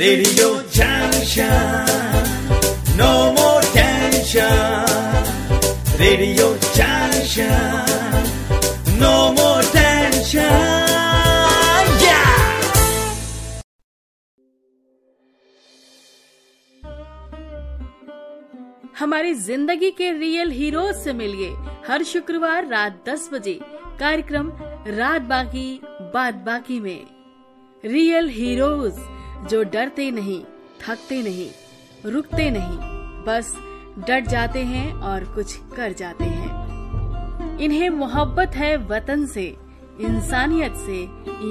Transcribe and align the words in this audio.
Radio 0.00 0.62
Junction. 0.76 1.84
No 2.96 3.32
more 3.38 3.60
tension. 3.76 4.86
Radio 5.98 6.46
Junction. 6.76 7.84
No 8.98 9.14
more 9.38 9.62
tension. 9.76 10.80
हमारी 18.98 19.34
ज़िंदगी 19.34 19.90
के 19.98 20.10
real 20.18 20.50
heroes 20.50 20.94
से 21.04 21.12
मिलिए 21.20 21.50
हर 21.88 22.02
शुक्रवार 22.04 22.66
रात 22.68 23.04
10 23.08 23.28
बजे 23.32 23.58
कार्यक्रम 24.00 24.50
रात 24.96 25.22
बाकी 25.30 25.68
बात 26.14 26.34
बाकी 26.46 26.78
में 26.80 27.06
रियल 27.84 28.28
हीरोज 28.28 28.98
जो 29.48 29.62
डरते 29.62 30.10
नहीं, 30.10 30.42
थकते 30.80 31.22
नहीं, 31.22 31.50
रुकते 32.10 32.50
नहीं, 32.50 32.78
बस 33.24 33.54
डट 33.98 34.26
जाते 34.26 34.64
हैं 34.64 34.92
और 34.92 35.24
कुछ 35.24 35.56
कर 35.76 35.92
जाते 35.92 36.24
हैं। 36.24 37.58
इन्हें 37.58 37.90
मोहब्बत 37.90 38.56
है 38.56 38.76
वतन 38.76 39.26
से, 39.26 39.56
इंसानियत 40.00 40.74
से, 40.76 41.02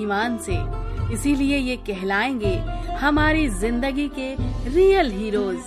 ईमान 0.01 0.37
से। 0.37 0.57
इसीलिए 1.13 1.57
ये 1.57 1.75
कहलाएँगे 1.77 2.55
हमारी 2.95 3.47
ज़िंदगी 3.49 4.09
के 4.19 4.35
रियल 4.69 5.11
हीरोज 5.11 5.57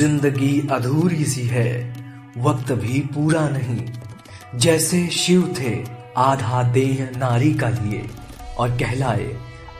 ज़िंदगी 0.00 0.68
अधूरी 0.72 1.24
सी 1.24 1.42
है, 1.42 1.94
वक्त 2.38 2.72
भी 2.72 3.00
पूरा 3.00 3.48
नहीं। 3.48 4.58
जैसे 4.58 5.06
शिव 5.06 5.54
थे, 5.58 5.84
आधा 6.16 6.62
देह 6.62 7.10
नारी 7.18 7.54
का 7.54 7.68
लिए, 7.68 8.06
और 8.58 8.70
कहलाए 8.70 9.26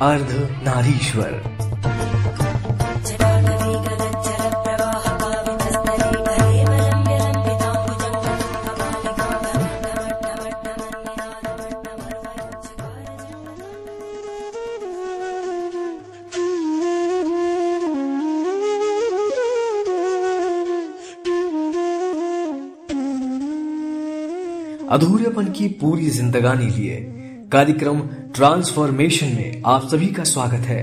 अर्ध 0.02 0.32
नारीश्वर। 0.64 1.32
अधूरेपन 24.90 25.50
की 25.52 25.66
पूरी 25.80 26.08
जिंदगानी 26.10 26.66
लिए 26.68 26.96
कार्यक्रम 27.52 28.00
ट्रांसफॉर्मेशन 28.34 29.26
में 29.26 29.62
आप 29.66 29.86
सभी 29.88 30.06
का 30.06 30.24
स्वागत 30.24 30.66
है। 30.66 30.80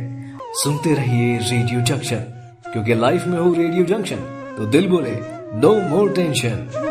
सुनते 0.54 0.94
रहिए 0.94 1.38
रेडियो 1.40 1.82
जंक्शन, 1.82 2.24
क्योंकि 2.72 2.96
लाइफ 2.96 3.26
में 3.28 3.38
हो 3.40 3.54
रेडियो 3.54 3.86
जंक्शन 3.86 4.24
तो 4.58 4.66
दिल 4.68 4.88
बोले 4.88 5.16
नो 5.58 5.74
मोर 5.90 6.12
टेंशन 6.12 6.87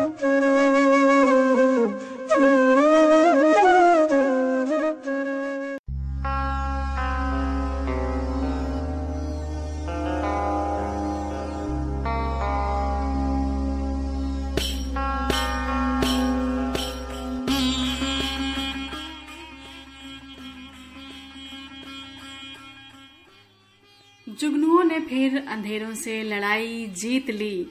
से 26.07 26.21
लड़ाई 26.23 26.85
जीत 26.95 27.29
ली। 27.29 27.67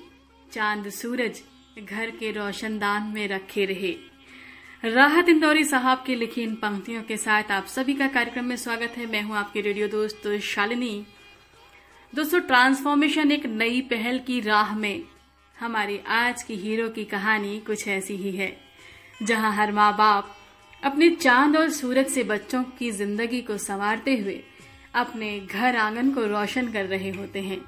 चाँद 0.53 0.89
सूरज 0.91 1.41
घर 1.81 2.11
के 2.11 2.31
रोशनदान 2.31 3.03
में 3.03 3.27
रखे 3.29 3.65
रहे। 3.65 3.93
राहत 4.85 5.29
इंदौरी 5.29 5.63
साहब 5.65 6.03
की 6.07 6.15
लिखी 6.15 6.43
इन 6.43 6.55
पंक्तियों 6.55 7.03
के 7.03 7.17
साथ 7.17 7.51
आप 7.51 7.67
सभी 7.67 7.95
का 7.95 8.07
कार्यक्रम 8.07 8.45
में 8.45 8.57
स्वागत 8.57 8.97
है। 8.97 9.07
मैं 9.07 9.23
हूँ 9.23 9.37
आपकी 9.37 9.61
रेडियो 9.61 9.89
दोस्त 9.89 10.29
शालिनी। 10.45 10.91
दोस्तों, 12.13 12.41
ट्रांसफॉर्मेशन 12.41 13.33
एक 13.33 13.47
नई 13.47 13.81
पहल 13.91 14.19
की 14.19 14.41
राह 14.41 14.75
में 14.77 15.03
हमारी 15.57 15.99
आज 16.09 16.43
की 16.43 16.57
हीरो 16.57 16.89
की 16.89 17.05
कहानी 17.05 17.59
कुछ 17.67 17.87
ऐसी 17.89 18.17
ही 18.17 18.33
है, 18.33 18.51
जहाँ 19.23 19.53
हर 19.55 19.73
माँ 19.73 19.93
बाप 19.97 20.37
अपने 20.83 21.09
चाँद 21.13 21.57
और 21.57 21.71
सूरज 21.71 22.09
से 22.09 22.25
बच्चों 22.25 22.63
की 22.79 22.91
ज़िंदगी 22.91 23.41
को 23.43 23.57
संवारते 23.59 24.17
हुए 24.17 24.41
अपने 24.95 25.39
घर 25.41 25.77
आँगन 25.77 26.11
को 26.11 26.27
रोशन 26.27 26.69
कर 26.73 26.85
रहे 26.87 27.11
होते 27.11 27.41
हैं। 27.41 27.61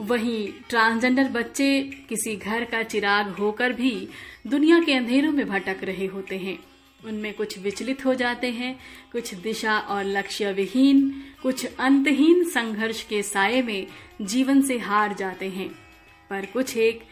वहीं 0.00 0.48
ट्रांसजेंडर 0.68 1.28
बच्चे 1.28 1.82
किसी 2.08 2.36
घर 2.36 2.64
का 2.64 2.82
चिराग 2.82 3.28
होकर 3.28 3.72
भी 3.72 4.08
दुनिया 4.46 4.80
के 4.80 4.94
अंधेरों 4.94 5.32
में 5.32 5.48
भटक 5.48 5.76
रहे 5.82 6.06
होते 6.06 6.38
हैं। 6.38 6.58
उनमें 7.04 7.34
कुछ 7.34 7.58
विचलित 7.58 8.04
हो 8.06 8.14
जाते 8.14 8.50
हैं, 8.50 8.80
कुछ 9.12 9.34
दिशा 9.34 9.78
और 9.78 10.04
लक्ष्य 10.04 10.52
विहीन, 10.52 11.24
कुछ 11.42 11.66
अंतहीन 11.78 12.44
संघर्ष 12.44 13.02
के 13.02 13.22
साये 13.22 13.62
में 13.62 13.86
जीवन 14.22 14.62
से 14.62 14.78
हार 14.78 15.14
जाते 15.14 15.48
हैं। 15.48 15.68
पर 16.30 16.46
कुछ 16.46 16.76
एक 16.76 17.02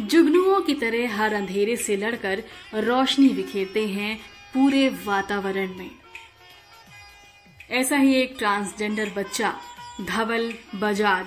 जुगनुओं 0.00 0.60
की 0.60 0.74
तरह 0.74 1.16
हर 1.16 1.34
अंधेरे 1.34 1.76
से 1.76 1.96
लड़कर 1.96 2.44
रोशनी 2.74 3.28
बिखेरते 3.28 3.88
हैं 3.88 4.18
पूरे 4.54 4.88
वातावरण 4.88 5.76
में। 5.76 5.90
ऐसा 7.70 7.96
ही 7.96 8.14
एक 8.14 8.34
ट्रांसजेंडर 8.38 9.10
बच्चा, 9.16 9.60
धवल, 10.00 10.54
बजाज 10.74 11.26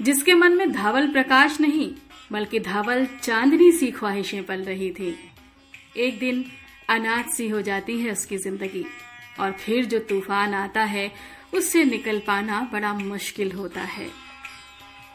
जिसके 0.00 0.34
मन 0.34 0.52
में 0.52 0.72
धावल 0.72 1.08
प्रकाश 1.08 1.60
नहीं, 1.60 1.90
बल्कि 2.32 2.60
धावल 2.60 3.06
चांदनी 3.22 3.70
सी 3.72 3.90
ख्वाहिशें 3.90 4.44
पल 4.46 4.62
रही 4.62 4.90
थी। 4.90 5.14
एक 5.96 6.18
दिन 6.18 6.44
अनाथ 6.90 7.30
सी 7.30 7.48
हो 7.48 7.60
जाती 7.62 7.98
है 8.00 8.12
उसकी 8.12 8.36
ज़िंदगी, 8.36 8.84
और 9.40 9.52
फिर 9.54 9.84
जो 9.84 9.98
तूफ़ान 9.98 10.54
आता 10.54 10.84
है, 10.84 11.10
उससे 11.54 11.84
निकल 11.84 12.18
पाना 12.18 12.60
बड़ा 12.72 12.92
मुश्किल 12.94 13.52
होता 13.52 13.80
है। 13.80 14.08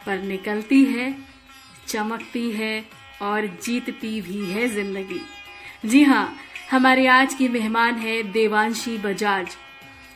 पर 0.05 0.21
निकलती 0.21 0.83
है, 0.85 1.15
चमकती 1.87 2.49
है, 2.51 2.83
और 3.21 3.45
जीतती 3.63 4.19
भी 4.21 4.45
है 4.45 4.67
ज़िंदगी। 4.67 5.21
जी 5.85 6.03
हाँ 6.03 6.35
हमारे 6.71 7.05
आज 7.07 7.33
की 7.33 7.47
मेहमान 7.47 7.95
है 7.95 8.21
देवांशी 8.23 8.97
बजाज। 8.97 9.55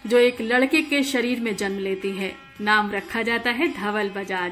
जो 0.08 0.18
एक 0.18 0.42
लड़के 0.42 0.82
के 0.82 1.02
शरीर 1.04 1.40
में 1.40 1.56
जन्म 1.56 1.80
लेती 1.80 2.12
है। 2.12 2.34
नाम 2.62 2.92
रखा 2.92 3.22
जाता 3.22 3.52
है 3.52 3.68
धवल 3.74 4.10
बजाज। 4.10 4.52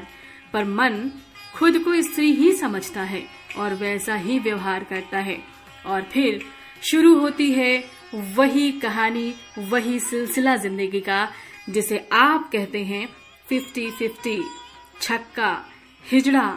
पर 0.52 0.64
मन 0.64 1.10
खुद 1.54 1.78
को 1.78 2.00
स्त्री 2.02 2.30
ही 2.32 2.52
समझता 2.52 3.02
है 3.02 3.22
और 3.58 3.74
वैसा 3.74 4.14
ही 4.16 4.38
व्यवहार 4.38 4.84
करता 4.84 5.18
है। 5.18 5.38
और 5.86 6.02
फिर 6.02 6.42
शुरू 6.82 7.14
होती 7.14 7.50
है 7.52 7.84
वही 8.14 8.70
कहानी, 8.72 9.34
वही 9.60 9.98
सिलसिला 10.00 10.56
ज़िंदगी 10.56 11.00
का, 11.00 11.28
जिसे 11.70 11.98
आप 12.12 12.48
कहते 12.52 12.84
हैं 12.84 13.08
फिफ्टी 13.48 13.90
फिफ्टी 13.90 14.38
छक्का, 15.02 15.64
हिजड़ा, 16.04 16.48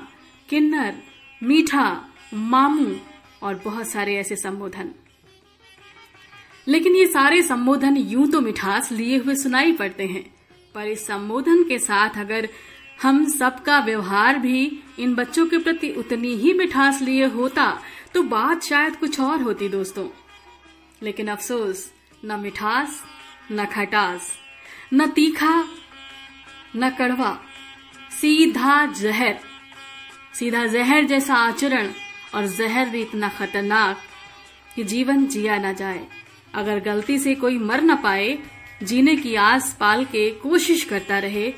किन्नर, 0.50 0.96
मीठा, 1.42 1.86
मामू 2.34 2.95
और 3.44 3.62
बहुत 3.66 3.88
सारे 3.88 4.16
ऐसे 4.16 4.36
संबोधन। 4.36 4.92
लेकिन 6.69 6.95
ये 6.95 7.06
सारे 7.07 7.42
संबोधन 7.42 7.98
यूँ 7.98 8.27
तो 8.31 8.42
मिठास 8.42 8.92
लिए 8.92 9.18
हुए 9.18 9.36
सुनाई 9.36 9.71
पड़ते 9.71 10.06
हैं। 10.07 10.24
पर 10.75 10.88
इस 10.88 11.06
संबोधन 11.07 11.63
के 11.63 11.77
साथ 11.80 12.18
अगर 12.18 12.50
हम 13.01 13.24
सबका 13.30 13.80
व्यवहार 13.80 14.38
भी 14.39 14.81
इन 15.00 15.16
बच्चों 15.16 15.45
के 15.48 15.57
प्रति 15.57 15.89
उतनी 15.98 16.33
ही 16.36 16.54
मिठास 16.54 17.01
लिए 17.01 17.25
होता 17.25 17.66
तो 18.13 18.24
बात 18.24 18.63
शायद 18.63 18.95
कुछ 18.95 19.19
और 19.19 19.42
होती 19.42 19.69
दोस्तों। 19.69 20.07
लेकिन 21.04 21.27
अफसोस, 21.27 21.92
न 22.25 22.39
मिठास, 22.39 23.01
न 23.51 23.66
खटास, 23.66 24.31
न 24.94 25.07
तीखा, 25.07 25.63
न 26.75 26.89
कड़वा, 26.89 27.31
सीधा 28.12 28.86
जहर 28.94 29.39
सीधा 30.33 30.66
जहर 30.68 31.06
जैसा 31.06 31.36
आचरण 31.36 31.89
और 32.36 32.48
जहर 32.48 32.89
भी 32.89 33.01
इतना 33.01 33.30
खतरनाक 33.30 34.01
कि 34.75 34.83
जीवन 34.83 35.25
जिया 35.25 35.57
ना 35.57 35.71
जाए। 35.74 36.07
अगर 36.54 36.80
गलती 36.80 37.18
से 37.19 37.36
कोई 37.36 37.57
मर 37.60 37.81
न 37.81 37.96
पाए, 37.96 38.38
जीने 38.84 39.16
की 39.16 39.36
आस 39.38 39.75
पाल 39.80 40.06
के 40.06 40.30
कोशिश 40.40 40.84
करता 40.84 41.19
रहे 41.19 41.50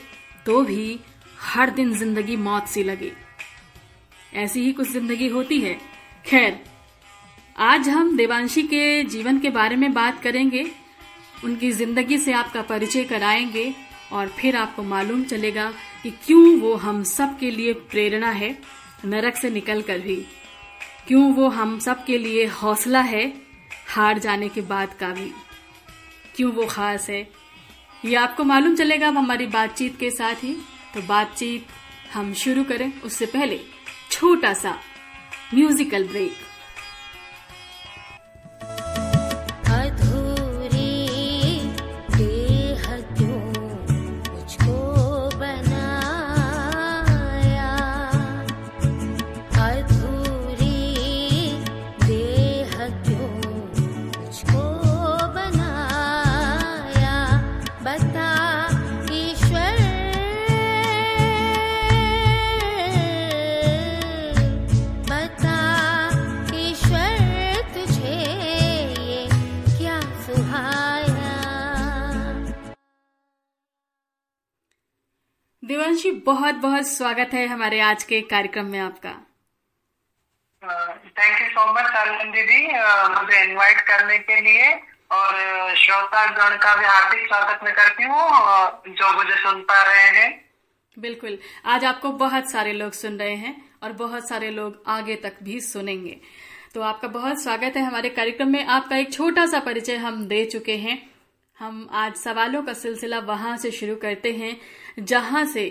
तो 0.46 0.62
भी 0.64 1.00
हर 1.46 1.70
दिन 1.70 1.94
ज़िंदगी 1.94 2.36
मौत 2.38 2.68
सी 2.68 2.84
लगे। 2.84 3.12
ऐसी 4.36 4.64
ही 4.64 4.72
कुछ 4.72 4.92
ज़िंदगी 4.92 5.28
होती 5.28 5.60
है। 5.60 5.78
खैर, 6.26 6.60
आज 7.56 7.90
हम 7.90 8.16
देवांशी 8.18 8.64
के 8.64 9.04
जीवन 9.06 9.40
के 9.40 9.50
बारे 9.50 9.76
में 9.76 9.94
बात 9.94 10.22
करेंगे। 10.24 10.66
उनकी 11.44 11.72
ज़िंदगी 11.72 12.18
से 12.18 12.34
आपका 12.34 12.62
परिचय 12.62 13.04
कराएँगे 13.04 13.74
और 14.12 14.28
फिर 14.30 14.56
आपको 14.56 14.84
मालूम 14.84 15.24
चलेगा 15.24 15.72
कि 16.04 16.12
क्यों 16.26 16.60
वो 16.60 16.74
हम 16.76 17.04
सब 17.04 17.38
के 17.40 17.52
लिए 17.52 17.74
प्रेरणा 17.74 18.30
है, 18.32 18.58
नरक 19.06 19.36
से 19.36 19.50
निकल 19.50 19.82
कर 19.82 20.00
भी। 20.00 20.16
क्यों 21.08 21.32
वो 21.34 21.48
हम 21.50 21.78
सब 21.80 22.04
के 22.06 22.18
लिए 22.18 22.46
हौसला 22.54 23.02
है 23.02 23.26
हार 23.92 24.20
जाने 24.20 24.50
के 24.50 24.62
बाद 24.62 24.94
का 24.94 25.10
भी। 25.10 25.32
क्यों 26.36 26.52
वो 26.52 26.66
खास 26.66 27.10
है? 27.10 27.30
ये 28.06 28.16
आपको 28.16 28.44
मालूम 28.44 28.76
चलेगा 28.76 29.08
अब 29.08 29.18
हमारी 29.18 29.46
बातचीत 29.46 30.00
के 30.00 30.12
साथ 30.12 30.36
ही। 30.36 30.54
तो 30.94 31.02
बातचीत 31.02 31.68
हम 32.14 32.34
शुरू 32.34 32.64
करें 32.64 33.02
उससे 33.02 33.26
पहले 33.26 33.60
छोटा 34.12 34.54
सा 34.54 34.80
म्यूजिकल 35.54 36.08
ब्रेक। 36.08 36.34
देवांशी 75.92 76.12
बहुत 76.26 76.56
बहुत 76.56 76.88
स्वागत 76.88 77.34
है 77.34 77.46
हमारे 77.48 77.80
आज 77.82 78.04
के 78.04 78.20
कार्यक्रम 78.24 78.66
में 78.66 78.78
आपका। 78.80 79.10
Thank 81.18 81.42
you 81.42 81.48
so 81.50 81.66
much 81.74 81.96
Arvind 81.96 82.34
दीदी। 82.36 82.62
मुझे 83.16 83.42
इनवाइट 83.42 83.82
करने 83.88 84.18
के 84.20 84.40
लिए 84.42 84.70
और 85.12 85.76
श्रोता 85.76 86.26
गण 86.30 86.56
का 86.58 86.76
भी 86.76 86.86
हार्दिक 86.86 87.26
स्वागत 87.28 87.64
मैं 87.64 87.74
करती 87.74 88.04
हूँ 88.04 88.96
जो 88.96 89.12
मुझे 89.18 89.36
सुन 89.36 89.62
पा 89.64 89.82
रहे 89.84 90.08
हैं। 90.12 90.30
बिल्कुल। 90.98 91.38
आज 91.66 91.86
आपको 91.86 92.12
बहुत 92.18 92.52
सारे 92.52 92.74
लोग 92.74 92.92
सुन 92.94 93.18
रहे 93.20 93.36
हैं 93.36 93.56
और 93.84 93.92
बहुत 94.00 94.28
सारे 94.30 94.50
लोग 94.52 94.84
आगे 94.90 95.16
तक 95.24 95.44
भी 95.44 95.60
सुनेंगे। 95.62 96.20
तो 96.74 96.82
आपका 96.84 97.08
बहुत 97.10 97.44
स्वागत 97.44 97.78
है 97.78 97.84
हमारे 97.84 98.10
कार्यक्रम 98.12 98.52
में। 98.52 98.66
आपका 98.68 98.98
एक 98.98 99.14
छोटा 99.14 99.46
सा 99.46 99.60
परिचय 99.62 99.96
हम 100.00 100.26
दे 100.28 100.46
चुके 100.46 100.78
हैं। 100.80 101.02
हम 101.60 101.88
आज 101.94 102.16
सवालों 102.18 102.62
का 102.64 102.74
सिलसिला 102.76 103.20
वहाँ 103.26 103.58
से 103.58 103.72
शुरू 103.72 103.96
करते 103.96 104.32
हैं। 104.34 104.56
जहाँ 104.98 105.46
से 105.46 105.64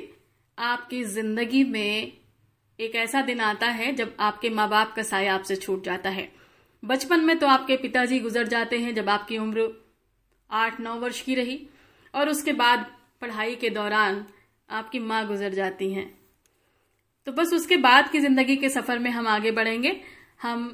आपकी 0.59 1.03
ज़िंदगी 1.05 1.63
में 1.65 2.13
एक 2.79 2.95
ऐसा 2.95 3.23
दिन 3.23 3.41
आता 3.41 3.67
है 3.67 3.93
जब 3.93 4.15
आपके 4.21 4.51
माँ 4.51 4.69
बाप 4.69 4.93
का 4.97 5.03
साया 5.03 5.35
आपसे 5.35 5.57
छूट 5.57 5.85
जाता 5.85 6.11
है। 6.11 6.29
बचपन 6.83 7.21
में 7.21 7.39
तो 7.39 7.47
आपके 7.47 7.77
पिताजी 7.77 8.19
गुजर 8.19 8.47
जाते 8.49 8.79
हैं 8.79 8.95
जब 8.95 9.09
आपकी 9.09 9.39
उम्र 9.39 9.69
आठ, 10.51 10.81
नौ 10.81 10.95
वर्ष 10.95 11.21
की 11.23 11.35
रही 11.35 11.61
और 12.15 12.29
उसके 12.29 12.53
बाद 12.53 12.87
पढ़ाई 13.23 13.55
के 13.55 13.71
दौरान 13.71 14.25
आपकी 14.69 14.99
माँ 14.99 15.27
गुजर 15.27 15.55
जाती 15.55 15.93
हैं। 15.93 16.09
तो 17.27 17.33
बस 17.33 17.53
उसके 17.53 17.77
बाद 17.77 18.11
की 18.11 18.21
ज़िंदगी 18.21 18.57
के 18.57 18.69
सफ़र 18.69 18.99
में 18.99 19.11
हम 19.11 19.29
आगे 19.29 19.51
बढ़ेंगे। 19.51 20.01
हम 20.43 20.69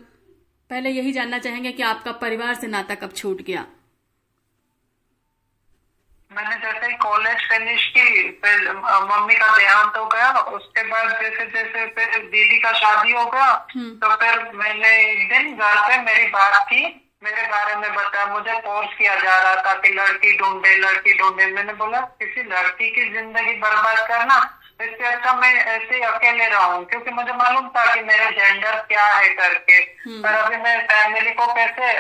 पहले 0.70 0.90
यही 0.90 1.12
जानना 1.12 1.38
चाहेंगे 1.38 1.72
कि 1.72 1.82
आपका 1.82 2.12
परिवार 2.12 2.54
से 2.54 2.66
नाता 2.66 2.94
कब 2.94 3.12
छूट 3.12 3.42
गया। 3.42 3.66
मैंने 6.36 6.56
जैसे 6.58 6.92
कॉलेज 6.98 7.44
फिनिश 7.48 7.84
की 7.90 8.30
फिर 8.40 8.70
मम्मी 8.72 9.34
का 9.34 9.46
देहांत 9.56 9.96
हो 9.96 10.04
गया 10.06 10.30
उसके 10.52 10.82
बाद 10.84 11.08
जैसे 11.20 11.46
जैसे 11.48 11.86
फिर 11.90 12.18
दीदी 12.26 12.58
का 12.58 12.72
शादी 12.74 13.12
हो 13.12 13.24
गया 13.26 13.48
हम्म। 13.70 13.90
तो 13.96 14.14
फिर 14.16 14.50
मैंने 14.54 14.90
एक 14.98 15.28
दिन 15.28 15.56
घर 15.56 15.80
पे 15.82 15.98
मेरी 16.02 16.26
बात 16.30 16.62
की 16.66 16.84
मेरे 17.24 17.42
बारे 17.48 17.76
में 17.76 17.90
बताया 17.92 18.26
मुझे 18.26 18.58
फोर्स 18.60 18.96
किया 18.98 19.14
जा 19.16 19.38
रहा 19.38 19.56
था 19.62 19.72
कि 19.80 19.92
लड़की 19.94 20.36
ढूंढे 20.38 20.76
लड़की 20.78 21.18
ढूंढे 21.18 21.46
मैंने 21.52 21.72
बोला 21.74 22.00
किसी 22.20 22.42
लड़की 22.44 22.90
की 22.90 23.10
ज़िंदगी 23.12 23.58
बर्बाद 23.58 24.06
करना 24.08 24.38
इससे 24.80 25.06
अच्छा 25.06 25.32
मैं 25.34 25.52
ऐसे 25.54 26.00
अकेले 26.04 26.46
रहूँ 26.48 26.84
क्योंकि 26.86 27.10
मुझे 27.12 27.32
मालूम 27.34 27.68
था 27.68 27.84
कि 27.94 28.00
मेरा 28.04 28.30
जेंडर 28.32 28.74
क्या 28.88 29.06
है 29.06 29.28
करके 29.34 29.76
हम्म। 29.76 30.22
पर 30.22 30.34
अभी 30.36 30.56
मैं 30.58 30.78
फैमिली 30.86 31.30
को 31.32 31.46
कैसे 31.54 31.92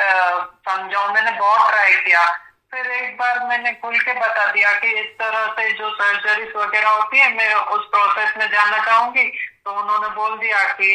समझाऊ 0.66 1.14
मैंने 1.14 1.30
बहुत 1.32 1.70
ट्राई 1.70 1.94
किया 2.00 2.24
फिर 2.72 2.86
एक 2.92 3.12
बार 3.16 3.38
मैंने 3.48 3.72
खुल 3.82 3.98
के 3.98 4.12
बता 4.14 4.46
दिया 4.52 4.72
कि 4.80 4.88
इस 5.00 5.06
तरह 5.18 5.46
से 5.58 5.70
जो 5.72 5.90
सर्जरीज 5.90 6.56
वगैरह 6.56 6.88
होती 6.88 7.18
है 7.18 7.28
मैं 7.36 7.52
उस 7.74 7.84
प्रोसेस 7.86 8.34
में 8.38 8.46
जाना 8.46 8.78
चाहूँगी। 8.86 9.24
तो 9.64 9.70
उन्होंने 9.72 10.08
बोल 10.16 10.36
दिया 10.38 10.62
कि 10.72 10.90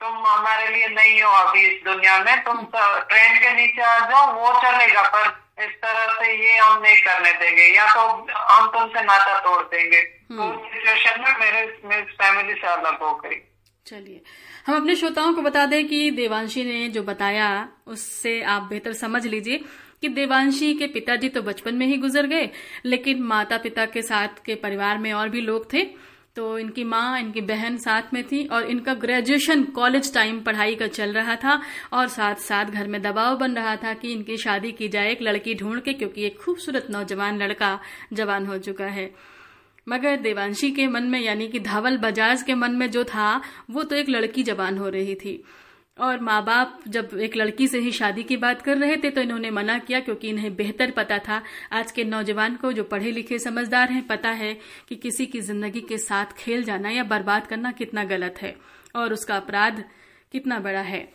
तुम 0.00 0.16
हमारे 0.26 0.66
लिए 0.74 0.88
नहीं 0.88 1.22
हो 1.22 1.30
अभी 1.34 1.60
इस 1.66 1.82
दुनिया 1.84 2.18
में 2.18 2.36
तुम 2.44 2.64
ट्रेन 2.74 3.38
के 3.38 3.54
नीचे 3.54 3.82
आ 3.82 3.98
जाओ 4.10 4.32
वो 4.34 4.52
चलेगा 4.60 5.02
पर 5.14 5.64
इस 5.64 5.72
तरह 5.82 6.12
से 6.14 6.32
ये 6.34 6.56
हम 6.56 6.82
नहीं 6.82 7.00
करने 7.02 7.32
देंगे। 7.32 7.66
या 7.74 7.86
तो 7.94 8.00
हम 8.34 8.66
तुमसे 8.68 9.02
नाता 9.02 9.38
तोड़ 9.40 9.62
देंगे। 9.64 10.02
तो 10.02 10.42
उस 10.44 10.70
सिचुएशन 10.72 11.20
में 11.20 11.38
मेरे 11.40 11.62
मेरी 11.84 12.02
फैमिली 12.02 12.54
से 12.54 12.66
अलग 12.66 13.02
हो 13.02 13.14
गई। 13.14 13.40
चलिए 13.86 14.20
हम 14.66 14.76
अपने 14.76 14.94
श्रोताओं 14.96 15.32
को 15.34 15.42
बता 15.42 15.64
दें 15.66 15.86
कि 15.88 16.10
देवांशी 16.10 16.64
ने 16.64 16.88
जो 16.88 17.02
बताया 17.02 17.48
उससे 17.86 18.40
आप 18.42 18.62
बेहतर 18.62 18.92
समझ 18.92 19.24
लीजिए। 19.26 19.64
कि 20.04 20.08
देवांशी 20.10 20.72
के 20.74 20.86
पिताजी 20.90 21.28
तो 21.28 21.42
बचपन 21.42 21.74
में 21.74 21.86
ही 21.86 21.96
गुजर 21.98 22.26
गए, 22.26 22.48
लेकिन 22.84 23.22
माता 23.24 23.58
पिता 23.58 23.86
के 23.86 24.02
साथ 24.04 24.44
के 24.46 24.54
परिवार 24.56 24.98
में 24.98 25.12
और 25.12 25.28
भी 25.28 25.40
लोग 25.40 25.72
थे। 25.72 25.84
तो 26.36 26.58
इनकी 26.58 26.84
माँ, 26.84 27.18
इनकी 27.20 27.40
बहन 27.42 27.76
साथ 27.76 28.12
में 28.14 28.22
थी 28.24 28.44
और 28.46 28.64
इनका 28.64 28.94
ग्रेजुएशन 28.94 29.62
कॉलेज 29.74 30.12
टाइम 30.14 30.40
पढ़ाई 30.40 30.74
का 30.74 30.86
चल 30.88 31.12
रहा 31.12 31.36
था 31.36 31.60
और 31.92 32.08
साथ 32.08 32.40
साथ 32.42 32.64
घर 32.66 32.88
में 32.88 33.00
दबाव 33.02 33.36
बन 33.36 33.54
रहा 33.54 33.74
था 33.76 33.92
कि 33.94 34.12
इनकी 34.12 34.36
शादी 34.36 34.72
की 34.72 34.88
जाए 34.88 35.12
एक 35.12 35.22
लड़की 35.22 35.54
ढूंढ 35.54 35.80
के, 35.80 35.92
क्योंकि 35.92 36.24
एक 36.24 36.38
खूबसूरत 36.38 36.86
नौजवान 36.90 37.38
लड़का 37.38 37.78
जवान 38.12 38.46
हो 38.46 38.58
चुका 38.58 38.86
है। 38.86 39.10
मगर 39.88 40.16
देवांशी 40.16 40.70
के 40.70 40.86
मन 40.86 41.04
में, 41.04 41.20
यानी 41.20 41.48
कि 41.48 41.60
धावल 41.60 41.96
बजाज 41.98 42.42
के 42.42 42.54
मन 42.54 42.72
में 42.72 42.90
जो 42.90 43.04
था, 43.04 43.40
वो 43.70 43.82
तो 43.82 43.96
एक 43.96 44.08
लड़की 44.08 44.42
जवान 44.42 44.78
हो 44.78 44.88
रही 44.88 45.14
थी। 45.14 45.42
और 45.98 46.20
माँ 46.20 46.42
बाप 46.44 46.80
जब 46.88 47.10
एक 47.22 47.36
लड़की 47.36 47.66
से 47.68 47.78
ही 47.78 47.90
शादी 47.92 48.22
की 48.22 48.36
बात 48.36 48.62
कर 48.62 48.76
रहे 48.76 48.96
थे 48.96 49.10
तो 49.10 49.20
इन्होंने 49.20 49.50
मना 49.50 49.78
किया 49.78 50.00
क्योंकि 50.00 50.28
इन्हें 50.28 50.54
बेहतर 50.56 50.90
पता 50.90 51.18
था। 51.18 51.42
आज 51.72 51.92
के 51.92 52.04
नौजवान 52.04 52.56
को 52.56 52.72
जो 52.72 52.84
पढ़े 52.84 53.10
लिखे 53.10 53.38
समझदार 53.38 53.92
हैं, 53.92 54.06
पता 54.06 54.30
है 54.30 54.52
कि 54.88 54.96
किसी 54.96 55.26
की 55.26 55.40
ज़िंदगी 55.40 55.80
के 55.80 55.98
साथ 55.98 56.32
खेल 56.38 56.64
जाना 56.64 56.90
या 56.90 57.04
बर्बाद 57.04 57.46
करना 57.46 57.72
कितना 57.72 58.04
गलत 58.04 58.42
है 58.42 58.54
और 58.96 59.12
उसका 59.12 59.36
अपराध 59.36 59.82
कितना 60.32 60.58
बड़ा 60.60 60.80
है। 60.82 61.08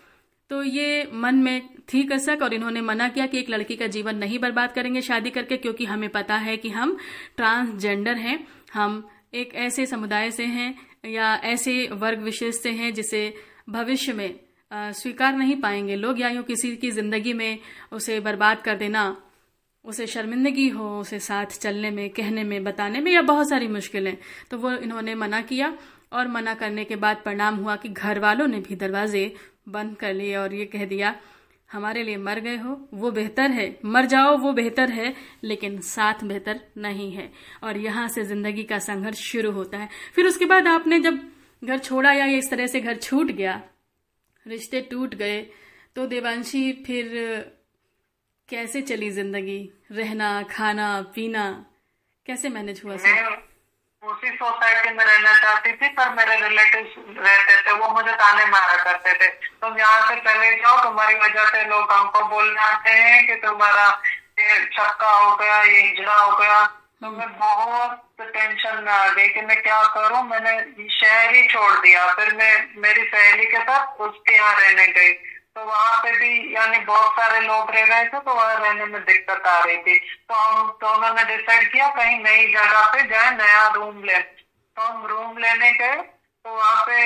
तो 0.52 0.64
ये 0.64 1.08
मन 1.14 1.36
में 1.36 1.70
थी 1.94 2.04
कसक 2.04 2.40
और 2.44 2.54
इन्होंने 2.54 2.82
मना 2.82 3.08
किया 3.10 3.26
कि 3.26 3.40
एक 3.40 3.50
लड़की 3.50 3.76
का 3.76 3.88
जीवन 3.88 4.16
नहीं 4.16 4.40
बर्बाद 4.40 4.72
करेंगे 4.72 5.02
शादी 5.02 5.30
करके, 5.30 5.58
क्योंकि 5.58 5.86
हमें 5.86 6.10
पता 6.10 6.36
है 6.38 6.58
कि 6.58 6.70
हम 6.70 6.98
ट्रांसजेंडर 7.38 8.16
हैं, 8.16 8.40
हम 8.74 9.08
एक 9.34 9.54
ऐसे 9.58 9.86
समुदाय 9.86 10.32
से 10.32 10.46
हैं 10.46 10.76
या 11.08 11.36
ऐसे 11.46 11.88
वर्ग 11.94 12.20
विशेष 12.20 12.62
से 12.64 12.72
हैं 12.72 12.94
जिसे 12.94 13.34
भविष्य 13.70 14.14
में 14.14 14.40
स्वीकार 14.72 15.36
नहीं 15.36 15.56
पाएँगे 15.62 15.96
लोग, 15.96 16.20
या 16.22 16.30
यूँ 16.30 16.44
किसी 16.44 16.76
की 16.76 16.92
ज़िंदगी 16.92 17.34
में 17.34 17.60
उसे 17.92 18.20
बर्बाद 18.20 18.62
कर 18.62 18.76
देना, 18.78 19.16
उसे 19.86 20.08
शर्मिंदगी 20.08 20.68
हो, 20.70 21.00
उसे 21.00 21.20
साथ 21.20 21.58
चलने 21.60 21.92
में, 21.92 22.10
कहने 22.10 22.44
में, 22.44 22.64
बताने 22.64 23.00
में, 23.02 23.12
या 23.12 23.22
बहुत 23.24 23.50
सारी 23.50 23.68
मुश्किलें 23.70 24.16
तो 24.52 24.58
वो 24.58 24.72
इन्होंने 24.74 25.16
मना 25.16 25.42
किया, 25.44 25.74
और 26.14 26.28
मना 26.28 26.54
करने 26.56 26.84
के 26.86 26.96
बाद 26.98 27.22
परिणाम 27.26 27.56
हुआ 27.56 27.76
कि 27.76 27.90
घर 27.90 28.20
वालों 28.20 28.48
ने 28.48 28.60
भी 28.60 28.76
दरवाजे 28.76 29.34
बंद 29.70 29.96
कर 29.98 30.14
लिए 30.14 30.36
और 30.36 30.54
ये 30.54 30.66
कह 30.66 30.86
दिया, 30.86 31.16
हमारे 31.70 32.04
लिए 32.04 32.18
मर 32.18 32.40
गए 32.40 32.56
हो, 32.58 32.78
वो 32.94 33.12
बेहतर 33.12 33.52
है। 33.52 33.68
मर 33.86 34.06
जाओ, 34.06 34.38
वो 34.38 34.52
बेहतर 34.54 34.90
है, 34.92 35.14
लेकिन 35.44 35.80
साथ 35.82 36.24
बेहतर 36.24 36.60
नहीं 36.78 37.12
है। 37.12 37.30
और 37.64 37.78
यहाँ 37.78 38.08
से 38.08 38.24
ज़िंदगी 38.26 38.64
का 38.64 38.80
संघर्ष 38.80 39.20
शुरू 39.24 39.52
होता 39.52 39.78
है। 39.78 39.90
फिर 40.16 40.26
उसके 40.26 40.46
बाद 40.46 40.68
आपने 40.68 41.00
जब 41.00 41.20
घर 41.62 41.78
छोड़ा 41.80 42.14
या 42.14 42.26
इस 42.28 42.50
तरह 42.52 42.68
से 42.68 42.82
घर 42.82 42.96
छूट 42.98 43.32
गया 43.32 43.62
रिश्ते 44.50 44.82
टूट 44.92 45.16
गए 45.16 45.42
तो 45.96 46.06
देवांशी 46.08 46.72
फिर 46.86 47.06
कैसे 48.50 48.82
चली 48.82 49.10
ज़िंदगी? 49.12 49.60
रहना, 49.92 50.32
खाना, 50.52 50.90
पीना, 51.16 51.46
कैसे 52.28 52.50
मैनेज 52.50 52.82
हुआ 52.86 52.98
सर 52.98 53.38
उसी 54.04 54.30
सोसाइटी 54.30 54.94
में 54.96 55.04
रहना 55.06 55.34
चाहती 55.40 55.72
थी, 55.72 55.88
पर 55.90 56.14
मेरे 56.16 56.36
रिलेटिव 56.40 57.16
रहते 57.18 57.56
थे, 57.62 57.72
वो 57.72 57.90
मुझे 57.90 58.12
ताने 58.12 58.46
मारा 58.46 58.76
करते 58.84 59.14
थे। 59.14 59.28
तुम 59.62 59.78
यहाँ 59.78 60.08
से 60.08 60.16
चले 60.22 60.52
जाओ, 60.56 60.84
तुम्हारी 60.84 61.16
वजह 61.16 61.46
से 61.46 61.64
लोग 61.70 61.92
हमको 61.92 62.22
बोलने 62.28 62.62
आते 62.62 62.92
हैं 62.92 63.26
कि 63.28 63.36
तुम्हारा 63.42 63.88
ये 64.40 64.66
छक्का 64.68 65.12
हो 65.12 65.36
गया, 65.36 65.62
ये 65.64 65.82
हिजड़ा 65.82 66.16
हो 66.16 66.38
गया। 66.38 66.62
तो 67.02 67.10
मैं 67.10 67.28
बहुत 67.40 68.00
टेंशन 68.22 68.82
में 68.84 68.92
आ 68.92 69.08
गई 69.08 69.28
कि 69.28 69.42
मैं 69.42 69.62
क्या 69.62 69.82
करूँ? 69.90 70.22
मैंने 70.24 70.88
शहर 70.92 71.36
ही 71.36 71.44
छोड़ 71.48 71.72
दिया। 71.76 72.06
फिर 72.14 72.34
मैं, 72.36 72.54
मेरी 72.78 73.04
सहेली 73.06 73.46
के 73.46 73.60
साथ 73.60 74.02
उसके 74.02 74.36
यहाँ 74.36 74.56
रहने 74.56 74.88
गई। 74.90 75.14
तो 75.56 75.64
वहाँ 75.66 76.02
पे 76.04 76.12
भी 76.18 76.56
यानी 76.56 76.80
बहुत 76.86 77.12
सारे 77.14 77.40
लोग 77.42 77.72
रह 77.72 77.86
रहे 77.86 78.04
थे 78.04 78.20
तो 78.20 78.34
वहाँ 78.34 78.60
रहने 78.60 78.86
में 78.86 79.02
दिक्कत 79.02 79.48
आ 79.48 79.58
रही 79.60 79.78
थी। 79.78 79.98
तो 79.98 80.36
हम 80.36 80.68
दोनों 80.84 81.14
ने 81.16 81.24
डिसाइड 81.26 81.72
किया, 81.72 81.88
कहीं 81.90 82.20
नई 82.20 82.46
जगह 82.50 82.92
पे 82.94 83.08
जाए, 83.08 83.32
नया 83.38 83.68
रूम 83.76 84.04
ले। 84.04 84.20
तो 84.20 84.82
हम 84.82 85.06
रूम 85.06 85.38
लेने 85.38 85.72
गए। 85.74 85.96
तो 86.46 86.52
वहाँ 86.52 86.84
पे 86.86 87.00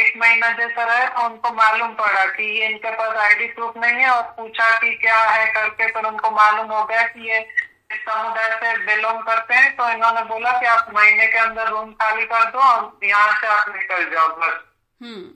एक 0.00 0.12
महीना 0.16 0.50
जैसा 0.54 0.84
रहे 0.84 1.06
तो 1.08 1.26
उनको 1.26 1.52
मालूम 1.54 1.94
पड़ा 1.94 2.24
कि 2.26 2.44
ये 2.58 2.66
इनके 2.66 2.90
पास 2.92 3.16
आईडी 3.18 3.46
प्रूफ 3.52 3.76
नहीं 3.76 4.02
है 4.02 4.10
और 4.10 4.22
पूछा 4.36 4.76
कि 4.78 4.94
क्या 4.96 5.20
है 5.20 5.46
करके, 5.52 5.86
फिर 5.86 6.04
उनको 6.06 6.30
मालूम 6.32 6.72
हो 6.72 6.84
गया 6.84 7.02
कि 7.04 7.30
ये 7.30 7.46
समुदाय 7.90 8.50
से 8.54 8.76
बिलोंग 8.86 9.22
करते 9.22 9.54
हैं 9.54 9.74
तो 9.76 9.90
इन्होंने 9.90 10.22
बोला 10.24 10.50
कि 10.60 10.66
आप 10.66 10.92
महीने 10.94 11.26
के 11.26 11.38
अंदर 11.38 11.68
रूम 11.68 11.92
खाली 11.92 12.24
कर 12.24 12.44
दो 12.44 12.58
और 12.58 13.06
यहाँ 13.06 13.40
से 13.40 13.46
आप 13.46 13.74
निकल 13.76 14.10
जाओ 14.10 14.28
बस 14.28 14.60
हम्म। 15.00 15.30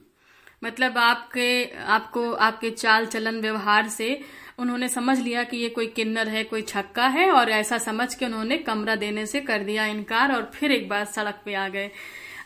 मतलब 0.63 0.97
आपके, 0.97 1.63
आपको, 1.87 2.31
आपके 2.33 2.69
चाल 2.69 3.05
चलन 3.05 3.39
व्यवहार 3.41 3.87
से 3.87 4.19
उन्होंने 4.59 4.87
समझ 4.87 5.17
लिया 5.19 5.43
कि 5.43 5.57
ये 5.57 5.69
कोई 5.69 5.87
किन्नर 5.87 6.27
है, 6.27 6.43
कोई 6.43 6.61
छक्का 6.61 7.07
है, 7.07 7.29
और 7.31 7.49
ऐसा 7.49 7.77
समझ 7.77 8.13
के 8.15 8.25
उन्होंने 8.25 8.57
कमरा 8.57 8.95
देने 8.95 9.25
से 9.25 9.41
कर 9.41 9.59
दिया 9.59 9.85
इनकार 9.85 10.35
और 10.35 10.51
फिर 10.53 10.71
एक 10.71 10.87
बार 10.89 11.05
सड़क 11.05 11.41
पे 11.45 11.53
आ 11.53 11.67
गए। 11.67 11.89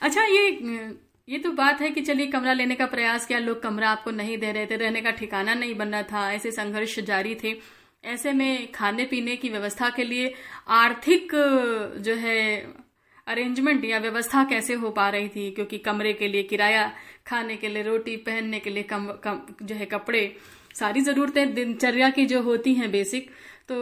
अच्छा 0.02 0.24
ये 0.24 0.96
ये 1.30 1.38
तो 1.38 1.52
बात 1.52 1.82
है 1.82 1.90
कि 1.92 2.02
चलिए 2.02 2.28
कमरा 2.28 2.54
लेने 2.54 2.76
का 2.76 2.86
प्रयास 2.86 3.26
किया, 3.26 3.40
लोग 3.40 3.62
कमरा 3.62 3.90
आपको 3.90 4.12
नहीं 4.12 4.38
दे 4.38 4.52
रहे 4.52 4.66
थे, 4.66 4.76
रहने 4.76 5.02
का 5.02 5.12
ठिकाना 5.12 5.54
नहीं 5.54 5.76
बन 5.76 5.88
रहा 5.88 6.02
था, 6.02 6.32
ऐसे 6.32 6.52
संघर्ष 6.52 7.00
जारी 7.00 7.36
थे। 7.36 7.54
ऐसे 8.08 8.32
में 8.34 8.72
खाने 8.72 9.06
पीने 9.06 9.36
की 9.36 9.50
व्यवस्था 9.50 9.90
के 9.90 10.04
लिए 10.04 10.34
आर्थिक 10.68 11.32
जो 11.98 12.16
है 12.16 12.40
अरेंजमेंट 13.28 13.86
या 13.86 13.98
व्यवस्था 14.00 14.44
कैसे 14.44 14.74
हो 14.74 14.90
पा 14.90 15.10
रही 15.10 15.30
थी? 15.30 15.52
क्योंकि 15.52 15.78
कमरे 15.78 16.14
के 16.14 16.28
लिए 16.28 16.44
किराया 16.44 16.92
खाने 17.28 17.56
के 17.56 17.68
लिए 17.68 17.84
रोटी 17.84 18.16
पहनने 18.18 18.60
के 18.60 18.70
लिए 18.70 18.84
कम, 18.84 19.08
कम 19.24 19.42
जो 19.62 19.76
है 19.76 19.86
कपड़े 19.86 20.38
सारी 20.74 21.02
जरूरतें 21.02 21.54
दिनचर्या 21.54 22.10
की 22.10 22.26
जो 22.26 22.42
होती 22.42 22.74
हैं 22.74 22.92
बेसिक 22.92 23.30
तो 23.68 23.76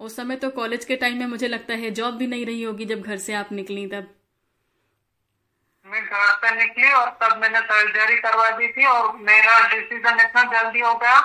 उस 0.00 0.16
समय 0.16 0.36
तो 0.36 0.50
कॉलेज 0.50 0.84
के 0.84 0.96
टाइम 0.96 1.18
में 1.18 1.26
मुझे 1.26 1.48
लगता 1.48 1.74
है 1.74 1.90
जॉब 1.90 2.14
भी 2.14 2.26
नहीं 2.26 2.46
रही 2.46 2.62
होगी 2.62 2.84
जब 2.84 3.00
घर 3.00 3.16
से 3.16 3.32
आप 3.32 3.52
निकली 3.52 3.86
तब। 3.86 4.14
मैं 5.86 6.04
घर 6.04 6.30
से 6.36 6.54
निकली 6.54 6.92
और 6.92 7.08
तब 7.22 7.38
मैंने 7.42 7.60
सर्जरी 7.60 8.16
करवा 8.16 8.50
दी 8.50 8.68
थी 8.68 8.84
और 8.84 9.16
मेरा 9.16 9.58
डिसीज़न 9.68 10.20
इतना 10.20 10.42
जल्दी 10.52 10.80
हो 10.80 10.94
गया 10.94 11.18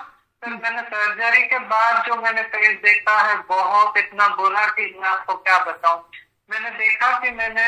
फिर 0.44 0.54
मैंने 0.54 0.82
सर्जरी 0.82 1.44
के 1.48 1.60
बाद 1.72 2.04
जो 2.06 2.16
मैंने 2.16 2.42
फेस 2.42 2.76
देखा 2.84 3.22
है 3.22 3.36
बहुत 3.50 3.98
इतना 3.98 4.28
बुरा 4.28 4.66
कि 4.68 5.00
मैं 5.02 5.10
आपको 5.10 5.36
क्या 5.36 5.60
बताऊँ। 5.60 6.04
मैंने 6.52 6.70
देखा 6.70 7.20
कि 7.20 7.30
मैंने 7.32 7.66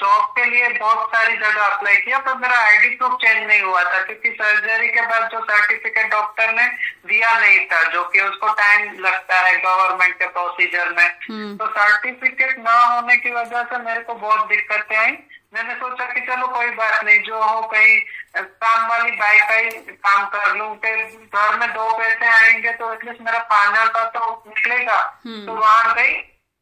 जॉब 0.00 0.30
के 0.36 0.44
लिए 0.44 0.68
बहुत 0.68 1.08
सारी 1.08 1.36
जगह 1.36 1.64
अप्लाई 1.64 1.96
किया 1.96 2.18
पर 2.18 2.34
मेरा 2.34 2.58
आईडी 2.58 2.88
प्रूफ 2.88 3.12
चेंज 3.12 3.46
नहीं 3.46 3.60
हुआ 3.62 3.82
था 3.84 4.00
क्योंकि 4.02 4.30
सर्जरी 4.30 4.88
के 4.88 5.00
बाद 5.00 5.28
जो 5.32 5.40
सर्टिफिकेट 5.40 6.10
डॉक्टर 6.10 6.52
ने 6.52 6.66
दिया 7.06 7.38
नहीं 7.40 7.60
था 7.66 7.82
जो 7.90 8.04
कि 8.04 8.20
उसको 8.20 8.48
टाइम 8.54 8.98
लगता 8.98 9.40
है 9.40 9.56
गवर्नमेंट 9.58 10.14
के 10.18 10.26
प्रोसीजर 10.28 10.88
में। 10.90 11.06
हम्म। 11.28 11.56
तो 11.56 11.66
सर्टिफिकेट 11.70 12.58
ना 12.58 12.80
होने 12.84 13.16
की 13.16 13.30
वजह 13.30 13.62
से 13.62 13.78
मेरे 13.78 14.00
को 14.00 14.14
बहुत 14.14 14.48
दिक्कतें 14.48 14.96
आई। 14.96 15.16
मैंने 15.54 15.74
सोचा 15.74 16.04
कि 16.06 16.20
चलो 16.20 16.46
कोई 16.48 16.70
बात 16.70 17.04
नहीं 17.04 17.22
जो 17.22 17.42
हो 17.42 17.60
कहीं 17.62 17.98
काम 18.36 18.88
वाली 18.88 19.10
बाइक 19.10 19.42
का 19.42 19.54
ही 19.54 19.70
काम 20.06 20.24
कर 20.26 20.54
लूँ 20.56 20.74
फिर 20.76 20.96
घर 21.34 21.58
में 21.58 21.68
दो 21.68 21.98
पैसे 21.98 22.26
आएँगे 22.26 22.72
तो 22.72 22.92
एटलीस्ट 22.94 23.20
मेरा 23.20 23.38
खाना 23.38 23.84
का 23.86 24.04
तो 24.04 24.42
निकलेगा। 24.46 24.96
हम्म। 25.26 25.46
तो 25.46 25.54
वहाँ 25.54 25.94
गई 25.94 26.12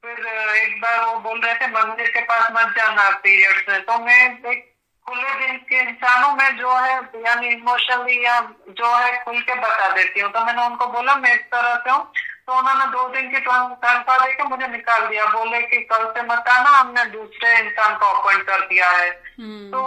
फिर 0.05 0.27
एक 0.57 0.81
बार 0.81 1.01
वो 1.05 1.19
बोल 1.21 1.41
रहे 1.41 1.55
थे 1.55 1.67
मंदिर 1.67 2.11
के 2.11 2.21
पास 2.21 2.49
मत 2.53 2.75
जाना 2.77 3.11
पीरियड 3.11 3.57
से। 3.61 3.79
तो 3.81 3.99
मैं 3.99 4.21
एक 4.51 4.69
खुले 5.07 5.35
दिल 5.39 5.57
के 5.69 5.79
इंसानों 5.81 6.33
में 6.37 6.57
जो 6.57 6.77
है 6.77 6.95
यानी 7.27 7.49
इमोशनली 7.49 8.25
या 8.25 8.41
जो 8.69 8.97
है 8.97 9.25
खुल 9.25 9.41
के 9.41 9.55
बता 9.55 9.89
देती 9.91 10.21
हूँ। 10.21 10.31
तो 10.33 10.45
मैंने 10.45 10.67
उनको 10.67 10.87
बोला 10.87 11.15
मैं 11.15 11.35
इस 11.35 11.41
तरह 11.41 11.75
से 11.77 11.91
हूँ 11.91 12.13
तो 12.49 12.53
उन्होंने 12.53 12.87
दो 12.93 13.09
दिन 13.09 13.31
की 13.31 13.39
तनख्वाह 13.41 14.19
देकर 14.19 14.45
मुझे 14.45 14.69
निकाल 14.69 15.07
दिया 15.07 15.25
बोले 15.33 15.61
कि 15.63 15.77
कल 15.91 16.05
से 16.15 16.23
मत 16.23 16.49
आना 16.49 16.71
हमने 16.71 17.05
दूसरे 17.11 17.53
इंसान 17.59 17.95
को 17.97 18.07
अपॉइंट 18.09 18.43
कर 18.47 18.61
दिया 18.67 18.89
है 18.91 19.11
हम्म। 19.11 19.71
तो 19.71 19.83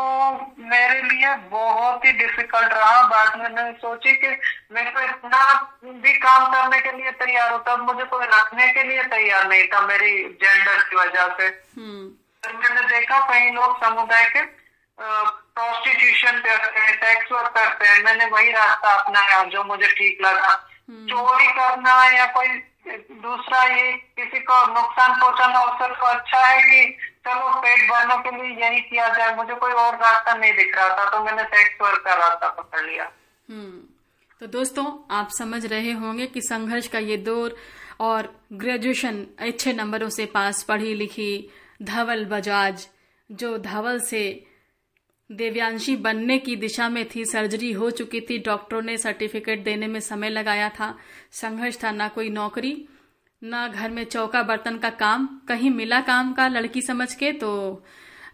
मेरे 0.65 1.01
लिए 1.01 1.33
बहुत 1.49 2.05
ही 2.05 2.11
डिफ़िकल्ट 2.11 2.73
रहा 2.73 3.01
बाद 3.07 3.37
में 3.37 3.49
मैंने 3.49 3.71
सोची 3.77 4.13
कि 4.13 4.29
मैं 4.71 4.85
तो 4.93 5.01
इतना 5.01 5.41
भी 5.83 6.13
काम 6.19 6.45
करने 6.53 6.79
के 6.79 6.91
लिए 6.91 7.11
तैयार 7.19 7.51
हूँ 7.53 7.59
तब 7.67 7.81
मुझे 7.83 8.05
कोई 8.05 8.25
रखने 8.27 8.67
के 8.73 8.83
लिए 8.83 9.03
तैयार 9.09 9.47
नहीं 9.47 9.65
था 9.67 9.81
मेरी 9.87 10.13
जेंडर 10.41 10.83
की 10.83 10.95
वजह 10.95 11.35
से 11.39 11.47
हम्म। 11.47 12.07
फिर 12.43 12.55
मैंने 12.55 12.87
देखा 12.89 13.19
कई 13.29 13.51
लोग 13.51 13.83
समुदाय 13.83 14.25
के 14.29 14.41
प्रोस्टिट्यूशन 14.97 16.39
करते 16.39 16.79
हैं 16.79 16.95
सेक्स 16.95 17.31
वर्क 17.31 17.51
करते 17.55 17.87
हैं 17.87 18.03
मैंने 18.03 18.25
वही 18.27 18.51
रास्ता 18.51 18.93
अपनाया 18.93 19.43
जो 19.49 19.63
मुझे 19.63 19.87
ठीक 19.89 20.21
लगा। 20.21 20.53
चोरी 20.89 21.47
करना 21.47 21.93
या 22.17 22.25
कोई 22.25 22.47
दूसरा 23.21 23.63
ये 23.63 23.91
किसी 23.91 24.39
को 24.39 24.55
नुकसान 24.73 25.19
पहुंचाना 25.21 25.61
उससे 25.61 25.87
तो 25.95 26.05
अच्छा 26.05 26.45
है 26.45 26.61
कि 26.61 26.97
चलो 27.27 27.49
पेट 27.61 27.89
भरने 27.89 28.17
के 28.23 28.31
लिए 28.35 28.65
यही 28.65 28.81
किया 28.81 29.07
जाए। 29.09 29.35
मुझे 29.35 29.55
कोई 29.55 29.71
और 29.71 29.95
रास्ता 29.95 30.33
नहीं 30.33 30.53
दिख 30.53 30.75
रहा 30.75 30.89
था 30.89 31.09
तो 31.09 31.23
मैंने 31.23 31.43
सेक्स 31.43 31.81
वर्क 31.81 32.03
का 32.05 32.13
रास्ता 32.13 32.47
पकड़ 32.49 32.85
लिया। 32.85 33.11
हम्म। 33.49 33.81
तो 34.39 34.47
दोस्तों 34.47 34.85
आप 35.11 35.29
समझ 35.29 35.65
रहे 35.65 35.91
होंगे 35.91 36.25
कि 36.27 36.41
संघर्ष 36.41 36.87
का 36.87 36.99
ये 36.99 37.17
दौर 37.17 37.55
और 37.99 38.33
ग्रेजुएशन 38.53 39.25
अच्छे 39.39 39.73
नंबरों 39.73 40.09
से 40.09 40.25
पास 40.25 40.63
पढ़ी 40.63 40.93
लिखी 40.93 41.49
धवल 41.81 42.25
बजाज 42.25 42.87
जो 43.29 43.57
धवल 43.57 43.99
से 43.99 44.23
देव्यांशी 45.29 45.95
बनने 45.95 46.37
की 46.39 46.55
दिशा 46.55 46.87
में 46.89 47.07
थी, 47.09 47.23
सर्जरी 47.25 47.71
हो 47.71 47.89
चुकी 47.91 48.21
थी, 48.21 48.37
डॉक्टरों 48.37 48.81
ने 48.81 48.97
सर्टिफिकेट 48.97 49.63
देने 49.63 49.87
में 49.87 49.99
समय 49.99 50.29
लगाया 50.29 50.69
था, 50.69 50.95
संघर्ष 51.31 51.83
था, 51.83 51.91
ना 51.91 52.07
कोई 52.07 52.29
नौकरी, 52.29 52.87
ना 53.41 53.67
घर 53.67 53.89
में 53.89 54.03
चौका 54.03 54.41
बर्तन 54.43 54.77
का 54.77 54.89
काम, 54.89 55.27
कहीं 55.47 55.71
मिला 55.71 56.01
काम 56.01 56.33
का 56.33 56.47
लड़की 56.47 56.81
समझ 56.81 57.13
के 57.13 57.31
तो 57.31 57.83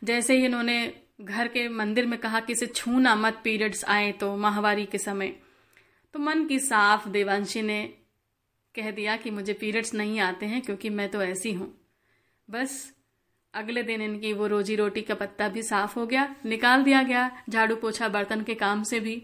जैसे 0.03 0.37
ही 0.37 0.45
इन्होंने 0.45 0.93
घर 1.21 1.47
के 1.47 1.67
मंदिर 1.69 2.05
में 2.05 2.17
कहा 2.19 2.39
कि 2.39 2.53
इसे 2.53 2.67
छूना 2.67 3.15
मत, 3.15 3.41
पीरियड्स 3.43 3.83
आए 3.85 4.11
तो 4.11 4.35
माहवारी 4.37 4.85
के 4.85 4.97
समय। 4.97 5.35
तो 6.13 6.19
मन 6.19 6.45
की 6.45 6.59
साफ़ 6.59 7.07
देवांशी 7.09 7.61
ने 7.61 7.83
कह 8.75 8.91
दिया 8.91 9.15
कि 9.17 9.31
मुझे 9.31 9.53
पीरियड्स 9.53 9.93
नहीं 9.93 10.19
आते 10.19 10.45
हैं 10.45 10.61
क्योंकि 10.61 10.89
मैं 10.89 11.09
तो 11.09 11.21
ऐसी 11.21 11.51
हूँ। 11.53 11.73
बस 12.49 12.91
अगले 13.53 13.83
दिन 13.83 14.01
इनकी 14.01 14.31
वो 14.33 14.47
रोजी 14.47 14.75
रोटी 14.75 15.01
का 15.01 15.15
पत्ता 15.15 15.47
भी 15.47 15.63
साफ़ 15.63 15.95
हो 15.95 16.05
गया, 16.05 16.35
निकाल 16.45 16.83
दिया 16.83 17.01
गया, 17.03 17.29
झाड़ू 17.49 17.75
पोछा 17.75 18.07
बर्तन 18.07 18.41
के 18.41 18.53
काम 18.55 18.83
से 18.83 18.99
भी। 18.99 19.21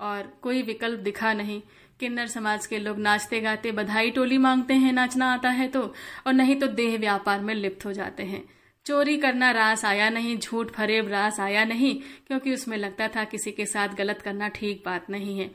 और 0.00 0.32
कोई 0.42 0.62
विकल्प 0.62 1.00
दिखा 1.00 1.32
नहीं 1.32 1.60
किन्नर 2.00 2.26
समाज 2.26 2.66
के 2.66 2.78
लोग 2.78 2.98
नाचते 2.98 3.40
गाते 3.40 3.72
बधाई 3.72 4.10
टोली 4.10 4.38
मांगते 4.38 4.74
हैं, 4.74 4.92
नाचना 4.92 5.32
आता 5.32 5.50
है 5.50 5.68
तो 5.68 5.82
और 6.26 6.32
नहीं 6.32 6.56
तो 6.56 6.66
देह 6.66 6.96
व्यापार 6.98 7.40
में 7.40 7.54
लिप्त 7.54 7.84
हो 7.86 7.92
जाते 7.92 8.22
हैं। 8.22 8.42
चोरी 8.86 9.16
करना 9.16 9.50
रास 9.50 9.84
आया 9.84 10.08
नहीं, 10.10 10.36
झूठ 10.38 10.70
फरेब 10.70 11.08
रास 11.08 11.38
आया 11.40 11.64
नहीं, 11.64 11.94
क्योंकि 12.26 12.54
उसमें 12.54 12.76
लगता 12.76 13.08
था 13.08 13.24
किसी 13.24 13.52
के 13.52 13.66
साथ 13.66 13.88
गलत 13.88 14.22
करना 14.22 14.48
ठीक 14.48 14.82
बात 14.86 15.10
नहीं 15.10 15.38
है। 15.38 15.50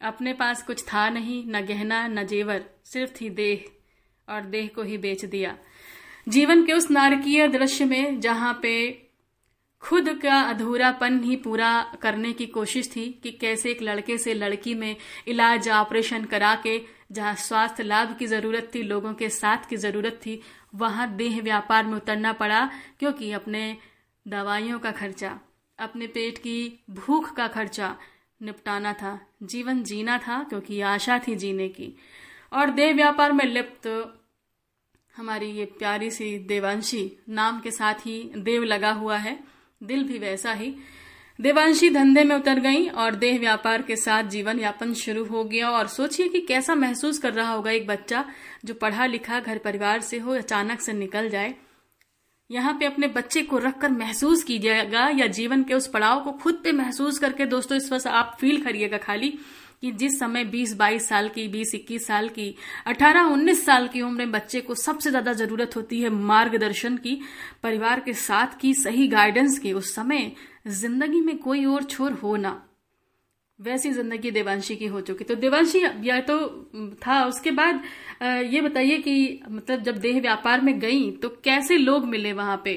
अपने 0.00 0.32
पास 0.32 0.62
कुछ 0.62 0.82
था 0.84 1.08
नहीं, 1.10 1.44
न 1.46 1.60
गहना, 1.60 2.06
न 2.08 2.26
जेवर, 2.26 2.64
सिर्फ़ 2.84 3.12
थी 3.20 3.30
देह, 3.30 3.64
और 4.28 4.40
देह 4.46 4.70
को 4.74 4.82
ही 4.82 4.98
बेच 4.98 5.24
दिया। 5.24 5.56
जीवन 6.26 6.64
के 6.66 6.72
उस 6.72 6.90
नारकीय 6.90 7.46
दृश्य 7.48 7.84
में 7.84 8.20
जहाँ 8.20 8.58
पे 8.62 8.90
खुद 9.82 10.08
का 10.22 10.40
अधूरापन 10.40 11.18
ही 11.20 11.36
पूरा 11.36 11.70
करने 12.02 12.32
की 12.32 12.46
कोशिश 12.46 12.90
थी 12.96 13.06
कि 13.22 13.30
कैसे 13.30 13.70
एक 13.70 13.82
लड़के 13.82 14.18
से 14.18 14.34
लड़की 14.34 14.74
में 14.74 14.96
इलाज, 15.28 15.68
ऑपरेशन 15.68 16.24
करा 16.24 16.54
के 16.54 16.80
जहाँ 17.12 17.34
स्वास्थ्य 17.34 17.82
लाभ 17.82 18.16
की 18.18 18.26
ज़रूरत 18.26 18.70
थी, 18.74 18.82
लोगों 18.82 19.14
के 19.14 19.28
साथ 19.28 19.68
की 19.70 19.76
ज़रूरत 19.76 20.20
थी, 20.26 20.40
वहाँ 20.74 21.08
देह 21.16 21.40
व्यापार 21.42 21.86
में 21.86 21.94
उतरना 21.94 22.32
पड़ा 22.32 22.64
क्योंकि 22.98 23.32
अपने 23.32 23.76
दवाइयों 24.26 24.78
का 24.78 24.90
खर्चा, 24.90 25.38
अपने 25.78 26.06
पेट 26.06 26.38
की 26.38 26.84
भूख 26.90 27.32
का 27.34 27.48
खर्चा 27.48 27.96
निपटाना 28.42 28.92
था, 28.92 29.18
जीवन 29.42 29.82
जीना 29.82 30.18
था 30.18 30.42
क्योंकि 30.42 30.80
आशा 30.80 31.18
थी 31.18 31.34
जीने 31.34 31.68
की। 31.68 31.94
और 32.52 32.70
देह 32.70 32.94
व्यापार 32.94 33.32
में 33.32 33.44
लिप्त 33.44 33.88
हमारी 35.16 35.46
ये 35.46 35.64
प्यारी 35.64 36.10
सी 36.10 36.38
देवांशी 36.38 37.18
नाम 37.28 37.60
के 37.60 37.70
साथ 37.70 37.94
ही 37.94 38.32
देव 38.36 38.62
लगा 38.62 38.90
हुआ 38.92 39.16
है। 39.16 39.38
दिल 39.82 40.04
भी 40.04 40.18
वैसा 40.18 40.52
ही। 40.52 40.74
देवांशी 41.40 41.90
धंधे 41.90 42.24
में 42.24 42.34
उतर 42.36 42.60
गई 42.60 42.86
और 42.88 43.14
देह 43.14 43.38
व्यापार 43.40 43.82
के 43.82 43.96
साथ 43.96 44.24
जीवन 44.24 44.58
यापन 44.58 44.94
शुरू 44.94 45.24
हो 45.24 45.44
गया 45.44 45.70
और 45.70 45.86
सोचिए 45.86 46.28
कि 46.28 46.40
कैसा 46.40 46.74
महसूस 46.74 47.18
कर 47.18 47.32
रहा 47.32 47.52
होगा 47.52 47.70
एक 47.70 47.86
बच्चा 47.86 48.24
जो 48.64 48.74
पढ़ा 48.74 49.06
लिखा 49.06 49.40
घर 49.40 49.58
परिवार 49.58 50.00
से 50.00 50.18
हो 50.18 50.34
अचानक 50.34 50.80
से 50.80 50.92
निकल 50.92 51.28
जाए। 51.28 51.54
यहाँ 52.50 52.76
पे 52.80 52.86
अपने 52.86 53.06
बच्चे 53.06 53.42
को 53.42 53.58
रखकर 53.58 53.90
महसूस 53.90 54.42
कीजिएगा 54.44 55.08
या 55.08 55.26
जीवन 55.26 55.62
के 55.64 55.74
उस 55.74 55.86
पड़ाव 55.88 56.24
को 56.24 56.32
खुद 56.32 56.60
पे 56.64 56.72
महसूस 56.72 57.18
करके 57.18 57.46
दोस्तों 57.46 57.76
इस 57.76 57.92
वक्त 57.92 58.06
आप 58.06 58.36
फील 58.40 58.62
करिएगा 58.62 58.98
खाली। 58.98 59.38
कि 59.82 59.90
जिस 59.92 60.18
समय 60.18 60.44
20-22 60.46 61.08
साल 61.08 61.28
की 61.28 61.46
20-21 61.50 62.06
साल 62.06 62.28
की 62.28 62.54
18-19 62.88 63.64
साल 63.64 63.86
की 63.88 64.00
उम्र 64.00 64.18
में 64.18 64.32
बच्चे 64.32 64.60
को 64.60 64.74
सबसे 64.76 65.10
ज़्यादा 65.10 65.32
ज़रूरत 65.34 65.76
होती 65.76 66.00
है 66.00 66.08
मार्गदर्शन 66.10 66.96
की, 66.96 67.20
परिवार 67.62 68.00
के 68.00 68.12
साथ 68.14 68.58
की 68.60 68.72
सही 68.74 69.06
गाइडेंस 69.08 69.58
की, 69.58 69.72
उस 69.72 69.94
समय 69.94 70.30
ज़िंदगी 70.68 71.20
में 71.20 71.36
कोई 71.38 71.64
और 71.66 71.82
छोर 71.84 72.12
हो 72.14 72.36
ना। 72.36 72.60
वैसी 73.58 73.90
ज़िंदगी 73.92 74.30
देवांशी 74.30 74.76
की 74.76 74.86
हो 74.86 75.00
चुकी। 75.00 75.24
तो 75.24 75.34
देवांशी 75.36 75.78
यह 75.78 76.20
तो 76.20 76.38
था, 77.02 77.24
उसके 77.24 77.50
बाद 77.52 77.82
ये 78.22 78.60
बताइए 78.60 78.98
कि 78.98 79.40
मतलब 79.48 79.82
जब 79.82 79.98
देह 79.98 80.20
व्यापार 80.20 80.60
में 80.60 80.78
गई 80.80 81.10
तो 81.12 81.28
कैसे 81.44 81.76
लोग 81.78 82.06
मिले 82.06 82.32
वहाँ 82.34 82.60
पे? 82.64 82.74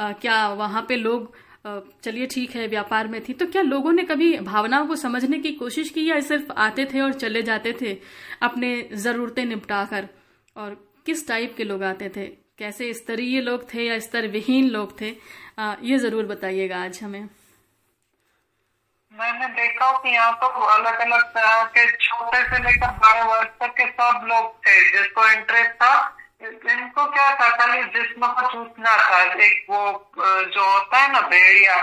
क्या 0.00 0.48
वहाँ 0.50 0.84
पे 0.88 0.96
लोग 0.96 1.32
चलिए 1.64 2.26
ठीक 2.26 2.54
है 2.56 2.66
व्यापार 2.68 3.08
में 3.08 3.20
थी। 3.24 3.32
तो 3.32 3.46
क्या 3.46 3.62
लोगों 3.62 3.92
ने 3.92 4.02
कभी 4.02 4.36
भावनाओं 4.42 4.86
को 4.86 4.96
समझने 4.96 5.38
की 5.38 5.52
कोशिश 5.54 5.88
की 5.90 6.08
या 6.08 6.20
सिर्फ़ 6.22 6.52
आते 6.58 6.84
थे 6.84 7.00
और 7.00 7.12
चले 7.14 7.42
जाते 7.42 7.72
थे 7.80 7.96
अपने 8.42 8.70
जरूरतें 8.94 9.44
निपटा 9.44 9.84
कर 9.84 10.08
और 10.56 10.74
किस 11.06 11.26
टाइप 11.28 11.54
के 11.56 11.64
लोग 11.64 11.82
आते 11.84 12.08
थे? 12.16 12.26
कैसे 12.58 12.92
स्तरीय 12.94 13.40
लोग 13.40 13.62
थे 13.74 13.82
या 13.82 13.98
स्तर 13.98 14.26
विहीन 14.28 14.68
लोग 14.70 15.00
थे? 15.00 15.14
आ, 15.58 15.74
ये 15.82 15.98
ज़रूर 15.98 16.26
बताइएगा 16.26 16.82
आज 16.84 17.00
हमें। 17.02 17.28
मैंने 19.14 19.46
देखा 19.54 19.90
कि 19.98 20.08
यहाँ 20.08 20.32
तो 20.40 20.46
अलग 20.46 20.98
अलग 21.00 21.22
तरह 21.34 21.62
के 21.76 21.86
छोटे 21.98 22.42
से 22.42 22.62
लेकर 22.64 22.90
बड़े 22.98 23.22
वर्ष 23.24 23.48
तक 23.62 23.74
के 23.76 23.86
सब 23.90 24.26
लोग 24.26 24.50
थे 24.58 24.74
जिसको 24.90 25.28
इंटरेस्ट 25.30 25.72
था। 25.74 25.94
इनको 26.42 27.04
क्या 27.06 27.28
था 27.34 27.48
खाली 27.56 27.82
जिसम 27.94 28.26
को 28.26 28.46
चूसना 28.48 28.96
था। 28.98 29.18
एक 29.44 29.66
वो 29.70 29.80
जो 30.16 30.64
होता 30.64 30.98
है 30.98 31.12
ना 31.12 31.20
भेड़िया 31.20 31.76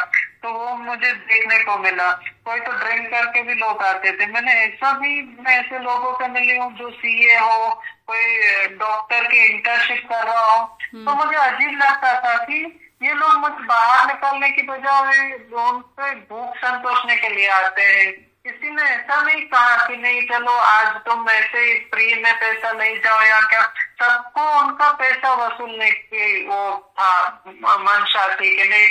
तो 0.43 0.51
वो 0.51 0.75
मुझे 0.75 1.11
देखने 1.11 1.59
को 1.59 1.77
मिला। 1.77 2.11
कोई 2.45 2.59
तो 2.59 2.71
ड्रिंक 2.71 3.07
करके 3.11 3.41
भी 3.43 3.53
लोग 3.53 3.83
आते 3.83 4.11
थे। 4.11 4.25
मैंने 4.25 4.51
ऐसा 4.53 4.91
भी 4.93 5.21
मैं 5.39 5.57
ऐसे 5.59 5.79
लोगों 5.79 6.13
से 6.13 6.27
मिली 6.27 6.57
हूँ 6.57 6.71
जो 6.73 6.89
सीए 6.91 7.37
हो 7.37 7.69
कोई 8.07 8.67
डॉक्टर 8.77 9.27
की 9.27 9.45
इंटर्नशिप 9.45 10.05
कर 10.09 10.25
रहा 10.25 10.43
हो। 10.43 10.63
तो 10.65 10.97
हम्म। 10.97 11.25
मुझे 11.25 11.37
अजीब 11.37 11.79
लगता 11.81 12.19
था 12.21 12.35
कि 12.43 12.63
ये 13.03 13.13
लोग 13.13 13.33
मुझे 13.39 13.65
बाहर 13.65 14.07
निकलने 14.07 14.49
की 14.49 14.61
बजाय 14.61 15.31
उनसे 15.31 16.13
भूख 16.29 16.55
संतोषने 16.57 17.15
के 17.15 17.29
लिए 17.29 17.47
आते 17.49 17.81
हैं। 17.81 18.26
किसी 18.47 18.69
ने 18.71 18.81
ऐसा 18.81 19.21
नहीं 19.23 19.41
कहा 19.43 19.87
कि 19.87 19.95
नहीं, 19.97 20.21
चलो 20.27 20.51
आज 20.51 20.95
तुम 21.05 21.29
ऐसे 21.29 21.63
फ्री 21.91 22.05
में 22.21 22.33
पैसा 22.35 22.71
नहीं 22.71 22.95
जाओ 22.97 23.21
या 23.21 23.39
क्या? 23.41 23.61
सबको 24.01 24.43
उनका 24.59 24.91
पैसा 24.93 25.33
वसूलने 25.35 25.89
की 25.91 26.45
वो 26.47 26.93
था 26.99 27.09
मंशा 27.57 28.27
थी 28.35 28.55
कि 28.57 28.67
नहीं 28.69 28.87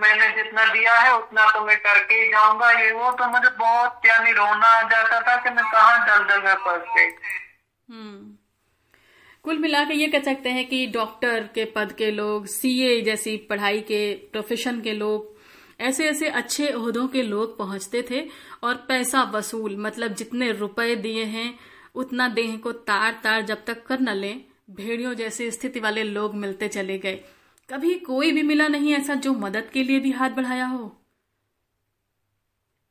मैंने 0.00 0.28
जितना 0.36 0.64
दिया 0.64 0.98
है 1.00 1.14
उतना 1.16 1.46
तो 1.50 1.64
मैं 1.66 1.76
करके 1.76 2.14
ही 2.14 2.28
जाऊँगा। 2.28 2.70
ये 2.70 2.92
वो 2.92 3.10
तो 3.12 3.28
मुझे 3.28 3.50
बहुत 3.50 4.06
यानी 4.06 4.32
रोना 4.32 4.66
आ 4.66 4.82
जाता 4.82 5.20
था 5.20 5.36
कि 5.36 5.50
मैं 5.50 5.64
कहा 5.64 5.96
दल 6.06 6.24
दल 6.24 6.42
में 6.42 6.54
फंस 6.54 6.84
गई। 6.96 7.10
हम्म। 7.88 8.36
कुल 9.44 9.58
मिला 9.58 9.84
के 9.84 9.94
ये 9.94 10.06
कह 10.08 10.22
सकते 10.22 10.48
हैं 10.48 10.68
कि 10.68 10.86
डॉक्टर 10.86 11.48
के 11.54 11.64
पद 11.76 11.92
के 11.98 12.10
लोग 12.10 12.46
सीए 12.46 13.00
जैसी 13.02 13.36
पढ़ाई 13.50 13.80
के 13.80 14.02
प्रोफेशन 14.32 14.80
के 14.80 14.92
लोग 14.92 15.31
ऐसे 15.80 16.08
ऐसे 16.10 16.28
अच्छे 16.28 16.68
उहदों 16.68 17.08
के 17.08 17.22
लोग 17.22 17.58
पहुँचते 17.58 18.06
थे 18.10 18.28
और 18.62 18.74
पैसा 18.74 19.22
वसूल 19.22 19.76
मतलब 19.76 20.08
जितने 20.08 20.52
रुपए 20.52 20.96
दिए 20.96 21.24
हैं, 21.24 21.58
उतना 21.94 22.28
देह 22.28 22.56
को 22.56 22.72
तार 22.72 23.12
तार 23.12 23.42
जब 23.42 23.64
तक 23.64 23.86
कर 23.86 24.00
न 24.00 24.08
लें, 24.08 24.44
भेड़ियों 24.70 25.14
जैसी 25.14 25.50
स्थिति 25.50 25.80
वाले 25.80 26.02
लोग 26.02 26.34
मिलते 26.34 26.68
चले 26.68 26.98
गए। 26.98 27.24
कभी 27.70 27.94
कोई 27.94 28.32
भी 28.32 28.42
मिला 28.42 28.68
नहीं 28.68 28.94
ऐसा 28.94 29.14
जो 29.14 29.32
मदद 29.32 29.70
के 29.72 29.82
लिए 29.82 30.00
भी 30.00 30.12
हाथ 30.12 30.30
बढ़ाया 30.30 30.66
हो? 30.66 30.98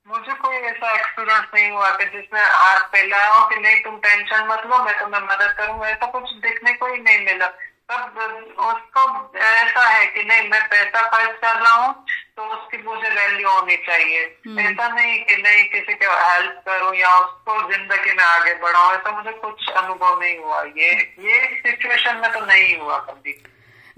मुझे 0.07 0.33
कोई 0.33 0.55
ऐसा 0.55 0.93
एक्सपीरियंस 0.99 1.45
नहीं 1.55 1.71
हुआ 1.71 1.91
कि 1.91 2.05
जिसमें 2.05 2.41
हाथ 2.41 2.79
फैलाया 2.79 3.33
हो 3.33 3.49
कि 3.49 3.55
नहीं, 3.55 3.83
तुम 3.83 3.97
टेंशन 3.97 4.47
मत 4.47 4.61
लो, 4.65 4.83
मैं 4.83 4.99
तुम्हें 4.99 5.21
मदद 5.21 5.55
करूँगा। 5.57 5.89
ऐसा 5.89 6.05
कुछ 6.05 6.33
देखने 6.33 6.73
को 6.73 6.93
ही 6.93 7.01
नहीं 7.01 7.25
मिला। 7.25 7.47
तब 7.91 8.17
उसको 8.59 9.37
ऐसा 9.39 9.87
है 9.87 10.05
कि 10.05 10.23
नहीं, 10.23 10.49
मैं 10.49 10.67
पैसा 10.67 11.01
खर्च 11.01 11.39
कर 11.39 11.55
रहा 11.55 11.73
हूँ 11.73 12.05
तो 12.41 12.45
उसकी 12.47 12.77
मुझे 12.83 13.09
वैल्यू 13.09 13.49
होनी 13.49 13.75
चाहिए। 13.77 14.21
हम्म। 14.47 14.59
ऐसा 14.59 14.87
नहीं 14.87 15.19
कि 15.25 15.35
नहीं 15.41 15.63
किसी 15.63 15.93
के 15.93 16.05
हेल्प 16.05 16.63
करूँ 16.67 16.95
या 16.95 17.19
उसको 17.19 17.71
ज़िंदगी 17.71 18.11
में 18.11 18.23
आगे 18.23 18.53
बढ़ाऊं 18.53 18.93
ऐसा 18.93 19.11
मुझे 19.11 19.31
कुछ 19.31 19.69
अनुभव 19.69 20.19
नहीं 20.21 20.37
हुआ। 20.37 20.61
ये 20.61 20.91
ये 21.19 21.45
सिचुएशन 21.55 22.15
में 22.15 22.31
तो 22.33 22.45
नहीं 22.45 22.77
हुआ 22.77 22.97
कभी। 22.97 23.43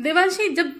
देवांशी 0.02 0.50
जब 0.50 0.74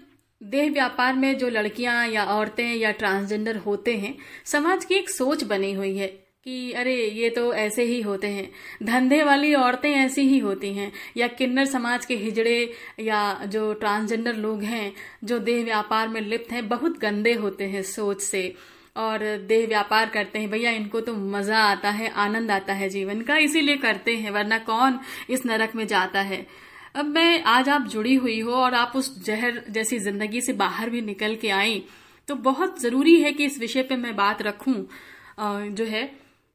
देह 0.44 0.72
व्यापार 0.72 1.14
में 1.14 1.38
जो 1.38 1.50
लड़कियाँ 1.50 2.08
या 2.08 2.24
औरतें 2.26 2.74
या 2.74 2.92
ट्रांसजेंडर 2.92 3.58
होते 3.58 3.98
हैं 3.98 4.18
समाज 4.46 4.86
की 4.86 4.96
एक 4.96 5.10
सोच 5.10 5.44
बनी 5.44 5.74
हुई 5.74 5.98
है। 5.98 6.23
कि 6.46 6.72
अरे, 6.72 6.96
ये 6.96 7.30
तो 7.30 7.54
ऐसे 7.54 7.84
ही 7.84 8.00
होते 8.02 8.28
हैं। 8.28 8.50
धंधे 8.84 9.22
वाली 9.24 9.54
औरतें 9.56 9.90
ऐसी 9.92 10.22
ही 10.22 10.38
होती 10.40 10.74
हैं। 10.74 10.92
या 11.18 11.28
किन्नर 11.30 11.66
समाज 11.66 12.06
के 12.06 12.16
हिजड़े 12.16 12.74
या 13.00 13.20
जो 13.46 13.74
ट्रांसजेंडर 13.74 14.36
लोग 14.36 14.64
हैं, 14.64 14.94
जो 15.24 15.38
देह 15.40 15.64
व्यापार 15.66 16.08
में 16.08 16.20
लिप्त 16.22 16.52
हैं, 16.52 16.68
बहुत 16.70 16.98
गंदे 17.00 17.34
होते 17.34 17.64
हैं 17.66 17.84
सोच 17.86 18.22
से। 18.22 18.54
और 18.96 19.20
देह 19.48 19.68
व्यापार 19.68 20.10
करते 20.10 20.40
हैं, 20.40 20.50
भैया, 20.50 20.72
इनको 20.72 21.00
तो 21.02 21.14
मज़ा 21.14 21.60
आता 21.60 21.90
है, 21.92 22.10
आनंद 22.10 22.52
आता 22.52 22.74
है 22.74 22.90
जीवन 22.90 23.22
का, 23.22 23.38
इसीलिए 23.40 23.78
करते 23.78 24.16
हैं, 24.16 24.32
वरना 24.32 24.58
कौन 24.62 25.00
इस 25.30 25.46
नरक 25.46 25.76
में 25.76 25.86
जाता 25.88 26.22
है? 26.22 26.46
अब 26.96 27.06
मैं, 27.06 27.44
आज 27.44 27.70
आप 27.70 27.88
जुड़ी 27.88 28.16
हुई 28.16 28.40
हो 28.40 28.52
और 28.54 28.74
आप 28.74 28.92
उस 28.96 29.26
जहर 29.26 29.62
जैसी 29.70 30.00
ज़िंदगी 30.00 30.42
से 30.42 30.54
बाहर 30.56 30.90
भी 30.90 31.02
निकल 31.02 31.36
के 31.36 31.50
आई 31.52 31.84
तो 32.28 32.36
बहुत 32.42 32.82
ज़रूरी 32.82 33.16
है 33.22 33.32
कि 33.34 33.46
इस 33.46 33.60
विषय 33.60 33.84
पे 33.84 33.96
मैं 33.96 34.16
बात 34.16 34.42
रखूँ 34.42 34.76
जो 35.40 35.86
है 35.86 36.04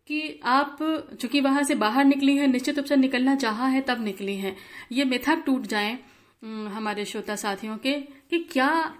कि 0.09 0.41
आप 0.45 0.79
चूँकि 1.21 1.41
वहाँ 1.41 1.63
से 1.63 1.75
बाहर 1.75 2.05
निकली 2.05 2.37
हैं, 2.37 2.47
निश्चित 2.49 2.77
रूप 2.77 2.87
से 2.87 2.97
निकलना 2.97 3.35
चाहा 3.37 3.67
है, 3.67 3.81
तब 3.81 4.05
निकली 4.05 4.37
हैं। 4.37 4.57
ये 4.93 5.05
मिथक 5.05 5.43
टूट 5.47 5.63
जाए 5.63 5.99
हमारे 6.45 7.05
श्रोता 7.05 7.37
साथियों 7.37 7.77
के, 7.77 7.93
कि 8.31 8.39
क्या 8.53 8.95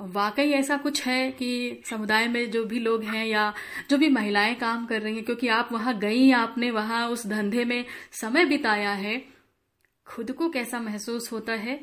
वाकई 0.00 0.50
ऐसा 0.50 0.76
कुछ 0.76 1.02
है 1.06 1.30
कि 1.30 1.82
समुदाय 1.90 2.28
में 2.28 2.50
जो 2.50 2.64
भी 2.64 2.78
लोग 2.78 3.02
हैं 3.04 3.26
या 3.26 3.52
जो 3.90 3.98
भी 3.98 4.08
महिलाएँ 4.08 4.54
काम 4.54 4.86
कर 4.86 5.02
रही 5.02 5.14
हैं, 5.14 5.24
क्योंकि 5.24 5.48
आप 5.48 5.72
वहाँ 5.72 5.98
गई, 5.98 6.30
आपने 6.30 6.70
वहाँ 6.70 7.08
उस 7.08 7.26
धंधे 7.26 7.64
में 7.64 7.84
समय 8.12 8.44
बिताया 8.44 8.92
है, 8.92 9.24
खुद 10.06 10.32
को 10.32 10.48
कैसा 10.48 10.80
महसूस 10.80 11.32
होता 11.32 11.52
है? 11.52 11.80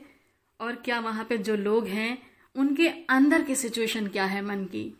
और 0.60 0.76
क्या 0.76 1.00
वहाँ 1.00 1.26
पे 1.26 1.38
जो 1.38 1.56
लोग 1.56 1.88
हैं, 1.88 2.18
उनके 2.56 2.88
अंदर 3.10 3.42
की 3.42 3.56
सिचुएशन 3.56 4.08
क्या 4.08 4.26
है 4.26 4.42
मन 4.42 4.64
की? 4.66 4.98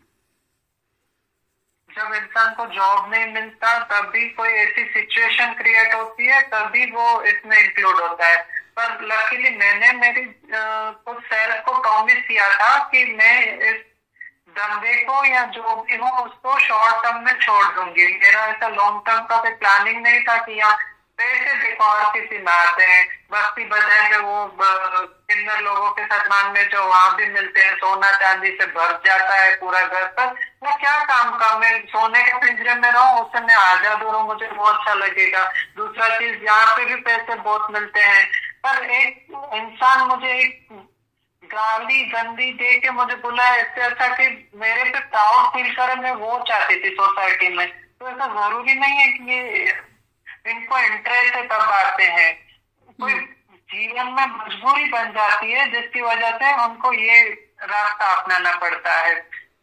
जब 1.96 2.14
इंसान 2.14 2.54
को 2.54 2.66
जॉब 2.66 3.10
नहीं 3.10 3.26
मिलता, 3.26 3.78
तभी 3.78 4.28
कोई 4.28 4.48
ऐसी 4.48 4.84
सिचुएशन 4.84 5.52
क्रिएट 5.52 5.94
होती 5.94 6.26
है, 6.26 6.40
तभी 6.42 6.84
वो 6.90 7.22
इसमें 7.22 7.56
इंक्लूड 7.58 8.00
होता 8.00 8.26
है। 8.26 8.36
पर 8.78 8.98
लकीली 9.02 9.50
मैंने 9.56 9.92
मेरी 9.92 10.24
कुछ 10.54 11.22
सेल्फ 11.24 11.62
को 11.64 11.72
प्रॉमिस 11.82 12.26
किया 12.28 12.48
था 12.48 12.78
कि 12.92 13.04
मैं 13.04 13.58
इस 13.58 13.80
धंधे 14.58 14.94
को 15.04 15.24
या 15.24 15.44
जो 15.44 15.62
भी 15.62 15.96
हो, 15.96 16.08
उसको 16.24 16.58
शॉर्ट 16.58 17.04
टर्म 17.04 17.24
में 17.24 17.38
छोड़ 17.38 17.64
दूँगी। 17.74 18.06
मेरा 18.18 18.46
ऐसा 18.46 18.68
लॉन्ग 18.68 19.02
टर्म 19.06 19.24
का 19.24 19.36
कोई 19.36 19.50
प्लानिंग 19.50 20.02
नहीं 20.02 20.20
था 20.20 20.36
कि 20.36 20.52
यहाँ 20.52 20.76
पैसे 21.18 21.52
देखो 21.58 21.84
और 21.84 22.10
किसी 22.12 22.44
आते 22.46 22.84
हैं। 22.84 23.04
बजाय 23.30 24.08
में 24.10 24.18
वो 24.18 24.46
किन्नर 25.28 25.60
लोगों 25.60 25.90
के 25.90 26.04
साथ 26.04 26.28
मान 26.30 26.52
में 26.52 26.68
जो 26.68 26.84
वहाँ 26.84 27.14
भी 27.16 27.26
मिलते 27.26 27.60
हैं, 27.60 27.74
सोना 27.76 28.10
चांदी 28.12 28.50
से 28.50 28.66
भर 28.66 28.92
जाता 29.06 29.34
है 29.34 29.54
पूरा 29.56 29.80
घर 29.80 30.04
पर। 30.18 30.26
वो 30.62 30.74
क्या 30.80 30.98
काम 31.04 31.30
का 31.38 31.48
मैं 31.58 31.72
सोने 31.86 32.22
के 32.22 32.38
पिंजरे 32.38 32.74
में 32.74 32.90
रहूँ 32.90 33.20
उससे 33.20 33.40
मैं 33.40 33.54
आज़ाद 33.54 34.02
हो 34.02 34.20
मुझे 34.22 34.46
बहुत 34.46 34.74
अच्छा 34.74 34.94
लगेगा। 34.94 35.44
दूसरा 35.76 36.08
चीज़, 36.18 36.44
यहाँ 36.44 36.76
पे 36.76 36.84
भी 36.84 37.00
पैसे 37.02 37.34
बहुत 37.34 37.66
मिलते 37.70 38.00
हैं। 38.00 38.26
पर 38.66 38.84
एक 38.90 39.26
इंसान 39.54 40.06
मुझे 40.08 40.38
एक 40.38 40.68
गाली, 41.42 42.04
गंदी 42.04 42.52
दे 42.52 42.78
के 42.78 42.90
मुझे 42.90 43.14
बुलाया 43.16 43.56
इससे 43.56 43.82
अच्छा 43.82 44.08
कि 44.14 44.28
मेरे 44.54 44.84
पे 44.84 44.98
प्राउड 45.00 45.46
फील 45.46 45.74
करे, 45.74 45.94
मैं 45.94 46.12
वो 46.14 46.38
चाहती 46.48 46.82
थी 46.84 46.94
सोसाइटी 46.94 47.48
में। 47.56 47.66
तो 47.68 48.08
ऐसा 48.08 48.26
ज़रूरी 48.28 48.74
नहीं 48.74 48.94
है 48.94 49.08
कि 49.08 49.32
ये 49.32 49.74
इनको 50.46 50.78
इंटरेस्ट 50.78 51.36
तब 51.44 51.70
आते 51.72 52.04
हैं। 52.04 52.32
कोई 52.98 53.14
जीवन 53.70 54.12
में 54.12 54.26
मजबूरी 54.26 54.84
बन 54.90 55.10
जाती 55.12 55.52
है 55.52 55.70
जिसकी 55.72 56.00
वजह 56.02 56.36
से 56.38 56.52
उनको 56.64 56.92
ये 56.94 57.22
रास्ता 57.64 58.12
अपनाना 58.14 58.54
पड़ता 58.58 58.94
है। 58.96 59.14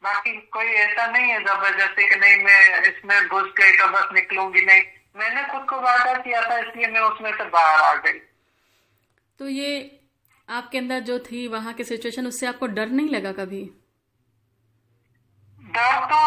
बाकी 0.04 0.32
कोई 0.54 0.66
ऐसा 0.66 1.06
नहीं 1.08 1.32
है 1.32 1.40
ज़बरदस्ती 1.44 2.08
कि 2.10 2.16
नहीं 2.16 2.38
मैं 2.38 2.82
इसमें 2.82 3.28
घुस 3.28 3.52
गई 3.58 3.78
तो 3.78 3.88
बस 3.88 4.10
निकलूँगी 4.14 4.62
नहीं। 4.62 4.82
मैंने 5.16 5.44
खुद 5.52 5.66
को 5.70 5.80
वादा 5.82 6.14
किया 6.18 6.42
था 6.42 6.58
इसलिए 6.60 6.88
मैं 6.88 7.02
उसमें 7.02 7.32
से 7.32 7.44
बाहर 7.50 7.82
आ 7.82 7.94
गई। 7.96 8.20
तो 9.40 9.48
ये 9.48 10.00
आपके 10.48 10.78
अंदर 10.78 11.00
जो 11.00 11.18
थी 11.22 11.48
वहाँ 11.48 11.74
की 11.74 11.84
सिचुएशन 11.84 12.28
उससे 12.28 12.48
आपको 12.48 12.68
डर 12.70 12.90
नहीं 12.90 13.10
लगा 13.10 13.32
कभी? 13.34 13.64
डर 15.64 16.06
तो 16.06 16.22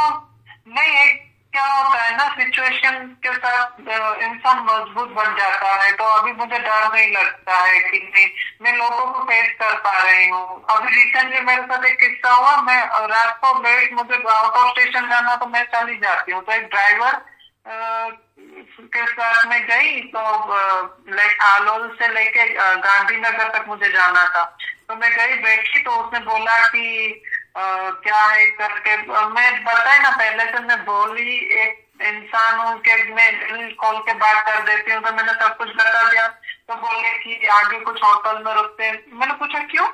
नहीं 0.68 0.92
एक 0.96 1.24
क्या 1.56 1.66
होता 1.66 1.98
है 1.98 2.16
ना 2.16 2.24
सिचुएशन 2.30 2.96
के 3.24 3.32
साथ 3.34 3.78
इंसान 4.22 4.58
मज़बूत 4.64 5.12
बन 5.12 5.36
जाता 5.36 5.68
है। 5.74 5.92
तो 5.92 6.04
अभी 6.16 6.32
मुझे 6.32 6.58
डर 6.58 6.82
नहीं 6.94 7.06
लगता 7.12 7.54
है 7.58 7.78
कि 7.80 7.98
नहीं, 7.98 8.26
मैं 8.62 8.72
लोगों 8.72 9.06
को 9.12 9.22
फेस 9.30 9.54
कर 9.60 9.74
पा 9.86 9.92
रही 10.02 10.26
हूँ। 10.28 10.64
अभी 10.70 10.94
रिसेंटली 10.96 11.40
मेरे 11.46 11.62
साथ 11.62 11.84
एक 11.84 11.98
किस्सा 12.00 12.32
हुआ, 12.32 12.56
मैं 12.62 12.80
रात 13.08 13.38
को 13.44 13.52
लेट 13.62 13.92
मुझे 13.94 14.22
आउट 14.28 14.56
ऑफ़ 14.56 14.68
स्टेशन 14.70 15.08
जाना 15.10 15.36
तो 15.36 15.46
मैं 15.46 15.64
चली 15.74 15.96
जाती 15.98 16.32
हूँ। 16.32 16.42
तो 16.44 16.52
एक 16.52 16.68
ड्राइवर 16.68 17.20
के 18.94 19.06
साथ 19.06 19.46
में 19.46 19.60
गई 19.66 20.00
तो 20.10 20.20
लाइक 21.14 21.42
आलोल 21.42 21.88
से 21.98 22.08
लेके 22.08 22.44
गांधीनगर 22.54 23.48
तक 23.48 23.64
मुझे 23.68 23.92
जाना 23.92 24.24
था। 24.26 24.44
तो 24.88 24.94
मैं 24.96 25.10
गई, 25.12 25.34
बैठी 25.42 25.80
तो 25.82 25.90
उसने 25.92 26.20
बोला 26.26 26.58
कि 26.68 27.22
क्या 27.56 28.22
है 28.22 28.46
करके 28.52 28.96
मैं 28.96 29.64
बताए 29.64 29.98
ना 30.00 30.10
पहले 30.12 30.44
से, 30.44 30.58
मैं 30.60 30.78
बोली 30.84 31.36
एक 31.62 31.84
इंसान 32.02 32.58
हूँ 32.58 32.78
कि 32.80 32.94
मैं 33.12 33.30
दिल 33.36 33.74
खोल 33.74 33.98
के 34.06 34.14
बात 34.14 34.44
कर 34.46 34.60
देती 34.64 34.92
हूँ 34.92 35.02
तो 35.02 35.12
मैंने 35.12 35.32
सब 35.34 35.56
कुछ 35.58 35.68
बता 35.68 36.08
दिया। 36.10 36.26
तो 36.28 36.74
बोले 36.76 37.10
कि 37.18 37.46
आगे 37.48 37.78
कुछ 37.80 38.02
होटल 38.02 38.42
में 38.44 38.52
रुकते 38.54 38.90
मैंने 39.12 39.34
पूछा, 39.34 39.60
क्यों? 39.70 39.86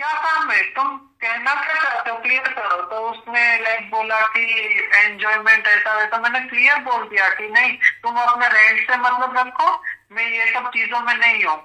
क्या 0.00 0.12
काम 0.14 0.50
है? 0.50 0.62
तुम 0.72 0.96
कहना 1.22 1.54
क्या 1.54 1.74
चाहते 1.74 2.10
हो? 2.10 2.16
क्लियर 2.16 2.48
करो। 2.48 2.80
तो 2.82 2.96
उसने 3.10 3.44
लाइक 3.60 3.90
बोला 3.90 4.20
कि 4.26 4.42
एंजॉयमेंट 4.94 5.66
ऐसा 5.66 5.94
वैसा। 5.94 6.18
मैंने 6.18 6.40
क्लियर 6.48 6.78
बोल 6.88 7.08
दिया 7.08 7.28
कि 7.30 7.48
नहीं, 7.48 7.76
तुम 8.02 8.16
अपने 8.22 8.48
रेंट 8.48 8.90
से 8.90 8.96
मतलब 8.98 9.38
रखो, 9.38 9.70
मैं 10.12 10.28
ये 10.28 10.52
सब 10.52 10.68
चीज़ों 10.68 11.00
में 11.00 11.14
नहीं 11.14 11.44
हूँ। 11.44 11.56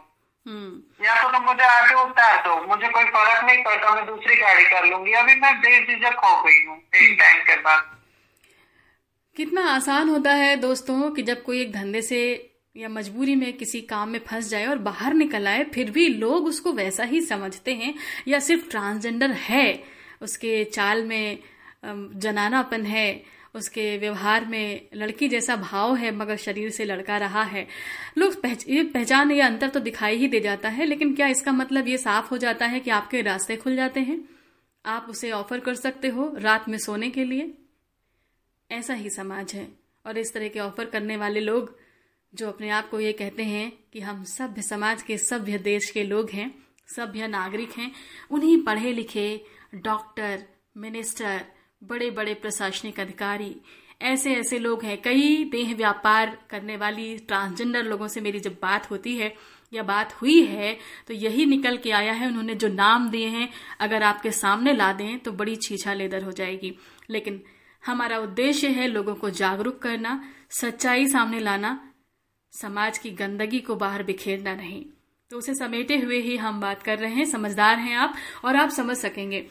या 0.46 1.22
तो 1.22 1.30
तुम 1.32 1.44
मुझे 1.46 1.64
आगे 1.64 1.96
उतार 2.02 2.38
दो। 2.44 2.56
मुझे 2.68 2.88
कोई 2.90 3.04
फ़र्क 3.06 3.44
नहीं 3.46 3.64
पड़ता 3.64 3.96
मैं 3.96 4.06
दूसरी 4.06 4.36
गाड़ी 4.36 4.64
कर 4.66 4.86
लूँगी। 4.86 5.12
अभी 5.14 5.36
मैं 5.36 5.56
बेझिझक 5.62 6.20
हो 6.26 6.42
गई 6.44 6.66
हूँ 6.66 6.78
एक 6.78 7.20
टाइम 7.20 7.42
के 7.42 7.56
बाद। 7.62 7.84
कितना 9.36 9.62
आसान 9.66 10.10
होता 10.10 10.32
है 10.34 10.56
दोस्तों 10.56 11.12
कि 11.12 11.22
जब 11.22 11.44
कोई 11.44 11.62
एक 11.62 11.72
धंधे 11.74 12.02
से 12.02 12.22
या 12.76 12.90
मजबूरी 12.90 13.36
में 13.36 13.52
किसी 13.54 13.82
काम 13.82 14.10
में 14.10 14.20
फंस 14.28 14.50
जाए 14.50 14.66
और 14.66 14.78
बाहर 14.80 15.14
निकल 15.14 15.48
आए 15.48 15.64
फिर 15.74 15.92
भी 15.92 16.08
लोग 16.10 16.46
उसको 16.48 16.72
वैसा 16.74 17.04
ही 17.04 17.22
समझते 17.22 17.74
हैं 17.74 17.94
या 18.28 18.40
सिर्फ़ 18.40 18.70
ट्रांसजेंडर 18.70 19.32
है 19.42 19.84
उसके 20.22 20.64
चाल 20.66 21.04
में 21.04 21.38
जनानापन 21.86 22.86
है 22.86 23.24
उसके 23.56 23.98
व्यवहार 23.98 24.46
में 24.46 24.90
लड़की 24.94 25.28
जैसा 25.28 25.56
भाव 25.56 25.96
है 25.96 26.12
मगर 26.12 26.36
शरीर 26.38 26.70
से 26.70 26.86
लड़का 26.86 27.18
रहा 27.18 27.44
है। 27.44 27.68
लोग 28.18 28.42
पहच, 28.42 28.66
पहचान 28.70 29.32
या 29.32 29.46
अंतर 29.46 29.70
तो 29.70 29.80
दिखाई 29.80 30.18
ही 30.18 30.28
दे 30.28 30.40
जाता 30.40 30.70
है 30.70 30.86
लेकिन 30.86 31.14
क्या 31.16 31.28
इसका 31.28 31.52
मतलब 31.52 31.88
ये 31.88 31.98
साफ़ 31.98 32.30
हो 32.30 32.38
जाता 32.38 32.66
है 32.66 32.80
कि 32.80 32.90
आपके 32.92 33.22
रास्ते 33.22 33.58
खुल 33.58 33.76
जाते 33.76 34.00
हैं? 34.00 34.20
आप 34.86 35.08
उसे 35.10 35.32
ऑफ़र 35.32 35.60
कर 35.60 35.76
सकते 35.76 36.08
हो 36.08 36.32
रात 36.38 36.70
में 36.70 36.78
सोने 36.78 37.10
के 37.10 37.24
लिए। 37.24 37.54
ऐसा 38.70 38.94
ही 38.94 39.10
समाज 39.10 39.54
है 39.54 39.68
और 40.06 40.18
इस 40.18 40.34
तरह 40.34 40.48
के 40.48 40.60
ऑफ़र 40.60 40.86
करने 40.86 41.18
वाले 41.18 41.40
लोग 41.40 41.78
जो 42.34 42.48
अपने 42.48 42.70
आप 42.70 42.90
को 42.90 43.00
ये 43.00 43.12
कहते 43.14 43.44
हैं 43.44 43.72
कि 43.94 44.00
हम 44.00 44.24
सभ्य 44.24 44.62
समाज 44.62 45.02
के 45.02 45.18
सभ्य 45.18 45.58
देश 45.58 45.90
के 45.90 46.04
लोग 46.04 46.30
हैं 46.30 46.54
सभ्य 46.96 47.28
नागरिक 47.28 47.72
हैं 47.72 47.92
उन्हीं 48.32 48.62
पढ़े 48.64 48.94
लिखे 48.94 49.26
डॉक्टर 49.76 50.44
मिनिस्टर 50.78 51.46
बड़े 51.82 52.10
बड़े 52.12 52.34
प्रशासनिक 52.34 53.00
अधिकारी 53.00 53.56
ऐसे 54.02 54.34
ऐसे 54.34 54.58
लोग 54.60 54.84
हैं। 54.84 55.02
कई 55.02 55.44
देह 55.44 55.74
व्यापार 55.76 56.38
करने 56.50 56.76
वाली 56.78 57.18
ट्रांसजेंडर 57.18 57.84
लोगों 57.84 58.08
से 58.08 58.22
मेरी 58.22 58.40
जब 58.40 58.58
बात 58.62 58.90
होती 58.92 59.16
है, 59.18 59.34
या 59.74 59.84
बात 59.84 60.14
हुई 60.14 60.42
है 60.42 60.78
तो 61.08 61.14
यही 61.14 61.46
निकल 61.46 61.78
के 61.78 61.92
आया 61.92 62.14
है, 62.14 62.28
उन्होंने 62.28 62.56
जो 62.56 62.68
नाम 62.68 63.10
दिए 63.10 63.28
हैं, 63.28 63.50
अगर 63.80 64.04
आपके 64.04 64.32
सामने 64.32 64.74
ला 64.74 64.92
दें 64.94 65.20
तो 65.20 65.32
बड़ी 65.32 65.56
छीछा 65.56 65.94
लेदर 65.94 66.24
हो 66.24 66.32
जाएगी। 66.32 66.76
लेकिन 67.10 67.42
हमारा 67.84 68.18
उद्देश्य 68.18 68.68
है 68.68 68.88
लोगों 68.88 69.16
को 69.16 69.30
जागरूक 69.30 69.80
करना, 69.80 70.24
सच्चाई 70.52 71.08
सामने 71.08 71.40
लाना, 71.40 71.80
समाज 72.54 72.98
की 72.98 73.10
गंदगी 73.12 73.60
को 73.60 73.76
बाहर 73.76 74.04
बिखेरना 74.04 74.56
नहीं। 74.56 74.86
तो 75.32 75.38
उसे 75.38 75.54
समेटे 75.54 75.98
हुए 75.98 76.20
ही 76.20 76.36
हम 76.38 76.60
बात 76.62 76.84
कर 76.84 76.98
रहे 77.00 77.14
हैं। 77.14 77.26
समझदार 77.26 77.78
हैं 77.78 77.96
आप, 77.96 78.16
और 78.46 78.56
आप 78.56 78.70
समझ 78.70 78.98
सकेंगे। 78.98 79.48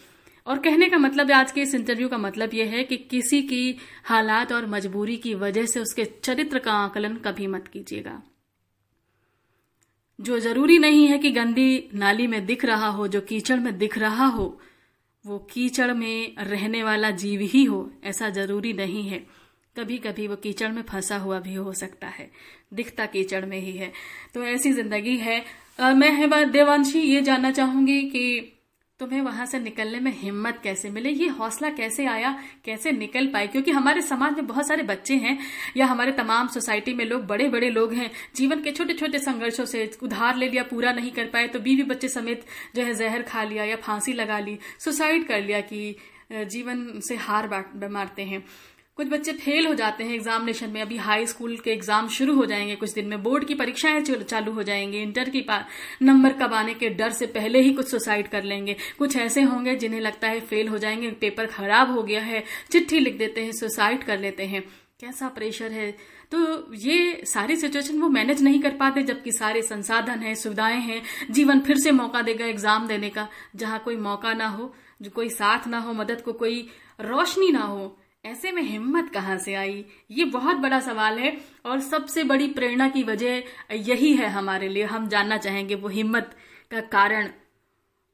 और 0.46 0.58
कहने 0.58 0.88
का 0.88 0.98
मतलब 0.98 1.30
आज 1.32 1.52
के 1.52 1.62
इस 1.62 1.74
इंटरव्यू 1.74 2.08
का 2.08 2.18
मतलब 2.18 2.54
यह 2.54 2.70
है 2.70 2.84
कि 2.84 2.96
किसी 3.10 3.42
की 3.42 3.76
हालात 4.04 4.52
और 4.52 4.66
मजबूरी 4.66 5.16
की 5.16 5.34
वजह 5.36 5.66
से 5.66 5.80
उसके 5.80 6.04
चरित्र 6.24 6.58
का 6.58 6.72
आकलन 6.74 7.16
कभी 7.16 7.46
मत 7.46 7.68
कीजिएगा। 7.68 8.20
जो 10.18 10.38
ज़रूरी 10.38 10.78
नहीं 10.78 11.06
है 11.08 11.18
कि 11.18 11.30
गंदी 11.30 11.88
नाली 11.94 12.26
में 12.26 12.44
दिख 12.46 12.64
रहा 12.64 12.88
हो, 12.88 13.06
जो 13.08 13.20
कीचड़ 13.20 13.58
में 13.58 13.76
दिख 13.78 13.98
रहा 13.98 14.26
हो, 14.26 14.58
वो 15.24 15.38
कीचड़ 15.52 15.92
में 15.92 16.34
रहने 16.40 16.82
वाला 16.82 17.10
जीव 17.12 17.40
ही 17.52 17.64
हो, 17.64 17.90
ऐसा 18.04 18.28
ज़रूरी 18.30 18.72
नहीं 18.72 19.08
है। 19.08 19.18
कभी 19.76 19.96
कभी 19.98 20.26
वो 20.28 20.36
कीचड़ 20.36 20.68
में 20.68 20.82
फंसा 20.82 21.16
हुआ 21.18 21.38
भी 21.40 21.54
हो 21.54 21.72
सकता 21.72 22.06
है, 22.08 22.30
दिखता 22.74 23.06
कीचड़ 23.06 23.44
में 23.44 23.58
ही 23.58 23.72
है। 23.72 23.92
तो 24.34 24.42
ऐसी 24.44 24.72
ज़िंदगी 24.72 25.16
है। 25.18 25.44
मैं 25.94 26.10
है 26.12 26.44
देवांशी, 26.46 27.00
ये 27.00 27.20
जानना 27.22 27.50
चाहूँगी 27.52 28.00
कि 28.04 28.56
तुम्हें 29.00 29.20
वहाँ 29.20 29.44
से 29.46 29.58
निकलने 29.58 29.98
में 30.00 30.12
हिम्मत 30.12 30.58
कैसे 30.62 30.88
मिले? 30.90 31.10
ये 31.10 31.28
हौसला 31.28 31.68
कैसे 31.70 32.06
आया? 32.06 32.32
कैसे 32.64 32.92
निकल 32.92 33.26
पाए 33.26 33.46
क्योंकि 33.46 33.70
हमारे 33.70 34.02
समाज 34.02 34.34
में 34.34 34.46
बहुत 34.46 34.66
सारे 34.68 34.82
बच्चे 34.82 35.14
हैं, 35.16 35.38
या 35.76 35.86
हमारे 35.86 36.12
तमाम 36.12 36.48
सोसाइटी 36.48 36.94
में 36.94 37.04
लोग 37.04 37.26
बड़े 37.26 37.48
बड़े 37.48 37.70
लोग 37.70 37.92
हैं, 37.94 38.10
जीवन 38.36 38.62
के 38.62 38.72
छोटे 38.72 38.94
छोटे 38.94 39.18
संघर्षों 39.18 39.64
से 39.64 39.90
उधार 40.02 40.36
ले 40.36 40.48
लिया, 40.48 40.62
पूरा 40.62 40.92
नहीं 40.92 41.10
कर 41.10 41.26
पाए 41.26 41.46
तो 41.48 41.60
बीवी 41.60 41.82
बच्चे 41.84 42.08
समेत 42.08 42.44
जो 42.76 42.82
है 42.82 42.94
जहर 42.94 43.22
खा 43.22 43.44
लिया 43.44 43.64
या 43.64 43.76
फांसी 43.78 44.12
लगा 44.12 44.38
ली, 44.38 44.58
सुसाइड 44.78 45.26
कर 45.28 45.42
लिया 45.42 45.60
कि 45.62 45.96
जीवन 46.32 47.00
से 47.00 47.16
हार 47.18 47.48
मारते 47.90 48.22
हैं। 48.22 48.44
कुछ 49.00 49.08
बच्चे 49.08 49.32
फेल 49.32 49.66
हो 49.66 49.74
जाते 49.74 50.04
हैं 50.04 50.14
एग्जामिनेशन 50.14 50.70
में, 50.70 50.80
अभी 50.82 50.96
हाई 50.96 51.26
स्कूल 51.26 51.56
के 51.56 51.70
एग्ज़ाम 51.70 52.08
शुरू 52.08 52.34
हो 52.36 52.44
जाएँगे 52.46 52.74
कुछ 52.76 52.92
दिन 52.92 53.06
में 53.08 53.22
बोर्ड 53.22 53.44
की 53.44 53.54
परीक्षाएँ 53.54 54.00
चालू 54.00 54.52
हो 54.52 54.62
जाएँगे 54.62 55.02
इंटर 55.02 55.28
की 55.28 55.44
नंबर 56.02 56.32
कब 56.32 56.54
आने 56.54 56.74
के 56.74 56.88
डर 56.88 57.10
से 57.10 57.26
पहले 57.28 57.60
ही 57.60 57.72
कुछ 57.72 57.88
सुसाइड 57.90 58.28
कर 58.28 58.42
लेंगे। 58.42 58.76
कुछ 58.98 59.16
ऐसे 59.16 59.42
होंगे 59.42 59.74
जिन्हें 59.74 60.00
लगता 60.00 60.28
है 60.28 60.40
फेल 60.40 60.68
हो 60.68 60.78
जाएँगे 60.78 61.10
पेपर 61.10 61.46
खराब 61.46 61.92
हो 61.92 62.02
गया 62.02 62.20
है, 62.20 62.42
चिट्ठी 62.72 62.98
लिख 62.98 63.16
देते 63.18 63.44
हैं 63.44 63.52
सुसाइड 63.52 64.04
कर 64.04 64.18
लेते 64.18 64.46
हैं। 64.46 64.62
कैसा 65.00 65.28
प्रेशर 65.28 65.72
है? 65.72 65.90
तो 66.32 66.74
ये 66.74 67.22
सारी 67.24 67.56
सिचुएशन 67.56 68.00
वो 68.00 68.08
मैनेज 68.08 68.42
नहीं 68.42 68.60
कर 68.60 68.76
पाते, 68.76 69.02
जबकि 69.02 69.32
सारे 69.32 69.62
संसाधन 69.62 70.18
हैं, 70.18 70.34
सुविधाएँ 70.34 70.80
हैं, 70.80 71.02
जीवन 71.30 71.60
फिर 71.60 71.78
से 71.78 71.92
मौका 71.92 72.22
देगा 72.22 72.46
एग्ज़ाम 72.46 72.86
देने 72.88 73.10
का। 73.10 73.28
जहाँ 73.56 73.78
कोई 73.78 73.96
मौका 73.98 74.34
ना 74.34 74.48
हो, 74.48 74.72
जो 75.02 75.10
कोई 75.10 75.28
साथ 75.30 75.66
ना 75.68 75.78
हो, 75.78 75.92
मदद 75.94 76.20
को 76.20 76.32
कोई 76.34 76.60
रोशनी 77.00 77.50
ना 77.52 77.62
हो 77.62 77.96
ऐसे 78.24 78.50
में 78.52 78.62
हिम्मत 78.62 79.10
कहाँ 79.14 79.36
से 79.38 79.54
आई? 79.54 79.84
ये 80.10 80.24
बहुत 80.24 80.56
बड़ा 80.56 80.80
सवाल 80.80 81.18
है 81.18 81.36
और 81.66 81.80
सबसे 81.80 82.24
बड़ी 82.24 82.48
प्रेरणा 82.48 82.88
की 82.88 83.02
वजह 83.02 83.42
यही 83.74 84.14
है 84.16 84.26
हमारे 84.28 84.68
लिए। 84.68 84.84
हम 84.84 85.06
जानना 85.08 85.36
चाहेंगे 85.36 85.74
वो 85.74 85.88
हिम्मत 85.88 86.36
का 86.70 86.80
कारण 86.80 87.30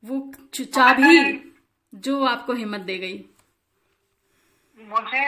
वो 0.05 0.21
चाबी 0.55 1.53
जो 1.93 2.25
आपको 2.25 2.53
हिम्मत 2.53 2.81
दे 2.81 2.99
गई। 2.99 3.25
मुझे 4.79 5.25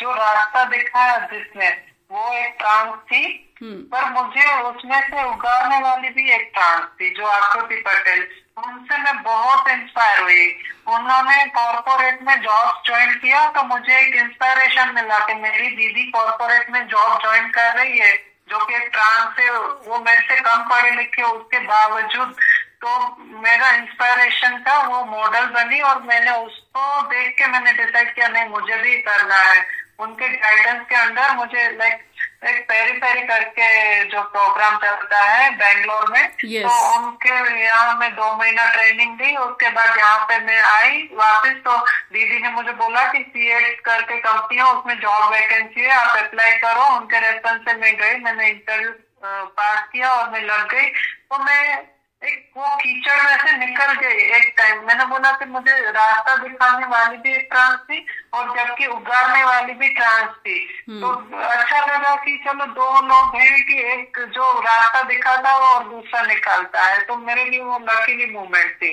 जो 0.00 0.14
रास्ता 0.14 0.64
दिखा 0.64 1.04
जिसने 1.26 1.68
वो 2.10 2.32
एक 2.38 2.54
ट्रांस 2.58 2.98
थी 3.02 3.24
हम्म। 3.62 3.80
पर 3.92 4.10
मुझे 4.12 4.46
उसमें 4.62 5.00
से 5.00 5.24
उगाने 5.30 5.78
वाली 5.82 6.08
भी 6.08 6.30
एक 6.30 6.50
ट्रांस 6.54 6.84
थी 7.00 7.10
जो 7.10 7.26
आकृति 7.26 7.82
पटेल 7.86 8.22
उनसे 8.56 8.96
मैं 8.98 9.22
बहुत 9.22 9.68
इंस्पायर 9.68 10.18
हुई। 10.22 10.46
उन्होंने 10.88 11.44
कॉरपोरेट 11.50 12.22
में 12.22 12.40
जॉब 12.42 12.82
ज्वाइन 12.86 13.14
किया 13.14 13.46
तो 13.50 13.62
मुझे 13.64 13.98
एक 13.98 14.14
इंस्पायरेशन 14.16 14.92
मिला 14.94 15.18
कि 15.18 15.34
मेरी 15.34 15.68
दीदी 15.70 16.04
कॉरपोरेट 16.10 16.70
में 16.70 16.86
जॉब 16.88 17.20
ज्वाइन 17.22 17.48
कर 17.50 17.76
रही 17.76 17.98
है, 17.98 18.12
जो 18.48 18.64
कि 18.66 18.78
ट्रांस 18.88 19.38
है 19.38 19.50
वो 19.50 19.98
मेरे 20.00 20.20
से 20.20 20.40
कम 20.40 20.68
पढ़े 20.70 20.90
लिखे, 20.90 21.22
उसके 21.22 21.58
बावजूद 21.60 22.34
तो 22.82 23.16
मेरा 23.40 23.70
इंस्पायरेशन 23.72 24.58
था, 24.58 24.80
वो 24.82 25.04
मॉडल 25.06 25.44
बनी 25.48 25.80
और 25.80 26.02
मैंने 26.02 26.30
उसको 26.38 27.02
देख 27.02 27.36
के 27.38 27.46
मैंने 27.46 27.72
डिसाइड 27.72 28.14
किया, 28.14 28.28
नहीं, 28.28 28.48
मुझे 28.48 28.76
भी 28.76 28.96
करना 29.02 29.36
है। 29.36 29.64
उनके 30.00 30.28
गाइडेंस 30.28 30.86
के 30.88 30.94
अंडर 30.94 31.34
मुझे 31.36 31.70
लाइक 31.72 32.04
एक 32.42 32.62
पेरी 32.68 32.92
पेरी 32.92 33.20
करके 33.22 33.66
जो 34.04 34.22
प्रोग्राम 34.30 34.76
चलता 34.76 35.18
है 35.20 35.50
बेंगलोर 35.56 36.10
में 36.10 36.22
yes. 36.44 36.62
तो 36.62 36.96
उनके 36.96 37.60
यहाँ 37.60 37.98
में 37.98 38.10
दो 38.12 38.32
महीना 38.36 38.64
ट्रेनिंग 38.72 39.14
दी 39.18 39.36
उसके 39.36 39.70
बाद 39.70 39.98
यहाँ 39.98 40.18
पे 40.28 40.38
मैं 40.38 40.60
आई 40.62 40.98
वापस 41.12 41.60
तो 41.64 41.76
दीदी 42.12 42.42
ने 42.42 42.50
मुझे 42.50 42.72
बोला 42.72 43.06
कि 43.12 43.22
सी 43.28 43.74
करके 43.82 44.18
कंपनी 44.18 44.58
है 44.58 44.64
उसमें 44.72 44.94
जॉब 45.00 45.30
वैकेंसी 45.32 45.80
है 45.80 45.90
आप 45.92 46.16
अप्लाई 46.16 46.52
करो 46.58 46.88
उनके 46.96 47.20
रेफरेंस 47.20 47.60
से 47.60 47.74
मैं 47.76 47.96
गई 47.96 48.18
मैंने 48.18 48.48
इंटरव्यू 48.48 48.92
पास 49.24 49.88
किया 49.92 50.12
और 50.12 50.30
मैं 50.30 50.42
लग 50.42 50.68
गई 50.70 50.88
तो 50.88 51.44
मैं 51.44 51.91
एक 52.24 52.50
वो 52.56 52.76
कीचड़ 52.76 53.22
में 53.22 53.36
से 53.36 53.56
निकल 53.56 53.92
गई 53.92 54.24
एक 54.36 54.54
टाइम 54.58 54.84
मैंने 54.86 55.04
बोला 55.04 55.30
कि 55.32 55.44
मुझे 55.44 55.72
रास्ता 55.90 56.36
दिखाने 56.36 56.86
वाली 56.86 57.16
भी 57.16 57.32
एक 57.34 57.48
ट्रांस 57.50 57.78
थी 57.80 58.06
और 58.34 58.56
जबकि 58.56 58.86
उगारने 58.86 59.44
वाली 59.44 59.72
भी 59.72 59.88
ट्रांस 59.88 60.28
थी। 60.36 60.84
हम्म। 60.88 61.00
तो 61.00 61.38
अच्छा 61.38 61.80
लगा 61.86 62.14
कि 62.16 62.36
चलो 62.46 62.66
दो 62.66 62.90
लोग 63.06 63.36
हैं 63.36 63.64
कि 63.66 63.80
एक 63.92 64.24
जो 64.34 64.60
रास्ता 64.60 65.02
दिखाता 65.02 65.50
है 65.50 65.58
और 65.58 65.84
दूसरा 65.84 66.22
निकालता 66.22 66.84
है। 66.84 67.00
तो 67.00 67.16
मेरे 67.16 67.44
लिए 67.44 67.60
वो 67.60 67.78
लकीली 67.78 68.32
मूवमेंट 68.32 68.74
थी। 68.76 68.92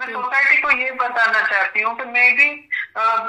मैं 0.00 0.06
सोसाइटी 0.06 0.56
को 0.56 0.70
ये 0.70 0.90
बताना 0.90 1.40
चाहती 1.42 1.80
हूँ 1.80 1.96
कि 1.96 2.04
मैं 2.04 2.34
भी 2.34 2.50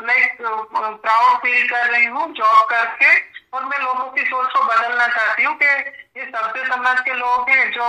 लाइक 0.07 0.37
प्राउड 0.41 1.37
फील 1.37 1.69
कर 1.69 1.91
रही 1.91 2.05
हूँ 2.05 2.33
जॉब 2.33 2.65
करके। 2.69 3.34
और 3.55 3.65
मैं 3.65 3.79
लोगों 3.79 4.05
की 4.05 4.21
सोच 4.21 4.53
को 4.53 4.63
बदलना 4.63 5.07
चाहती 5.07 5.43
हूँ 5.43 5.55
कि 5.55 5.65
ये 6.19 6.25
सभ्य 6.25 6.65
समाज 6.65 6.99
के 6.99 7.13
लोग 7.13 7.49
हैं 7.49 7.71
जो 7.71 7.85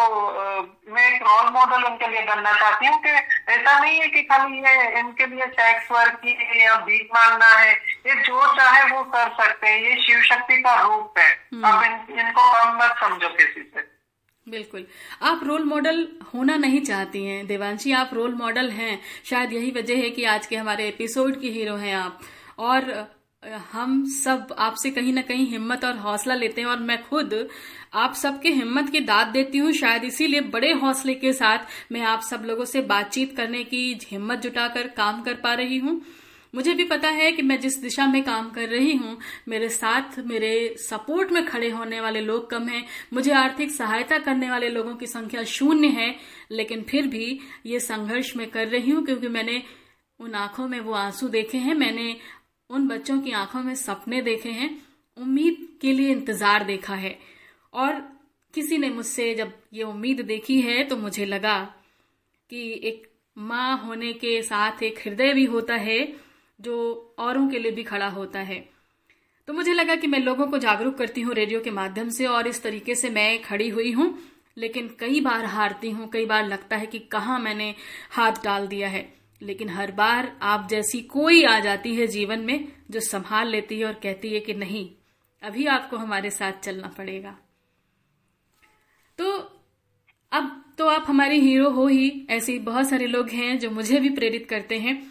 मैं 0.95 1.15
एक 1.15 1.23
रोल 1.23 1.51
मॉडल 1.51 1.85
उनके 1.85 2.07
लिए 2.07 2.23
बनना 2.23 2.53
चाहती 2.53 2.87
हूँ 2.87 3.03
कि 3.03 3.09
ऐसा 3.53 3.79
नहीं 3.79 4.01
है 4.01 4.09
कि 4.09 4.23
खाली 4.23 4.59
ये 4.59 4.99
इनके 4.99 5.27
लिए 5.27 5.47
सेक्स 5.47 5.91
वर्क 5.91 6.21
की 6.25 6.65
या 6.65 6.77
भीख 6.77 7.09
मांगना 7.15 7.47
है। 7.47 7.73
ये 8.07 8.15
जो 8.15 8.57
चाहे 8.57 8.97
वो 8.97 9.03
कर 9.05 9.29
सकते 9.29 9.67
हैं। 9.67 9.81
ये 9.81 10.03
शिव 10.03 10.23
शक्ति 10.23 10.57
का 10.57 10.81
रूप 10.81 11.19
है। 11.19 11.31
आप 11.65 11.85
इन, 11.85 12.19
इनको 12.21 12.53
कम 12.53 12.79
मत 12.85 12.97
समझो 13.01 13.29
किसी 13.29 13.63
से। 13.63 13.97
बिल्कुल। 14.49 14.87
आप 15.23 15.41
रोल 15.47 15.65
मॉडल 15.65 16.09
होना 16.35 16.57
नहीं 16.57 16.81
चाहती 16.81 17.27
हैं 17.27 17.47
देवांशी। 17.47 17.93
आप 17.93 18.11
रोल 18.13 18.35
मॉडल 18.35 18.71
हैं। 18.71 19.01
शायद 19.31 19.53
यही 19.53 19.71
वजह 19.71 19.95
है 19.95 20.11
कि 20.11 20.25
आज 20.25 20.47
के 20.47 20.57
हमारे 20.57 20.89
एपिसोड 20.89 21.41
की 21.41 21.51
हीरो 21.51 21.77
हैं 21.77 21.97
आप। 21.97 22.21
और 22.59 23.16
हम 23.43 24.05
सब 24.11 24.55
आपसे 24.59 24.91
कहीं 24.91 25.13
ना 25.13 25.23
कहीं 25.23 25.47
हिम्मत 25.47 25.85
और 25.85 25.97
हौसला 25.97 26.35
लेते 26.35 26.61
हैं 26.61 26.69
और 26.69 26.79
मैं 26.79 27.03
खुद 27.03 27.35
आप 27.95 28.15
सबके 28.15 28.49
हिम्मत 28.51 28.89
की 28.91 29.01
दाद 29.01 29.27
देती 29.29 29.59
हूँ। 29.59 29.73
शायद 29.73 30.05
इसीलिए 30.05 30.41
बड़े 30.51 30.73
हौसले 30.75 31.15
के 31.15 31.33
साथ 31.33 31.93
मैं 31.93 32.01
आप 32.03 32.23
सब 32.23 32.45
लोगों 32.47 32.65
से 32.65 32.81
बातचीत 32.85 33.37
करने 33.37 33.63
की 33.65 33.99
हिम्मत 34.05 34.39
जुटाकर 34.39 34.89
काम 34.97 35.23
कर 35.23 35.35
पा 35.35 35.55
रही 35.55 35.79
हूँ। 35.79 36.01
मुझे 36.55 36.75
भी 36.75 36.85
पता 36.85 37.09
है 37.11 37.31
कि 37.33 37.43
मैं 37.43 37.59
जिस 37.61 37.79
दिशा 37.79 38.07
में 38.07 38.23
काम 38.25 38.51
कर 38.51 38.69
रही 38.69 38.93
हूँ, 38.93 39.17
मेरे 39.49 39.69
साथ 39.69 40.19
मेरे 40.27 40.75
सपोर्ट 40.81 41.33
में 41.33 41.45
खड़े 41.47 41.71
होने 41.71 42.01
वाले 42.01 42.21
लोग 42.23 42.51
कम 42.51 42.69
हैं। 42.69 42.85
मुझे 43.13 43.33
आर्थिक 43.35 43.71
सहायता 43.71 44.19
करने 44.19 44.51
वाले 44.51 44.69
लोगों 44.69 44.95
की 44.97 45.07
संख्या 45.07 45.43
शून्य 45.47 45.89
है, 45.91 46.15
लेकिन 46.51 46.83
फिर 46.83 47.07
भी 47.07 47.39
ये 47.67 47.81
संघर्ष 47.83 48.37
मैं 48.37 48.51
कर 48.51 48.69
रही 48.69 48.91
हूँ 48.91 49.05
क्योंकि 49.05 49.29
मैंने 49.29 49.63
उन 50.21 50.35
आँखों 50.35 50.67
में 50.69 50.79
वो 50.81 50.93
आँसू 50.95 51.29
देखे 51.29 51.59
हैं। 51.59 51.75
मैंने 51.75 52.15
उन 52.71 52.87
बच्चों 52.89 53.21
की 53.21 53.33
आँखों 53.33 53.63
में 53.63 53.75
सपने 53.77 54.21
देखे 54.23 54.51
हैं, 54.51 54.71
उम्मीद 55.17 55.67
के 55.81 55.93
लिए 55.93 56.11
इंतज़ार 56.11 56.65
देखा 56.65 56.95
है। 56.97 57.19
और 57.73 58.01
किसी 58.55 58.79
ने 58.79 58.89
मुझसे 58.91 59.35
जब 59.35 59.53
ये 59.75 59.83
उम्मीद 59.85 60.21
देखी 60.21 60.61
है 60.61 60.83
तो 60.85 60.97
मुझे 60.97 61.25
लगा 61.25 61.59
कि 62.51 62.81
एक 62.85 63.07
माँ 63.37 63.77
होने 63.79 64.13
के 64.15 64.41
साथ 64.43 64.83
एक 64.83 64.99
हृदय 64.99 65.33
भी 65.33 65.45
होता 65.45 65.75
है, 65.75 66.07
जो 66.59 67.15
औरों 67.19 67.49
के 67.49 67.59
लिए 67.59 67.73
भी 67.73 67.83
खड़ा 67.83 68.09
होता 68.09 68.41
है। 68.41 68.59
तो 69.49 69.53
मुझे 69.53 69.73
लगा 69.73 69.95
कि 69.97 70.07
मैं 70.07 70.19
लोगों 70.19 70.47
को 70.47 70.59
जागरूक 70.59 70.97
करती 70.99 71.21
हूँ 71.21 71.35
रेडियो 71.35 71.61
के 71.61 71.71
माध्यम 71.71 72.09
से, 72.09 72.27
और 72.27 72.47
इस 72.49 72.63
तरीके 72.63 72.95
से 72.95 73.11
मैं 73.11 73.43
खड़ी 73.43 73.69
हुई 73.69 73.93
हूँ, 73.93 74.15
लेकिन 74.57 74.89
कई 75.01 75.21
बार 75.21 75.45
हारती 75.45 75.91
हूँ, 75.91 76.09
कई 76.09 76.27
बार 76.27 76.47
लगता 76.47 76.77
है 76.77 76.87
कि 76.87 76.99
कहाँ 76.99 77.39
मैंने 77.41 77.75
हाथ 78.11 78.43
डाल 78.45 78.67
दिया 78.67 78.89
है। 78.89 79.16
लेकिन 79.41 79.69
हर 79.69 79.91
बार 79.93 80.31
आप 80.43 80.67
जैसी 80.71 81.01
कोई 81.03 81.43
आ 81.45 81.59
जाती 81.61 81.95
है 81.95 82.07
जीवन 82.07 82.41
में 82.41 82.69
जो 82.91 83.01
संभाल 83.01 83.49
लेती 83.49 83.79
है 83.79 83.87
और 83.87 83.95
कहती 84.03 84.33
है 84.35 84.41
कि 84.41 84.55
नहीं, 84.55 84.89
अभी 85.43 85.67
आपको 85.67 85.97
हमारे 85.97 86.31
साथ 86.31 86.53
चलना 86.63 86.89
पड़ेगा। 86.89 87.37
तो 89.19 89.33
अब 90.33 90.63
तो 90.79 90.87
आप 90.87 91.05
हमारे 91.09 91.37
हीरो 91.37 91.71
हो 91.71 91.87
ही, 91.87 92.27
ऐसे 92.31 92.59
बहुत 92.59 92.89
सारे 92.89 93.07
लोग 93.07 93.29
हैं 93.31 93.59
जो 93.59 93.71
मुझे 93.71 94.01
भी 94.01 94.09
प्रेरित 94.11 94.47
करते 94.51 94.79
हैं। 94.79 95.03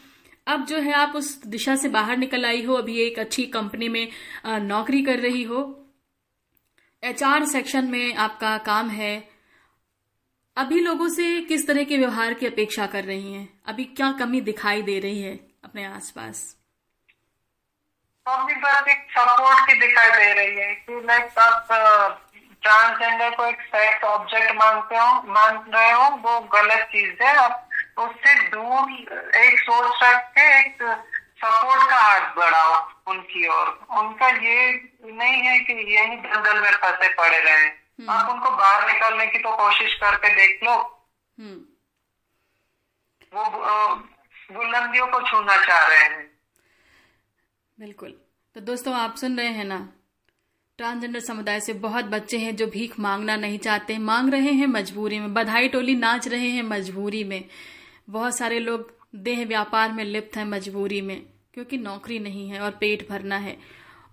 अब 0.48 0.66
जो 0.66 0.80
है 0.80 0.92
आप 0.94 1.16
उस 1.16 1.46
दिशा 1.48 1.76
से 1.76 1.90
बाहर 1.90 2.18
निकल 2.18 2.46
आई 2.46 2.64
हो, 2.64 2.74
अभी 2.74 2.98
एक 3.00 3.20
अच्छी 3.20 3.46
कंपनी 3.46 3.90
में 3.90 4.08
नौकरी 4.46 5.02
कर 5.04 5.20
रही 5.20 5.44
हो। 5.44 5.64
एचआर 7.04 7.46
सेक्शन 7.46 7.86
में 7.86 8.14
आपका 8.16 8.58
काम 8.58 8.90
है 8.90 9.28
अभी 10.58 10.80
लोगों 10.80 11.10
से 11.10 11.42
किस 11.42 11.68
तरह 11.68 11.84
के 11.84 11.98
व्यवहार 11.98 12.34
की 12.34 12.46
अपेक्षा 12.46 12.86
कर 12.86 13.04
रही 13.04 13.34
हैं? 13.34 13.62
अभी 13.68 13.84
क्या 13.84 14.12
कमी 14.12 14.42
दिखाई 14.42 14.82
दे 14.82 15.00
रही 15.00 15.22
है 15.22 15.36
अपने 15.64 15.86
आसपास? 15.86 16.58
अभी 18.28 18.56
बस 18.56 18.84
एक 18.90 19.08
सपोर्ट 19.12 19.68
की 19.68 19.88
दिखाई 19.88 20.10
दे 20.10 20.34
रही 20.34 20.56
है 20.56 20.76
कि 20.76 21.02
लाइक 21.06 21.40
आप 21.40 21.68
ट्रांसजेंडर 22.62 23.36
को 23.36 23.46
एक 23.46 23.62
सेक्स 23.62 24.04
ऑब्जेक्ट 24.04 24.52
मानते 24.52 24.96
हो, 24.96 25.34
मान 25.34 25.72
रहे 25.74 25.92
हो, 25.92 26.10
वो 26.10 26.40
गलत 26.40 26.80
चीज़ 26.80 27.24
है। 27.24 27.36
आप 27.36 27.70
उससे 27.98 28.48
दूर 28.48 28.92
एक 29.36 29.60
सोच 29.60 30.00
रख 30.04 30.24
के 30.24 30.60
एक 30.60 30.78
सपोर्ट 31.38 31.90
का 31.90 31.96
हाथ 31.96 32.36
बढ़ाओ 32.36 32.92
उनकी 33.08 33.48
ओर। 33.48 33.88
उनका 33.98 34.28
ये 34.28 34.94
नहीं 35.06 35.44
है 35.44 35.60
कि 35.60 35.74
यही 35.74 36.16
दलदल 36.16 36.62
में 36.62 36.72
फंसे 36.72 37.10
पड़े 37.10 37.40
रहे। 37.40 37.66
हम्म। 37.66 37.85
आप 38.10 38.30
उनको 38.30 38.50
बाहर 38.52 38.94
निकालने 38.94 39.28
की 39.28 39.38
तो 39.38 39.56
कोशिश 39.56 39.94
करके 39.94 40.36
देख 40.36 40.64
लो। 40.64 40.74
हम्म। 41.40 41.66
वो 43.34 43.96
बुलंदियों 44.52 45.08
को 45.08 45.32
छूना 45.32 45.58
चाह 45.58 45.88
रहे 45.88 46.04
हैं। 46.04 46.40
बिल्कुल। 47.80 48.22
तो 48.56 48.62
दोस्तों 48.62 48.96
आप 48.96 49.16
सुन 49.16 49.38
रहे 49.38 49.48
हैं 49.48 49.66
ना? 49.66 49.90
ट्रांसजेंडर 50.78 51.20
समुदाय 51.20 51.60
से 51.60 51.74
बहुत 51.74 52.06
बच्चे 52.06 52.38
हैं 52.38 52.56
जो 52.56 52.68
भीख 52.68 53.00
मांगना 53.00 53.36
नहीं 53.36 53.60
चाहते। 53.60 53.98
मांग 53.98 54.30
रहे 54.30 54.52
हैं 54.52 54.68
मजबूरी 54.68 55.20
में। 55.20 55.34
बधाई 55.34 55.68
टोली 55.68 55.96
नाच 55.96 56.28
रहे 56.28 56.50
हैं 56.50 56.64
मजबूरी 56.64 57.24
में। 57.24 57.46
बहुत 58.10 58.38
सारे 58.38 58.60
लोग 58.60 59.00
देह 59.16 59.46
व्यापार 59.46 59.92
में 59.92 60.04
लिप्त 60.04 60.38
हैं 60.38 60.46
मजबूरी 60.46 61.02
में 61.02 61.26
क्योंकि 61.54 61.78
नौकरी 61.78 62.20
नहीं 62.20 62.50
है 62.50 62.60
और 62.60 62.72
पेट 62.72 63.10
भरना 63.10 63.38
है। 63.38 63.58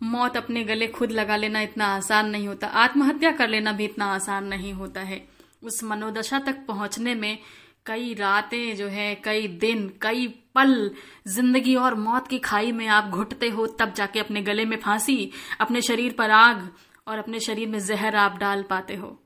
मौत 0.02 0.36
अपने 0.36 0.64
गले 0.64 0.86
खुद 0.88 1.10
लगा 1.10 1.36
लेना 1.36 1.60
इतना 1.60 1.86
आसान 1.86 2.30
नहीं 2.30 2.48
होता। 2.48 2.66
आत्महत्या 2.66 3.32
कर 3.32 3.48
लेना 3.48 3.72
भी 3.72 3.84
इतना 3.84 4.06
आसान 4.06 4.46
नहीं 4.46 4.72
होता 4.72 5.00
है। 5.00 5.28
उस 5.62 5.84
मनोदशा 5.84 6.38
तक 6.38 6.64
पहुँचने 6.66 7.14
में 7.14 7.38
कई 7.86 8.14
रातें 8.14 8.76
जो 8.76 8.88
है, 8.88 9.14
कई 9.14 9.48
दिन, 9.48 9.88
कई 10.02 10.26
पल, 10.54 10.90
ज़िंदगी 11.28 11.74
और 11.74 11.94
मौत 11.94 12.28
की 12.28 12.38
खाई 12.38 12.72
में 12.72 12.86
आप 12.86 13.04
घुटते 13.04 13.48
हो, 13.48 13.66
तब 13.66 13.92
जाके 13.92 14.20
अपने 14.20 14.42
गले 14.42 14.64
में 14.64 14.76
फांसी, 14.76 15.30
अपने 15.60 15.80
शरीर 15.80 16.12
पर 16.12 16.30
आग 16.30 16.68
और 17.06 17.18
अपने 17.18 17.40
शरीर 17.40 17.68
में 17.68 17.78
जहर 17.78 18.16
आप 18.16 18.38
डाल 18.38 18.62
पाते 18.62 18.96
हो। 18.96 19.18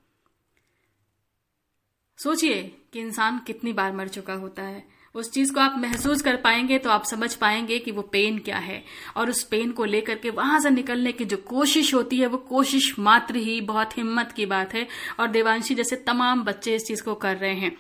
सोचिए 2.19 2.62
कि 2.93 3.01
इंसान 3.01 3.39
कितनी 3.39 3.73
बार 3.73 3.93
मर 3.93 4.09
चुका 4.09 4.35
होता 4.35 4.62
है। 4.62 4.96
उस 5.16 5.31
चीज़ 5.31 5.52
को 5.52 5.61
आप 5.61 5.74
महसूस 5.79 6.22
कर 6.22 6.37
पाएँगे 6.37 6.79
तो 6.79 6.90
आप 6.90 7.05
समझ 7.05 7.35
पाएँगे 7.35 7.79
कि 7.79 7.90
वो 7.90 8.02
पेन 8.02 8.38
क्या 8.38 8.59
है। 8.59 8.85
और 9.16 9.31
उस 9.31 9.42
पेन 9.42 9.72
को 9.72 9.85
लेकर 9.85 10.14
के 10.14 10.31
वहाँ 10.31 10.61
से 10.61 10.70
निकलने 10.70 11.12
की 11.12 11.24
जो 11.24 11.37
कोशिश 11.37 11.94
होती 11.94 12.18
है, 12.18 12.26
वो 12.26 12.38
कोशिश 12.38 12.98
मात्र 12.98 13.37
ही 13.37 13.61
बहुत 13.61 13.98
हिम्मत 13.98 14.33
की 14.33 14.46
बात 14.46 14.74
है। 14.74 14.88
और 15.20 15.29
देवांशी 15.29 15.74
जैसे 15.74 15.96
तमाम 15.96 16.44
बच्चे 16.44 16.74
इस 16.74 16.85
चीज़ 16.87 17.02
को 17.02 17.14
कर 17.14 17.37
रहे 17.37 17.55
हैं। 17.55 17.76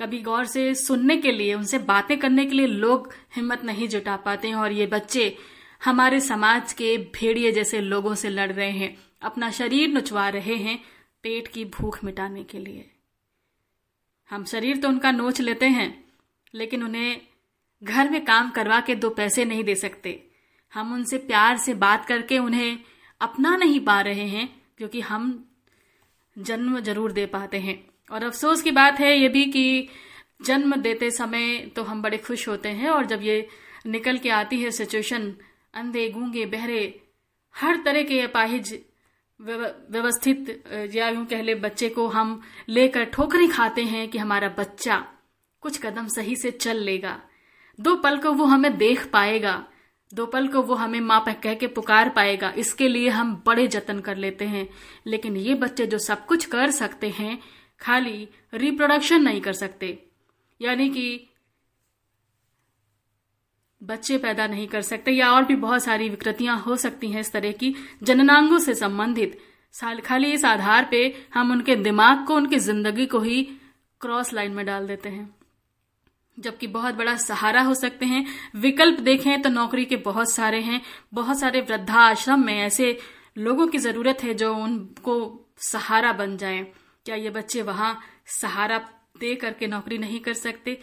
कभी 0.00 0.22
गौर 0.22 0.44
से 0.44 0.74
सुनने 0.74 1.16
के 1.16 1.32
लिए, 1.32 1.54
उनसे 1.54 1.78
बातें 1.78 2.18
करने 2.18 2.46
के 2.46 2.54
लिए 2.56 2.66
लोग 2.66 3.14
हिम्मत 3.36 3.64
नहीं 3.64 3.88
जुटा 3.88 4.16
पाते 4.16 4.48
हैं। 4.48 4.54
और 4.54 4.72
ये 4.72 4.86
बच्चे 4.86 5.36
हमारे 5.84 6.20
समाज 6.20 6.72
के 6.72 6.96
भेड़िए 6.96 7.52
जैसे 7.52 7.80
लोगों 7.80 8.14
से 8.14 8.28
लड़ 8.28 8.52
रहे 8.52 8.70
हैं। 8.70 8.98
अपना 9.22 9.50
शरीर 9.50 9.88
नुचवा 9.88 10.28
रहे 10.28 10.56
हैं 10.56 10.84
पेट 11.22 11.48
की 11.48 11.64
भूख 11.64 12.04
मिटाने 12.04 12.44
के 12.44 12.58
लिए। 12.58 12.90
हम 14.30 14.44
शरीर 14.44 14.76
तो 14.76 14.88
उनका 14.88 15.10
नोच 15.10 15.40
लेते 15.40 15.66
हैं 15.66 16.09
लेकिन 16.54 16.82
उन्हें 16.82 17.20
घर 17.82 18.10
में 18.10 18.24
काम 18.24 18.50
करवा 18.50 18.80
के 18.80 18.94
दो 18.94 19.10
पैसे 19.10 19.44
नहीं 19.44 19.64
दे 19.64 19.74
सकते। 19.76 20.20
हम 20.72 20.92
उनसे 20.94 21.18
प्यार 21.20 21.56
से 21.58 21.74
बात 21.76 22.04
करके 22.06 22.38
उन्हें 22.38 22.78
अपना 23.20 23.56
नहीं 23.56 23.80
पा 23.80 24.00
रहे 24.00 24.26
हैं, 24.26 24.48
क्योंकि 24.78 25.00
हम 25.02 25.32
जन्म 26.36 26.78
ज़रूर 26.80 27.12
दे 27.12 27.26
पाते 27.28 27.58
हैं। 27.58 27.78
और 28.10 28.24
अफसोस 28.24 28.62
की 28.62 28.70
बात 28.72 29.00
है 29.00 29.16
ये 29.18 29.28
भी 29.28 29.44
कि 29.46 29.88
जन्म 30.42 30.74
देते 30.78 31.10
समय 31.10 31.58
तो 31.76 31.82
हम 31.82 32.02
बड़े 32.02 32.18
खुश 32.18 32.46
होते 32.48 32.68
हैं, 32.68 32.88
और 32.88 33.06
जब 33.06 33.22
ये 33.22 33.46
निकल 33.86 34.18
के 34.18 34.30
आती 34.30 34.60
है 34.60 34.70
सिचुएशन 34.70 35.32
अंधे, 35.74 36.08
गूँगे, 36.08 36.44
बहरे, 36.46 37.00
हर 37.54 37.82
तरह 37.84 38.02
के 38.02 38.20
अपाहिज 38.20 38.78
व्यवस्थित, 39.40 40.62
या 40.94 41.08
यूँ 41.08 41.24
कह 41.26 41.42
ले, 41.42 41.54
बच्चे 41.56 41.88
को 41.88 42.06
हम 42.08 42.40
लेकर 42.68 43.04
ठोकरी 43.06 43.48
खाते 43.48 43.84
हैं 43.84 44.08
कि 44.08 44.18
हमारा 44.18 44.48
बच्चा 44.58 45.04
कुछ 45.60 45.78
कदम 45.78 46.06
सही 46.06 46.36
से 46.36 46.50
चल 46.50 46.76
लेगा। 46.76 47.20
दो 47.78 47.94
पल 47.96 48.18
को 48.18 48.32
वो 48.32 48.44
हमें 48.44 48.76
देख 48.76 49.06
पाएगा। 49.06 49.64
दो 50.14 50.26
पल 50.26 50.48
को 50.48 50.62
वो 50.62 50.74
हमें 50.74 51.00
माँ 51.00 51.24
कह 51.42 51.54
के 51.54 51.66
पुकार 51.66 52.08
पाएगा। 52.08 52.52
इसके 52.56 52.88
लिए 52.88 53.08
हम 53.08 53.42
बड़े 53.46 53.66
जतन 53.66 54.00
कर 54.00 54.16
लेते 54.16 54.44
हैं। 54.44 54.68
लेकिन 55.06 55.36
ये 55.36 55.54
बच्चे 55.54 55.86
जो 55.86 55.98
सब 55.98 56.26
कुछ 56.26 56.44
कर 56.44 56.70
सकते 56.70 57.08
हैं, 57.08 57.38
खाली 57.80 58.28
रिप्रोडक्शन 58.54 59.22
नहीं 59.22 59.40
कर 59.40 59.52
सकते। 59.52 59.98
यानी 60.60 60.88
कि 60.90 61.26
बच्चे 63.82 64.18
पैदा 64.18 64.46
नहीं 64.46 64.66
कर 64.68 64.82
सकते 64.82 65.10
या 65.10 65.30
और 65.32 65.44
भी 65.44 65.56
बहुत 65.56 65.82
सारी 65.82 66.08
विकृतियाँ 66.08 66.58
हो 66.58 66.76
सकती 66.76 67.10
हैं 67.10 67.20
इस 67.20 67.32
तरह 67.32 67.52
की 67.52 67.74
जननांगों 68.02 68.58
से 68.58 68.74
संबंधित। 68.74 69.38
साल 69.72 70.00
खाली 70.00 70.32
इस 70.32 70.44
आधार 70.44 70.88
पे 70.90 71.26
हम 71.34 71.52
उनके 71.52 71.76
दिमाग 71.76 72.26
को, 72.26 72.34
उनकी 72.34 72.58
ज़िंदगी 72.58 73.06
को 73.06 73.20
ही 73.20 73.42
क्रॉस 74.00 74.32
लाइन 74.32 74.52
में 74.52 74.66
डाल 74.66 74.86
देते 74.86 75.08
हैं। 75.08 75.39
जबकि 76.40 76.66
बहुत 76.66 76.94
बड़ा 76.94 77.16
सहारा 77.16 77.62
हो 77.62 77.74
सकते 77.74 78.06
हैं। 78.06 78.26
विकल्प 78.56 79.00
देखें 79.00 79.42
तो 79.42 79.48
नौकरी 79.48 79.84
के 79.84 79.96
बहुत 79.96 80.30
सारे 80.32 80.60
हैं। 80.60 80.80
बहुत 81.14 81.38
सारे 81.40 81.60
वृद्धाश्रम 81.60 82.44
में 82.44 82.54
ऐसे 82.54 82.98
लोगों 83.38 83.66
की 83.66 83.78
ज़रूरत 83.78 84.18
है 84.22 84.34
जो 84.34 84.54
उनको 84.54 85.46
सहारा 85.58 86.12
बन 86.12 86.36
जाए। 86.36 86.62
क्या 87.06 87.16
ये 87.16 87.30
बच्चे 87.30 87.62
वहाँ 87.62 88.00
सहारा 88.26 88.78
दे 89.20 89.34
करके 89.34 89.66
नौकरी 89.66 89.98
नहीं 89.98 90.20
कर 90.20 90.34
सकते? 90.34 90.78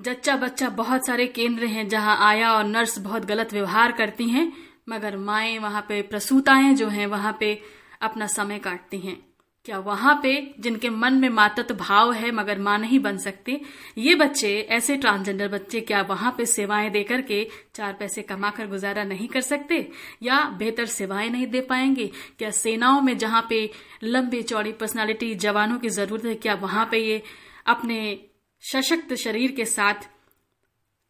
जच्चा 0.00 0.36
बच्चा 0.36 0.68
बहुत 0.68 1.06
सारे 1.06 1.26
केंद्र 1.26 1.64
हैं 1.64 1.88
जहाँ 1.88 2.16
आया 2.28 2.52
और 2.52 2.64
नर्स 2.64 2.98
बहुत 2.98 3.24
गलत 3.24 3.52
व्यवहार 3.52 3.92
करती 3.92 4.28
हैं, 4.28 4.52
मगर 4.88 5.16
माएँ 5.16 5.58
वहाँ 5.58 5.86
पे 5.88 6.02
प्रसूताएँ 6.02 6.74
जो 6.74 6.88
हैं, 6.88 7.06
वहाँ 7.06 7.36
पे 7.40 7.62
अपना 8.02 8.26
समय 8.26 8.58
काटती 8.58 8.98
हैं। 8.98 9.29
क्या 9.70 9.78
वहाँ 9.78 10.20
पे 10.22 10.54
जिनके 10.60 10.88
मन 10.88 11.14
में 11.14 11.28
मातत्व 11.28 11.74
भाव 11.74 12.12
है, 12.12 12.30
मगर 12.30 12.58
माँ 12.58 12.78
नहीं 12.78 12.98
बन 13.00 13.16
सकते, 13.16 13.60
ये 13.98 14.14
बच्चे, 14.14 14.60
ऐसे 14.60 14.96
ट्रांसजेंडर 14.96 15.48
बच्चे, 15.48 15.80
क्या 15.80 16.00
वहाँ 16.02 16.34
पे 16.38 16.46
सेवाएँ 16.46 16.90
देकर 16.90 17.20
के 17.20 17.50
चार 17.74 17.92
पैसे 17.92 18.22
कमाकर 18.22 18.66
गुजारा 18.66 19.04
नहीं 19.04 19.28
कर 19.28 19.40
सकते? 19.40 19.90
या 20.22 20.44
बेहतर 20.44 20.86
सेवाएँ 20.86 21.30
नहीं 21.30 21.46
दे 21.46 21.60
पाएँगे? 21.60 22.10
क्या 22.38 22.50
सेनाओं 22.50 23.00
में 23.00 23.18
जहाँ 23.18 23.46
पे 23.48 23.70
लंबी 24.02 24.42
चौड़ी 24.42 24.72
पर्सनालिटी 24.72 25.34
जवानों 25.34 25.78
की 25.78 25.88
ज़रूरत 25.88 26.24
है, 26.24 26.34
क्या 26.34 26.54
वहाँ 26.54 26.88
पे 26.90 26.98
ये 26.98 27.22
अपने 27.66 28.20
सशक्त 28.60 29.14
शरीर 29.14 29.52
के 29.52 29.64
साथ 29.64 29.94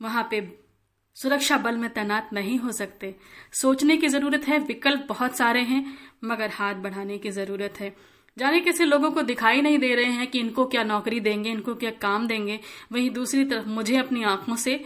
वहाँ 0.03 0.29
पे 0.31 0.59
सुरक्षा 1.15 1.57
बल 1.57 1.77
में 1.77 1.91
तैनात 1.91 2.31
नहीं 2.33 2.59
हो 2.59 2.73
सकते? 2.73 3.15
सोचने 3.53 3.97
की 3.97 4.09
ज़रूरत 4.09 4.49
है, 4.49 4.59
विकल्प 4.59 5.07
बहुत 5.09 5.37
सारे 5.37 5.61
हैं, 5.61 5.99
मगर 6.25 6.51
हाथ 6.51 6.75
बढ़ाने 6.75 7.19
की 7.19 7.31
ज़रूरत 7.31 7.75
है। 7.81 8.11
जाने 8.41 8.61
कैसे 8.61 8.85
लोगों 8.85 9.11
को 9.11 9.23
दिखाई 9.25 9.61
नहीं 9.61 9.79
दे 9.79 9.95
रहे 9.95 10.11
हैं 10.13 10.27
कि 10.27 10.39
इनको 10.41 10.65
क्या 10.67 10.83
नौकरी 10.85 11.19
देंगे, 11.21 11.51
इनको 11.51 11.75
क्या 11.75 11.91
काम 12.03 12.27
देंगे। 12.27 12.59
वहीं 12.93 13.11
दूसरी 13.11 13.45
तरफ़ 13.45 13.67
मुझे 13.69 13.97
अपनी 13.97 14.23
आँखों 14.27 14.57
से 14.59 14.81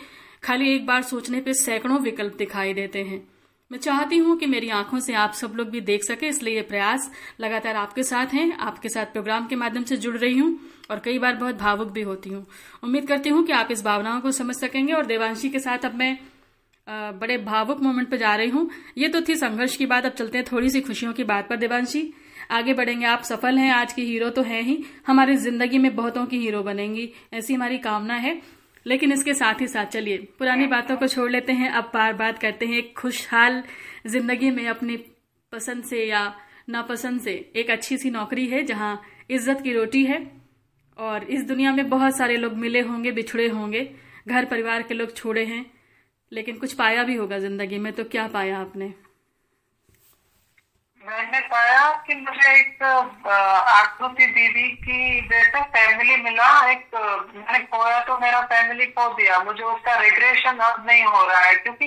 खाली 0.44 0.74
एक 0.74 0.86
बार 0.86 1.02
सोचने 1.04 1.40
पे 1.40 1.54
सैकड़ों 1.54 1.98
विकल्प 2.00 2.34
दिखाई 2.36 2.74
देते 2.74 3.02
हैं। 3.02 3.22
मैं 3.70 3.78
चाहती 3.80 4.16
हूँ 4.18 4.36
कि 4.38 4.46
मेरी 4.46 4.68
आँखों 4.70 4.98
से 5.00 5.14
आप 5.16 5.32
सब 5.32 5.52
लोग 5.56 5.68
भी 5.70 5.80
देख 5.82 6.04
सके, 6.04 6.28
इसलिए 6.28 6.54
ये 6.54 6.62
प्रयास 6.64 7.10
लगातार 7.40 7.76
आपके 7.76 8.02
साथ 8.02 8.34
हैं। 8.34 8.50
आपके 8.58 8.88
साथ 8.88 9.12
प्रोग्राम 9.12 9.46
के 9.46 9.56
माध्यम 9.56 9.84
से 9.84 9.96
जुड़ 9.96 10.16
रही 10.16 10.38
हूँ 10.38 10.58
और 10.90 10.98
कई 10.98 11.18
बार 11.18 11.34
बहुत 11.36 11.54
भावुक 11.56 11.92
भी 11.92 12.02
होती 12.02 12.30
हूँ। 12.30 12.44
उम्मीद 12.84 13.06
करती 13.08 13.28
हूँ 13.28 13.44
कि 13.46 13.52
आप 13.52 13.68
इस 13.70 13.84
भावनाओं 13.84 14.20
को 14.20 14.30
समझ 14.32 14.56
सकेंगे 14.56 14.92
और 14.92 15.06
देवांशी 15.06 15.48
के 15.48 15.58
साथ 15.60 15.84
अब 15.84 15.94
मैं 15.94 16.18
बड़े 17.20 17.38
भावुक 17.38 17.80
मोमेंट 17.82 18.10
पर 18.10 18.16
जा 18.16 18.34
रही 18.36 18.48
हूँ। 18.50 18.68
ये 18.98 19.08
तो 19.08 19.20
थी 19.20 19.36
संघर्ष 19.36 19.76
की 19.76 19.86
बात, 19.86 20.06
अब 20.06 20.12
चलते 20.12 20.38
हैं 20.38 20.46
थोड़ी 20.52 20.70
सी 20.70 20.80
खुशियों 20.80 21.12
की 21.12 21.24
बात 21.24 21.48
पर। 21.48 21.56
देवांशी 21.56 22.02
आगे 22.50 22.74
बढ़ेंगे। 22.74 23.06
आप 23.06 23.22
सफल 23.22 23.58
हैं, 23.58 23.70
आज 23.72 23.92
की 23.92 24.04
हीरो 24.04 24.28
तो 24.30 24.42
हैं 24.42 24.62
ही। 24.62 24.78
हमारी 25.06 25.36
ज़िंदगी 25.36 25.78
में 25.78 25.94
बहुतों 25.96 26.26
की 26.26 26.38
हीरो 26.38 26.62
बनेंगी। 26.62 27.08
ऐसी 27.34 27.54
हमारी 27.54 27.78
कामना 27.80 28.14
है। 28.16 28.40
लेकिन 28.86 29.12
इसके 29.12 29.34
साथ 29.34 29.60
ही 29.60 29.66
साथ 29.68 29.86
चलिए, 29.86 30.16
पुरानी 30.38 30.66
बातों 30.66 30.96
को 30.96 31.06
छोड़ 31.08 31.30
लेते 31.30 31.52
हैं। 31.52 31.70
अब 31.70 31.90
बार 31.94 32.12
बात 32.12 32.38
करते 32.38 32.66
हैं 32.66 32.78
एक 32.78 32.92
खुशहाल 32.98 33.62
ज़िंदगी 34.06 34.50
में 34.50 34.66
अपनी 34.68 34.96
पसंद 35.52 35.84
से 35.84 36.04
या 36.04 36.32
नापसंद 36.68 37.20
से। 37.20 37.32
एक 37.56 37.70
अच्छी 37.70 37.96
सी 37.98 38.10
नौकरी 38.10 38.46
है 38.46 38.62
जहाँ 38.64 39.00
इज़्ज़त 39.30 39.60
की 39.62 39.72
रोटी 39.72 40.04
है 40.04 40.20
और 40.96 41.24
इस 41.26 41.44
दुनिया 41.44 41.72
में 41.72 41.88
बहुत 41.88 42.16
सारे 42.16 42.36
लोग 42.36 42.56
मिले 42.56 42.80
होंगे, 42.80 43.12
बिछड़े 43.12 43.48
होंगे। 43.48 43.88
घर 44.28 44.44
परिवार 44.44 44.82
के 44.82 44.94
लोग 44.94 45.14
छोड़े 45.16 45.44
हैं, 45.44 45.64
लेकिन 46.32 46.56
कुछ 46.56 46.72
पाया 46.72 47.04
भी 47.04 47.14
होगा 47.14 47.38
ज़िंदगी 47.38 47.78
में 47.78 47.92
तो 47.92 48.04
क्या 48.04 48.26
पाया 48.28 48.58
आपने? 48.58 48.92
मैंने 51.04 51.40
पाया 51.48 51.90
कि 52.06 52.14
मुझे 52.16 52.50
एक 52.50 52.82
आकृति 52.82 54.26
दीदी 54.26 54.68
की 54.76 55.20
जैसे 55.28 55.60
फैमिली 55.74 56.16
मिला। 56.22 56.48
एक 56.70 56.94
मैंने 56.94 57.58
खोया 57.66 58.00
तो 58.04 58.18
मेरा 58.18 58.40
फैमिली 58.52 58.86
खो 58.88 59.08
दिया। 59.14 59.38
मुझे 59.40 59.62
उसका 59.64 59.96
रिग्रेशन 60.00 60.58
अब 60.60 60.86
नहीं 60.86 61.04
हो 61.04 61.24
रहा 61.24 61.40
है 61.40 61.54
क्योंकि 61.56 61.86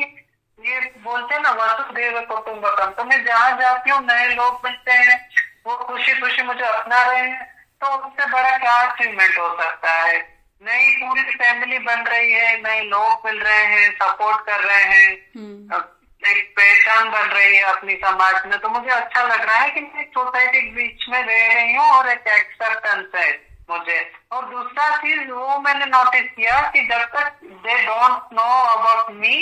ये 0.60 0.80
बोलते 1.04 1.36
हैं 1.36 1.42
ना 1.42 1.52
वसुदेव 1.54 2.20
कुटुम्बकम 2.30 2.92
तो 2.92 3.04
मैं 3.06 3.24
जहाँ 3.26 3.52
जाती 3.60 3.90
हूँ 3.90 4.00
नए 4.04 4.28
लोग 4.36 4.62
मिलते 4.66 4.92
हैं 4.94 5.20
वो 5.68 5.76
खुशी 5.78 6.20
खुशी 6.22 6.44
मुझे 6.44 6.64
अपना 6.64 7.04
रहे 7.04 7.20
हैं। 7.22 7.46
तो 7.82 7.88
उससे 7.98 8.26
बड़ा 8.26 8.58
क्या 8.58 8.76
अचीवमेंट 8.84 9.38
हो 9.38 9.50
सकता 9.62 9.92
है? 9.94 10.18
नई 10.62 10.96
पूरी 10.98 11.22
फैमिली 11.34 11.80
बन 11.80 12.00
रही 12.04 12.32
है 12.32 12.56
नए 12.62 12.82
लोग 12.86 13.26
मिल 13.26 13.40
रहे 13.40 13.66
हैं 13.66 13.92
सपोर्ट 13.94 14.46
कर 14.46 14.60
रहे 14.62 14.84
हैं। 14.84 15.12
हम्म। 15.38 15.82
एक 16.30 16.50
पहचान 16.58 17.10
बन 17.12 17.28
रही 17.30 17.56
है 17.56 17.64
अपनी 17.66 17.96
समाज 17.96 18.46
में। 18.46 18.60
तो 18.60 18.70
मुझे 18.70 18.90
अच्छा 18.92 19.24
लग 19.24 19.42
रहा 19.42 19.58
है 19.58 19.70
कि 19.70 19.82
मैं 19.82 20.04
सोसाइटी 20.06 20.62
के 20.62 20.72
बीच 20.72 21.06
में 21.10 21.22
रह 21.22 21.54
रही 21.54 21.76
हूँ 21.76 21.86
और 21.88 22.10
एक 22.10 22.28
एक्सेप्टेंस 22.30 23.16
है 23.16 23.30
मुझे। 23.70 24.00
और 24.32 24.46
दूसरा 24.46 24.90
चीज़, 24.98 25.30
वो 25.32 25.60
मैंने 25.60 25.86
नोटिस 25.86 26.30
किया 26.32 26.60
कि 26.74 26.82
जब 26.88 27.02
तक 27.16 27.40
they 27.44 27.76
don't 27.86 28.34
know 28.34 28.48
about 28.68 29.12
me 29.16 29.36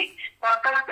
तब 0.43 0.61
तक 0.65 0.89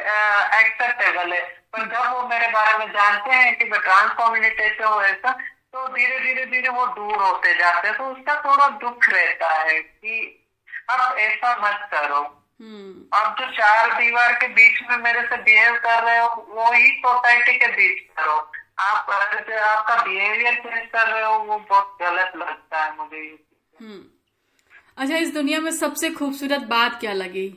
एक्सेप्टेबल 0.55 1.33
है। 1.33 1.41
पर 1.73 1.87
जब 1.87 2.11
वो 2.13 2.27
मेरे 2.27 2.47
बारे 2.49 2.77
में 2.77 2.91
जानते 2.93 3.31
हैं 3.31 3.55
कि 3.57 3.65
मैं 3.65 3.79
ट्रांस 3.81 4.11
कम्युनिटी 4.19 4.69
से 4.69 4.83
हूँ 4.83 5.01
ऐसा 5.03 5.31
तो 5.73 5.87
धीरे 5.87 6.19
धीरे 6.19 6.45
धीरे 6.45 6.69
वो 6.69 6.85
दूर 6.87 7.15
होते 7.15 7.53
जाते 7.53 7.87
हैं। 7.87 7.97
तो 7.97 8.05
उसका 8.05 8.35
थोड़ा 8.41 8.67
दुख 8.79 9.09
रहता 9.09 9.49
है 9.53 9.79
कि 9.79 10.39
अब 10.89 11.17
ऐसा 11.19 11.55
मत 11.57 11.89
करो। 11.93 12.21
आप 13.13 13.35
जो 13.39 13.45
चार 13.51 13.93
दीवार 13.93 14.33
के 14.33 14.47
बीच 14.47 14.81
में 14.89 14.97
मेरे 14.97 15.21
से 15.21 15.37
बिहेव 15.37 15.73
कर 15.75 16.03
रहे 16.03 16.17
हो 16.17 16.27
वो 16.49 16.71
ही 16.73 16.91
सोसाइटी 16.91 17.53
के 17.57 17.67
बीच 17.67 18.01
करो 18.19 18.35
आप 18.79 19.09
आपका 19.09 19.95
बिहेवियर 20.03 20.55
चेंज 20.55 20.89
कर 20.91 21.07
रहे 21.07 21.23
हो 21.23 21.37
वो 21.39 21.57
बहुत 21.59 21.97
गलत 22.01 22.31
लगता 22.35 22.83
है 22.83 22.95
मुझे 22.97 23.19
हम्म। 23.81 24.01
अच्छा 24.97 25.17
इस 25.17 25.33
दुनिया 25.33 25.59
में 25.59 25.71
सबसे 25.71 26.09
खूबसूरत 26.09 26.61
बात 26.61 26.99
क्या 26.99 27.13
लगी? 27.13 27.49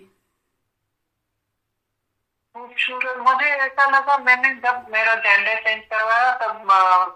खूबसूरत 2.54 3.16
मुझे 3.18 3.46
ऐसा 3.46 3.86
लगा 3.90 4.16
मैंने 4.18 4.54
जब 4.54 4.86
मेरा 4.92 5.14
जेंडर 5.14 5.54
चेंज 5.54 5.82
करवाया 5.84 6.32
तब 6.32 6.70
आ, 6.70 7.06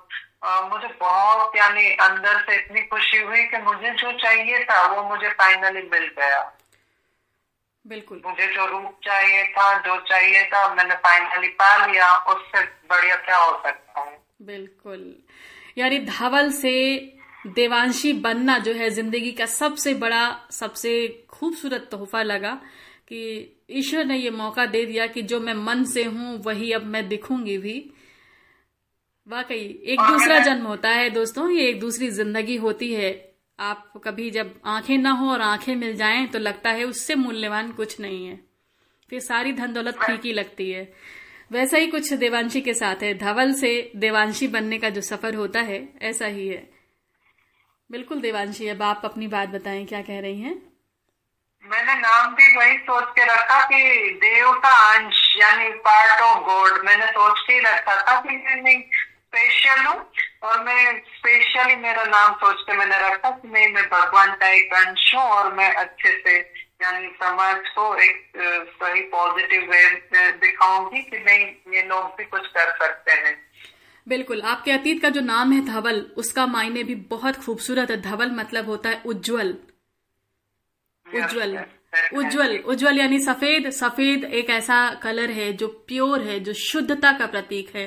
आ, 0.49 0.61
मुझे 0.69 0.89
बहुत 1.01 1.57
यानी 1.57 1.91
अंदर 1.91 2.41
से 2.41 2.57
इतनी 2.57 2.83
खुशी 2.83 3.23
हुई 3.23 3.45
कि 3.45 3.59
मुझे 3.59 3.91
जो 3.91 4.13
चाहिए 4.19 4.65
था 4.65 4.87
वो 4.87 5.03
मुझे 5.09 5.29
फाइनली 5.29 5.83
मिल 5.83 6.07
गया। 6.19 6.41
बिल्कुल। 7.85 8.21
मुझे 8.27 8.47
जो 8.47 8.67
रूप 8.67 8.99
चाहिए 9.05 9.45
था 9.45 9.73
जो 9.79 9.97
चाहिए 10.01 10.43
था 10.45 10.67
मैंने 10.75 10.95
फाइनली 10.97 11.49
पा 11.49 11.87
लिया 11.87 12.17
उससे 12.33 12.63
बढ़िया 12.91 13.17
क्या 13.17 13.37
हो 13.37 13.53
सकता 13.63 14.01
है? 14.01 14.19
बिल्कुल। 14.43 15.15
यानी 15.79 15.99
धवल 15.99 16.51
से 16.51 16.73
देवांशी 17.47 18.13
बनना 18.13 18.59
जो 18.59 18.73
है 18.73 18.91
ज़िंदगी 18.91 19.33
का 19.33 19.47
सबसे 19.47 19.95
बड़ा 19.95 20.25
सबसे 20.51 20.93
खूबसूरत 21.31 21.89
तोहफा 21.91 22.23
लगा 22.23 22.53
कि 23.09 23.21
ईश्वर 23.71 24.05
ने 24.05 24.17
ये 24.17 24.31
मौका 24.31 24.67
दे 24.67 24.85
दिया 24.87 25.07
कि 25.07 25.23
जो 25.23 25.41
मैं 25.41 25.55
मन 25.55 25.85
से 25.85 26.05
हूँ 26.05 26.37
वही 26.43 26.73
अब 26.73 26.85
मैं 26.87 27.07
दिखूँगी 27.09 27.57
भी। 27.59 27.79
वाकई 29.27 29.57
एक 29.85 30.01
दूसरा 30.01 30.39
जन्म 30.39 30.67
होता 30.67 30.89
है 30.89 31.09
दोस्तों 31.11 31.51
ये 31.51 31.69
एक 31.69 31.81
दूसरी 31.81 32.11
ज़िंदगी 32.11 32.57
होती 32.57 32.93
है। 32.95 33.11
आप 33.61 33.93
कभी 34.05 34.31
जब 34.31 34.61
आँखें 34.67 34.99
ना 34.99 35.11
हो 35.11 35.31
और 35.31 35.41
आँखें 35.41 35.77
मिल 35.77 35.97
जाएँ 35.97 36.27
तो 36.27 36.39
लगता 36.39 36.71
है 36.71 36.85
उससे 36.85 37.15
मूल्यवान 37.15 37.73
कुछ 37.73 38.01
नहीं 38.01 38.27
है। 38.27 38.41
फिर 39.11 39.21
सारी 39.21 39.53
धन 39.53 39.73
दौलत 39.73 39.95
फीकी 39.95 40.33
लगती 40.33 40.71
है। 40.71 40.93
वैसा 41.53 41.77
ही 41.77 41.87
कुछ 41.87 42.13
देवांशी 42.13 42.61
के 42.61 42.75
साथ 42.75 42.97
है। 43.03 43.19
धवल 43.19 43.53
से 43.53 43.93
देवांशी 43.97 44.49
बनने 44.49 44.79
का 44.79 44.89
जो 44.89 45.01
सफ़र 45.01 45.35
होता 45.35 45.61
है, 45.61 45.89
ऐसा 46.03 46.27
ही 46.27 46.49
है। 46.49 46.71
बिल्कुल 47.91 48.21
देवांशी, 48.21 48.69
अब 48.69 48.83
आप 48.83 49.03
अपनी 49.05 49.27
बात 49.27 49.49
बताएँ, 49.49 49.87
क्या 49.87 50.03
कह 50.03 50.21
रही 50.21 50.41
हैं? 50.41 50.63
मैंने 51.65 51.95
नाम 51.95 52.35
भी 52.35 52.57
वही 52.57 52.79
सोच 52.79 53.05
के 53.05 53.25
रखा 53.25 53.65
कि 53.65 54.11
देव 54.15 54.53
का 54.53 54.97
अंश, 54.97 55.37
यानी 55.39 55.71
पार्ट 55.71 56.23
ऑफ़ 56.23 56.45
गॉड, 56.45 56.85
मैंने 56.85 57.07
सोच 57.07 57.41
के 57.47 57.53
ही 57.53 57.61
रखा 57.61 58.03
था 58.03 58.21
कि 58.21 58.29
मैं 58.29 58.81
स्पेशल 58.81 59.85
हूँ। 59.85 60.13
और 60.43 60.65
मैं 60.65 60.99
स्पेशली 60.99 61.77
मेरा 61.77 62.05
नाम 62.05 62.35
सोच 62.35 62.61
के 62.61 62.77
मैंने 62.77 62.99
रखा 62.99 63.31
कि 63.31 63.49
नहीं 63.49 63.69
मैं 63.69 63.85
भगवान 63.85 64.35
का 64.35 64.49
एक 64.49 64.73
अंश 64.75 65.15
हूँ 65.15 65.23
और 65.23 65.53
मैं 65.55 65.75
अच्छे 65.75 66.13
से 66.19 66.37
यानी 66.83 67.09
समाज 67.09 67.57
को 67.69 67.95
एक 67.97 68.33
सही 68.83 69.01
पॉजिटिव 69.01 69.63
वे 69.63 70.31
दिखाऊँगी 70.33 71.03
कि 71.03 71.19
नहीं 71.19 71.75
ये 71.75 71.83
लोग 71.83 72.05
भी 72.05 72.25
कुछ 72.25 72.47
कर 72.47 72.71
सकते 72.79 73.13
हैं। 73.13 73.37
बिल्कुल 74.09 74.41
आपके 74.43 74.73
अतीत 74.73 75.03
का 75.03 75.09
जो 75.09 75.21
नाम 75.21 75.53
है 75.53 75.65
धवल 75.67 76.01
उसका 76.17 76.47
मायने 76.47 76.83
भी 76.83 76.95
बहुत 76.95 77.37
खूबसूरत 77.37 77.91
है। 77.91 78.01
धवल 78.03 78.31
मतलब 78.31 78.67
होता 78.67 78.89
है 78.89 79.03
उज्जवल। 79.07 79.55
उज्जवल। 81.07 81.59
उज्जवल 82.15 82.57
उज्जवल 82.57 82.99
यानी 82.99 83.19
सफ़ेद 83.19 83.71
सफ़ेद 83.71 84.25
एक 84.25 84.51
ऐसा 84.51 84.95
कलर 84.95 85.31
है 85.31 85.53
जो 85.53 85.69
प्योर 85.69 86.21
है 86.21 86.41
जो 86.41 86.53
शुद्धता 86.53 87.13
का 87.13 87.27
प्रतीक 87.27 87.77
है 87.77 87.87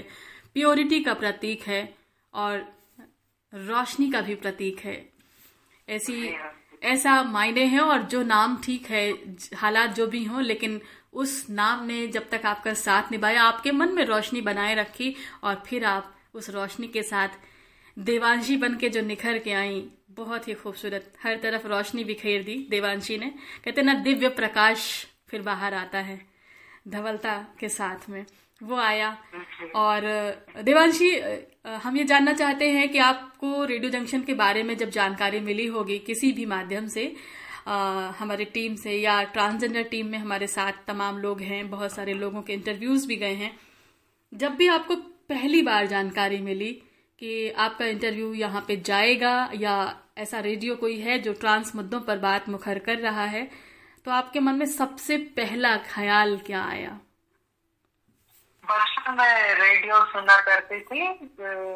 प्योरिटी 0.53 0.99
का 1.03 1.13
प्रतीक 1.13 1.67
है। 1.67 2.02
और 2.33 2.57
रोशनी 3.53 4.09
का 4.11 4.21
भी 4.21 4.35
प्रतीक 4.35 4.79
है। 4.79 4.97
ऐसी 5.87 6.35
ऐसा 6.83 7.21
मायने 7.23 7.63
है 7.65 7.79
और 7.79 8.01
जो 8.03 8.21
नाम 8.23 8.57
ठीक 8.63 8.89
है 8.89 9.09
हालात 9.55 9.89
जो 9.89 10.07
भी 10.07 10.23
हों 10.23 10.41
लेकिन 10.43 10.81
उस 11.13 11.45
नाम 11.49 11.85
ने 11.85 12.07
जब 12.07 12.29
तक 12.29 12.45
आपका 12.45 12.73
साथ 12.73 13.11
निभाया 13.11 13.43
आपके 13.43 13.71
मन 13.71 13.93
में 13.95 14.03
रोशनी 14.05 14.41
बनाए 14.41 14.75
रखी 14.75 15.15
और 15.43 15.63
फिर 15.67 15.85
आप 15.85 16.13
उस 16.33 16.49
रोशनी 16.49 16.87
के 16.87 17.03
साथ 17.03 17.29
देवांशी 17.97 18.57
बन 18.57 18.77
के 18.77 18.89
जो 18.89 19.01
निखर 19.01 19.37
के 19.37 19.51
आई 19.53 19.85
बहुत 20.09 20.47
ही 20.47 20.53
खूबसूरत। 20.53 21.13
हर 21.23 21.37
तरफ़ 21.37 21.67
रोशनी 21.67 22.03
बिखेर 22.03 22.43
दी 22.43 22.55
देवांशी 22.69 23.17
ने। 23.17 23.29
कहते 23.65 23.81
ना 23.81 23.93
दिव्य 23.93 24.29
प्रकाश 24.29 25.07
फिर 25.27 25.41
बाहर 25.41 25.73
आता 25.73 25.99
है 25.99 26.19
धवलता 26.87 27.37
के 27.59 27.69
साथ 27.69 28.09
में। 28.09 28.25
वो 28.63 28.75
आया 28.75 29.17
और 29.75 30.01
देवांशी 30.63 31.11
हम 31.65 31.97
ये 31.97 32.03
जानना 32.03 32.33
चाहते 32.33 32.69
हैं 32.69 32.89
कि 32.89 32.97
आपको 32.97 33.65
रेडियो 33.65 33.91
जंक्शन 33.91 34.21
के 34.21 34.33
बारे 34.33 34.63
में 34.63 34.77
जब 34.77 34.89
जानकारी 34.89 35.39
मिली 35.39 35.65
होगी 35.65 35.99
किसी 35.99 36.31
भी 36.31 36.45
माध्यम 36.45 36.87
से 36.87 37.15
आ, 37.67 37.75
हमारे 38.09 38.45
टीम 38.45 38.75
से 38.75 38.91
या 38.91 39.23
ट्रांसजेंडर 39.23 39.83
टीम 39.83 40.07
में 40.07 40.17
हमारे 40.17 40.47
साथ 40.47 40.71
तमाम 40.87 41.17
लोग 41.17 41.41
हैं 41.41 41.69
बहुत 41.69 41.91
सारे 41.91 42.13
लोगों 42.13 42.41
के 42.41 42.53
इंटरव्यूज़ 42.53 43.07
भी 43.07 43.15
गए 43.15 43.33
हैं 43.33 43.59
जब 44.33 44.55
भी 44.55 44.67
आपको 44.67 44.95
पहली 45.29 45.61
बार 45.61 45.87
जानकारी 45.87 46.37
मिली 46.37 46.71
कि 47.19 47.49
आपका 47.49 47.85
इंटरव्यू 47.85 48.33
यहाँ 48.33 48.65
पे 48.67 48.75
जाएगा 48.75 49.51
या 49.55 49.99
ऐसा 50.17 50.39
रेडियो 50.39 50.75
कोई 50.75 50.99
है 50.99 51.19
जो 51.19 51.33
ट्रांस 51.33 51.75
मुद्दों 51.75 51.99
पर 51.99 52.17
बात 52.17 52.49
मुखर 52.49 52.79
कर 52.79 52.97
रहा 52.97 53.25
है 53.25 53.49
तो 54.05 54.11
आपके 54.11 54.39
मन 54.39 54.55
में 54.55 54.65
सबसे 54.65 55.17
पहला 55.17 55.77
ख्याल 55.77 56.37
क्या 56.37 56.63
आया? 56.63 56.99
बचपन 58.63 59.13
में 59.13 59.53
रेडियो 59.55 59.99
सुना 60.05 60.35
करती 60.41 60.79
थी, 60.81 61.01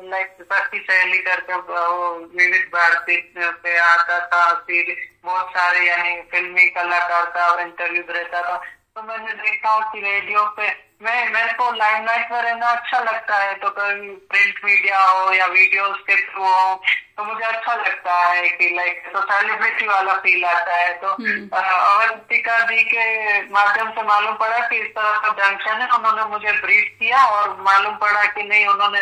लाइक 0.10 0.38
सखी 0.42 0.80
सहेली 0.80 1.18
करके 1.18 1.54
विविध 1.54 2.70
भारती 2.74 3.18
पे 3.38 3.78
आता 3.78 4.20
था, 4.28 4.54
फिर 4.68 4.96
बहुत 5.26 5.50
सारे 5.50 5.88
यानी 5.88 6.22
फिल्मी 6.32 6.68
कलाकार 6.70 7.26
का 7.26 7.62
इंटरव्यू 7.62 8.04
रहता 8.10 8.42
था। 8.42 8.58
तो 8.58 9.02
मैंने 9.04 9.34
देखा 9.34 9.80
कि 9.92 10.02
रेडियो 10.02 10.46
पे 10.58 10.68
मैं 11.02 11.30
मेरे 11.30 11.54
को 11.54 11.72
लाइमलाइट 11.72 12.32
में 12.32 12.42
रहना 12.42 12.68
अच्छा 12.68 13.00
लगता 13.00 13.36
है। 13.38 13.54
तो 13.54 13.70
कभी 13.70 14.10
प्रिंट 14.32 14.60
मीडिया 14.66 15.00
हो 15.00 15.34
या 15.34 15.46
वीडियोस 15.46 15.98
के 16.08 16.16
थ्रू 16.22 16.44
हो 16.44 16.82
तो 17.18 17.24
मुझे 17.24 17.46
अच्छा 17.46 17.74
लगता 17.74 18.16
है 18.24 18.48
कि 18.50 18.70
लाइक 18.76 19.04
तो 19.14 19.22
सेलिब्रिटी 19.22 19.88
वाला 19.88 20.14
फील 20.16 20.46
आता 20.46 20.76
है। 20.76 20.94
तो 20.94 21.12
हम्म। 21.12 21.48
अवंतिका 21.58 22.60
दी 22.60 22.84
के 22.84 23.06
माध्यम 23.52 23.92
से 23.92 24.04
मालूम 24.04 24.36
पड़ा 24.36 24.60
कि 24.68 24.76
इस 24.76 24.88
तरह 24.88 25.20
का 25.20 25.30
जंक्शन 25.40 25.82
है। 25.82 25.88
उन्होंने 25.90 26.24
मुझे 26.24 26.52
ब्रीफ 26.62 26.92
किया 27.00 27.26
और 27.26 27.56
मालूम 27.62 27.96
पड़ा 27.96 28.26
कि 28.26 28.44
नहीं 28.44 28.66
उन्होंने 28.68 29.02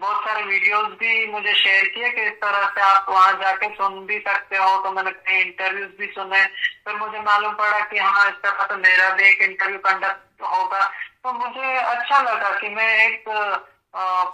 बहुत 0.00 0.24
सारे 0.24 0.42
वीडियोस 0.42 0.86
भी 1.00 1.26
मुझे 1.26 1.54
शेयर 1.54 1.84
किए 1.84 2.08
कि 2.10 2.22
इस 2.22 2.32
तरह 2.32 2.66
से 2.68 2.80
आप 2.80 3.06
वहाँ 3.08 3.32
जाके 3.32 3.68
सुन 3.68 4.04
भी 4.06 4.18
सकते 4.18 4.56
हो। 4.56 4.76
तो 4.82 4.92
मैंने 4.92 5.10
कई 5.10 5.40
इंटरव्यूज़ 5.40 5.90
भी 5.98 6.06
सुने। 6.06 6.44
फिर 6.84 6.94
मुझे 6.96 7.20
मालूम 7.20 7.54
पड़ा 7.54 7.80
कि 7.80 7.98
हाँ 7.98 8.28
इस 8.28 8.42
तरह 8.44 8.64
तो 8.64 8.76
मेरा 8.78 9.10
भी 9.10 9.28
एक 9.28 9.42
इंटरव्यू 9.42 9.78
कंडक्ट 9.78 10.42
होगा। 10.42 10.90
तो 11.24 11.32
मुझे 11.32 11.74
अच्छा 11.76 12.20
लगा 12.22 12.50
कि 12.60 12.68
मैं 12.68 12.88
एक 13.04 13.24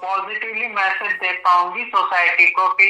पॉजिटिवली 0.02 0.68
मैसेज 0.74 1.12
दे 1.14 1.32
पाऊँगी 1.44 1.84
सोसाइटी 1.86 2.46
को 2.50 2.68
कि 2.74 2.88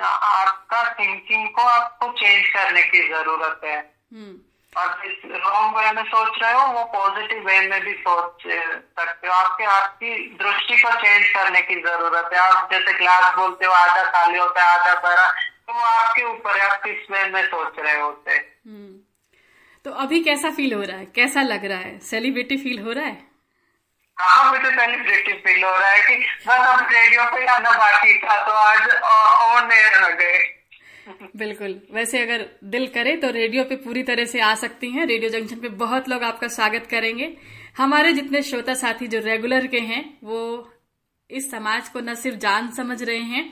आपका 0.00 0.82
थिंकिंग 0.94 1.48
को 1.48 1.62
आपको 1.64 2.08
चेंज 2.12 2.48
करने 2.48 2.82
की 2.82 3.06
ज़रूरत 3.08 3.60
है। 3.64 3.78
हम्म। 3.78 4.34
और 4.72 4.88
जिस 5.02 5.18
रॉन्ग 5.34 5.76
वे 5.76 5.90
में 5.92 6.02
सोच 6.04 6.38
रहे 6.42 6.52
हो 6.52 6.66
वो 6.68 6.84
पॉजिटिव 6.94 7.46
वे 7.46 7.60
में 7.68 7.80
भी 7.80 7.92
सोच 7.98 8.42
सकते 8.46 9.26
हो। 9.26 9.32
आपके 9.32 9.64
आपकी 9.64 10.10
दृष्टि 10.42 10.76
को 10.76 10.90
चेंज 11.02 11.28
करने 11.34 11.60
की 11.62 11.80
ज़रूरत 11.82 12.30
है। 12.32 12.38
आप 12.40 12.68
जैसे 12.72 12.92
ग्लास 12.98 13.34
बोलते 13.36 13.66
हो 13.66 13.72
आधा 13.74 14.02
खाली 14.10 14.38
होता 14.38 14.64
है 14.64 14.78
आधा 14.78 14.94
भरा 15.00 15.26
तो 15.66 15.72
वो 15.72 15.80
आपके 15.80 16.24
ऊपर 16.24 16.60
है। 16.60 16.68
आप 16.70 16.82
किस 16.82 17.10
वे 17.10 17.24
में 17.28 17.42
सोच 17.46 17.78
रहे 17.78 18.00
होते 18.00 18.30
हम्म। 18.32 18.92
तो 19.84 19.90
अभी 19.92 20.20
कैसा 20.20 20.50
फील 20.50 20.72
हो 20.74 20.82
रहा 20.82 20.98
है? 20.98 21.06
कैसा 21.14 21.42
लग 21.42 21.64
रहा 21.64 21.78
है? 21.78 21.98
सेलिब्रिटी 22.00 22.56
फील 22.56 22.78
हो 22.78 22.92
रहा 22.92 23.04
है? 23.04 23.16
हाँ 24.18 24.50
मुझे 24.50 24.70
सेलिब्रिटी 24.70 25.32
फील 25.34 25.64
हो 25.64 25.70
रहा 25.70 25.88
है 25.88 26.00
कि 26.00 26.16
बस 26.46 26.66
अब 26.68 26.86
रेडियो 26.92 27.24
पे 27.24 27.44
आना 27.46 27.70
बाकी 27.70 28.18
था 28.18 28.36
तो 28.46 28.52
आज 28.52 28.90
ऑन 29.44 29.72
एयर 29.72 30.14
गए। 30.14 30.38
बिल्कुल। 31.36 31.80
वैसे 31.92 32.20
अगर 32.22 32.46
दिल 32.64 32.86
करे 32.86 33.16
तो 33.16 33.30
रेडियो 33.30 33.64
पे 33.64 33.76
पूरी 33.76 34.02
तरह 34.02 34.24
से 34.24 34.40
आ 34.40 34.54
सकती 34.54 34.90
हैं। 34.90 35.06
रेडियो 35.06 35.30
जंक्शन 35.30 35.60
पे 35.60 35.68
बहुत 35.82 36.08
लोग 36.08 36.22
आपका 36.22 36.48
स्वागत 36.48 36.86
करेंगे। 36.90 37.36
हमारे 37.78 38.12
जितने 38.12 38.42
श्रोता 38.42 38.74
साथी 38.74 39.06
जो 39.06 39.18
रेगुलर 39.20 39.66
के 39.66 39.80
हैं 39.82 40.02
वो 40.24 40.40
इस 41.30 41.50
समाज 41.50 41.88
को 41.88 42.00
न 42.00 42.14
सिर्फ़ 42.14 42.38
जान 42.38 42.70
समझ 42.72 43.02
रहे 43.02 43.18
हैं 43.18 43.44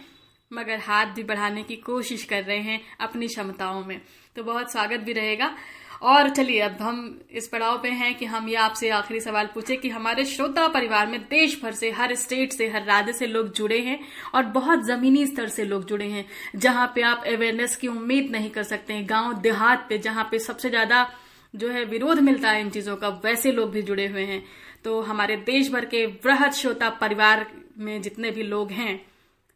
मगर 0.50 0.78
हाथ 0.78 1.06
भी 1.06 1.22
बढ़ाने 1.24 1.62
की 1.62 1.76
कोशिश 1.76 2.24
कर 2.24 2.42
रहे 2.44 2.60
हैं 2.60 2.80
अपनी 3.00 3.26
क्षमताओं 3.26 3.84
में। 3.84 4.00
तो 4.36 4.42
बहुत 4.42 4.72
स्वागत 4.72 5.00
भी 5.00 5.12
रहेगा। 5.12 5.54
और 6.02 6.28
चलिए, 6.28 6.60
अब 6.60 6.76
हम 6.80 7.20
इस 7.30 7.46
पड़ाव 7.48 7.78
पे 7.82 7.88
हैं 7.90 8.14
कि 8.14 8.24
हम 8.24 8.48
ये 8.48 8.54
आपसे 8.56 8.88
आखिरी 8.90 9.20
सवाल 9.20 9.48
पूछे 9.54 9.76
कि 9.76 9.88
हमारे 9.88 10.24
श्रोता 10.24 10.66
परिवार 10.68 11.06
में 11.06 11.20
देश 11.22 11.58
भर 11.62 11.72
से, 11.72 11.90
हर 11.90 12.14
स्टेट 12.14 12.52
से, 12.52 12.68
हर 12.68 12.84
राज्य 12.84 13.12
से 13.12 13.26
लोग 13.26 13.52
जुड़े 13.54 13.78
हैं 13.80 13.98
और 14.34 14.42
बहुत 14.52 14.84
जमीनी 14.86 15.26
स्तर 15.26 15.48
से 15.48 15.64
लोग 15.64 15.84
जुड़े 15.86 16.06
हैं, 16.06 16.24
जहाँ 16.56 16.90
पे 16.94 17.02
आप 17.02 17.24
अवेयरनेस 17.26 17.76
की 17.76 17.88
उम्मीद 17.88 18.30
नहीं 18.30 18.50
कर 18.50 18.62
सकते 18.64 18.94
हैं। 18.94 19.08
गाँव 19.08 19.40
देहात 19.40 19.86
पे, 19.88 19.98
जहाँ 19.98 20.28
पे 20.30 20.38
सबसे 20.38 20.70
ज़्यादा 20.70 21.08
जो 21.54 21.68
है 21.68 21.84
विरोध 21.84 22.18
मिलता 22.20 22.50
है 22.50 22.60
इन 22.60 22.70
चीज़ों 22.70 22.96
का, 22.96 23.08
वैसे 23.24 23.52
लोग 23.52 23.70
भी 23.70 23.82
जुड़े 23.82 24.06
हुए 24.06 24.24
हैं। 24.24 24.42
तो 24.84 25.00
हमारे 25.02 25.36
देश 25.46 25.70
भर 25.72 25.84
के 25.84 26.04
वृहद 26.06 26.52
श्रोता 26.52 26.90
परिवार 26.90 27.46
में 27.78 28.00
जितने 28.02 28.30
भी 28.30 28.42
लोग 28.42 28.70
हैं, 28.72 29.00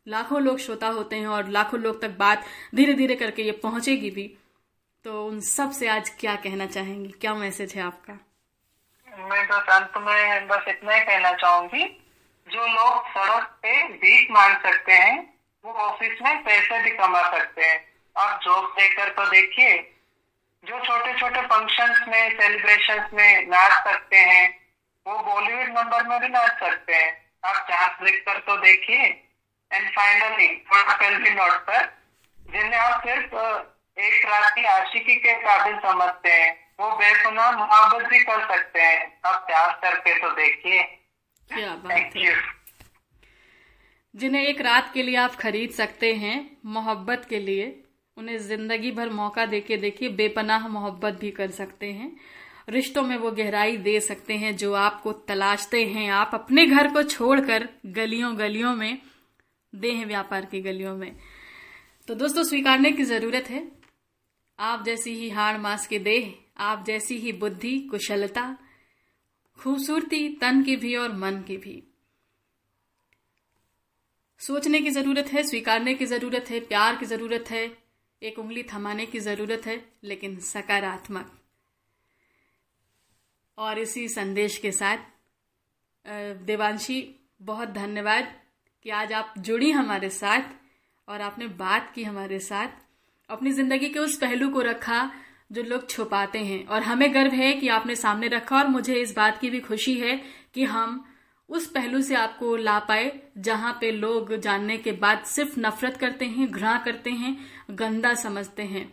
लाखों 0.07 0.43
लोग 0.43 0.59
श्रोता 0.59 0.89
होते 0.89 1.17
हैं 1.17 1.27
और 1.27 1.49
लाखों 1.51 1.81
लोग 1.81 2.01
तक 2.03 2.17
बात 2.19 2.45
धीरे 2.75 2.95
धीरे 2.95 3.15
करके 3.17 3.43
ये 3.43 3.53
पहुंचेगी 3.63 4.11
भी। 4.11 4.33
तो 5.07 5.27
उन 5.27 5.41
सबसे 5.41 5.89
आज 5.89 6.09
क्या 6.09 6.35
कहना 6.37 6.67
चाहेंगी? 6.67 7.11
क्या 7.11 7.35
मैसेज 7.35 7.75
है 7.75 7.83
आपका? 7.83 8.13
मैं 9.19 9.49
बस 9.49 9.67
अंत 9.69 9.93
में 9.97 10.49
बस 10.49 10.65
इतना 10.69 10.95
ही 10.95 11.01
कहना 11.01 11.33
चाहूँगी, 11.33 11.85
जो 12.49 12.67
लोग 12.67 13.09
सड़क 13.09 13.45
पे 13.63 13.89
भीख 13.89 14.31
मांग 14.31 14.57
सकते 14.57 14.93
हैं, 14.93 15.35
वो 15.65 15.73
ऑफ़िस 15.73 16.23
में 16.23 16.45
पैसे 16.45 16.83
भी 16.83 16.91
कमा 16.91 17.31
सकते 17.31 17.63
हैं। 17.63 17.89
आप 18.17 18.41
जॉब 18.43 18.65
देखकर 18.65 19.09
तो 19.09 19.31
देखिए, 19.31 19.79
जो 20.65 20.85
छोटे 20.85 21.19
छोटे 21.19 21.41
फ़ंक्शंस 21.41 22.09
में 22.09 22.37
सेलिब्रेशन 22.41 23.09
में 23.15 23.47
नाच 23.47 23.73
सकते 23.73 24.17
हैं, 24.17 24.61
वो 25.07 25.19
बॉलीवुड 25.19 25.69
नंबर 25.69 26.07
में 26.07 26.21
भी 26.21 26.29
नाच 26.29 26.61
सकते 26.61 26.95
हैं। 26.95 27.31
आप 27.45 27.57
चांस 27.57 27.99
लिख 28.03 28.25
कर 28.29 28.39
तो 28.39 28.57
देखिए। 28.57 29.03
एंड 29.73 29.89
फाइनली 29.91 30.57
थोड़ा 30.57 31.09
नोट 31.11 31.61
पर, 31.61 31.87
जिन्हें 32.53 32.81
आप 32.81 33.01
सिर्फ़ 33.01 33.76
एक 33.97 34.25
रात 34.25 34.53
की 34.55 34.65
आशिकी 34.65 35.15
के 35.17 35.33
काबिल 35.35 35.77
समझते 35.77 36.29
हैं। 36.29 36.51
वो 36.81 36.91
बेसुना 36.97 37.51
मोहब्बत 37.53 38.09
भी 38.09 38.19
कर 38.19 38.41
सकते 38.47 38.81
हैं। 38.81 39.21
आप 39.27 39.45
प्यार 39.47 39.73
करके 39.83 40.15
तो 40.19 40.31
देखिए। 40.31 40.83
क्या 41.51 41.75
बात 41.75 42.17
है। 42.17 42.35
जिन्हें 44.15 44.43
एक 44.43 44.61
रात 44.61 44.91
के 44.95 45.03
लिए 45.03 45.17
आप 45.17 45.35
खरीद 45.35 45.71
सकते 45.71 46.13
हैं 46.15 46.37
मोहब्बत 46.67 47.27
के 47.31 47.39
लिए 47.39 47.65
उन्हें 48.17 48.37
ज़िंदगी 48.39 48.91
भर 48.91 49.11
मौका 49.11 49.47
देके 49.47 49.77
देखिए 49.77 50.09
बेपनाह 50.09 50.67
मोहब्बत 50.69 51.15
भी 51.15 51.31
कर 51.31 51.51
सकते 51.51 51.91
हैं। 51.93 52.11
रिश्तों 52.69 53.03
में 53.03 53.17
वो 53.17 53.31
गहराई 53.31 53.77
दे 53.77 53.99
सकते 54.01 54.35
हैं 54.35 54.57
जो 54.57 54.73
आपको 54.75 55.13
तलाशते 55.29 55.85
हैं। 55.85 56.09
आप 56.11 56.31
अपने 56.35 56.67
घर 56.67 56.91
को 56.93 57.03
छोड़कर 57.03 57.69
गलियों 57.87 58.39
गलियों 58.39 58.75
में 58.75 58.99
देह 59.73 60.05
व्यापार 60.07 60.45
की 60.45 60.61
गलियों 60.61 60.95
में। 60.97 61.13
तो 62.09 62.15
दोस्तों 62.15 62.43
स्वीकारने 62.45 62.93
की 62.93 63.03
ज़रूरत 63.03 63.51
है। 63.51 63.76
आप 64.59 64.85
जैसी 64.85 65.15
ही 65.15 65.29
हाड़ 65.31 65.57
मास 65.59 65.87
के 65.87 65.99
देह, 65.99 66.35
आप 66.57 66.85
जैसी 66.87 67.17
ही 67.19 67.33
बुद्धि, 67.33 67.79
कुशलता, 67.81 68.57
खूबसूरती, 69.59 70.29
तन 70.37 70.63
की 70.63 70.77
भी 70.77 70.95
और 70.97 71.13
मन 71.13 71.43
की 71.43 71.57
भी। 71.57 71.83
सोचने 74.41 74.81
की 74.81 74.91
ज़रूरत 74.91 75.33
है, 75.33 75.43
स्वीकारने 75.43 75.95
की 75.95 76.07
ज़रूरत 76.07 76.51
है, 76.51 76.61
प्यार 76.61 76.97
की 76.97 77.07
ज़रूरत 77.07 77.51
है, 77.51 77.67
एक 78.23 78.39
उंगली 78.39 78.63
थमाने 78.63 79.07
की 79.07 79.21
ज़रूरत 79.21 79.67
है, 79.67 79.85
लेकिन 80.05 80.39
सकारात्मक। 80.41 81.33
और 83.59 83.79
इसी 83.79 84.09
संदेश 84.09 84.57
के 84.59 84.73
साथ 84.73 84.99
देवांशी, 86.47 87.15
बहुत 87.43 87.69
धन्यवाद 87.69 88.35
कि 88.85 88.91
आज 88.91 89.13
आप 89.13 89.35
जुड़ी 89.39 89.71
हमारे 89.71 90.11
साथ 90.11 90.51
और 91.09 91.21
आपने 91.21 91.47
बात 91.57 91.93
की 91.95 92.05
हमारे 92.05 92.39
साथ। 92.41 92.86
अपनी 93.31 93.53
ज़िंदगी 93.53 93.89
के 93.89 93.99
उस 93.99 94.17
पहलू 94.17 94.49
को 94.49 94.61
रखा 94.61 95.11
जो 95.53 95.63
लोग 95.63 95.89
छुपाते 95.91 96.39
हैं। 96.39 96.65
और 96.67 96.83
हमें 96.83 97.13
गर्व 97.15 97.33
है 97.33 97.53
कि 97.53 97.69
आपने 97.69 97.97
सामने 97.97 98.29
रखा 98.29 98.57
और 98.59 98.69
मुझे 98.69 98.95
इस 98.95 99.15
बात 99.17 99.39
की 99.39 99.51
भी 99.51 99.61
खुशी 99.61 99.95
है 99.95 100.21
कि 100.55 100.65
हम 100.65 101.05
उस 101.49 101.67
पहलू 101.67 102.01
से 102.03 102.15
आपको 102.15 102.55
ला 102.57 102.79
पाए 102.79 103.13
जहाँ 103.39 103.77
पे 103.81 103.91
लोग 103.91 104.35
जानने 104.37 104.77
के 104.77 104.93
बाद 104.93 105.25
सिर्फ़ 105.25 105.59
नफरत 105.61 105.97
करते 105.97 106.25
हैं, 106.25 106.51
घृणा 106.51 106.79
करते 106.79 107.11
हैं, 107.11 107.37
गंदा 107.71 108.15
समझते 108.15 108.63
हैं। 108.63 108.85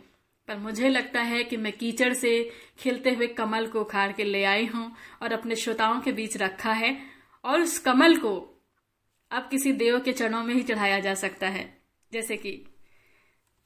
पर 0.48 0.56
मुझे 0.56 0.88
लगता 0.88 1.20
है 1.20 1.42
कि 1.44 1.56
मैं 1.56 1.72
कीचड़ 1.72 2.12
से 2.14 2.50
खिलते 2.78 3.10
हुए 3.10 3.26
कमल 3.28 3.66
को 3.66 3.80
उखाड़ 3.80 4.10
के 4.12 4.24
ले 4.24 4.44
आई 4.44 4.66
हूँ 4.66 4.90
और 5.22 5.32
अपने 5.32 5.56
श्रोताओं 5.56 6.00
के 6.00 6.12
बीच 6.12 6.36
रखा 6.36 6.72
है 6.72 6.96
और 7.44 7.60
उस 7.60 7.78
कमल 7.78 8.16
को 8.16 8.36
अब 9.30 9.48
किसी 9.50 9.72
देव 9.72 9.98
के 10.00 10.12
चरणों 10.12 10.42
में 10.42 10.54
ही 10.54 10.62
चढ़ाया 10.62 10.98
जा 10.98 11.14
सकता 11.14 11.48
है। 11.48 11.66
जैसे 12.12 12.36
कि 12.36 12.52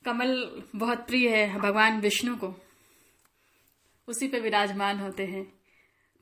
कमल 0.08 0.62
बहुत 0.76 1.06
प्रिय 1.06 1.28
है 1.28 1.58
भगवान 1.58 2.00
विष्णु 2.00 2.36
को। 2.36 2.54
उसी 4.08 4.28
पे 4.28 4.40
विराजमान 4.40 4.98
होते 4.98 5.26
हैं। 5.26 5.52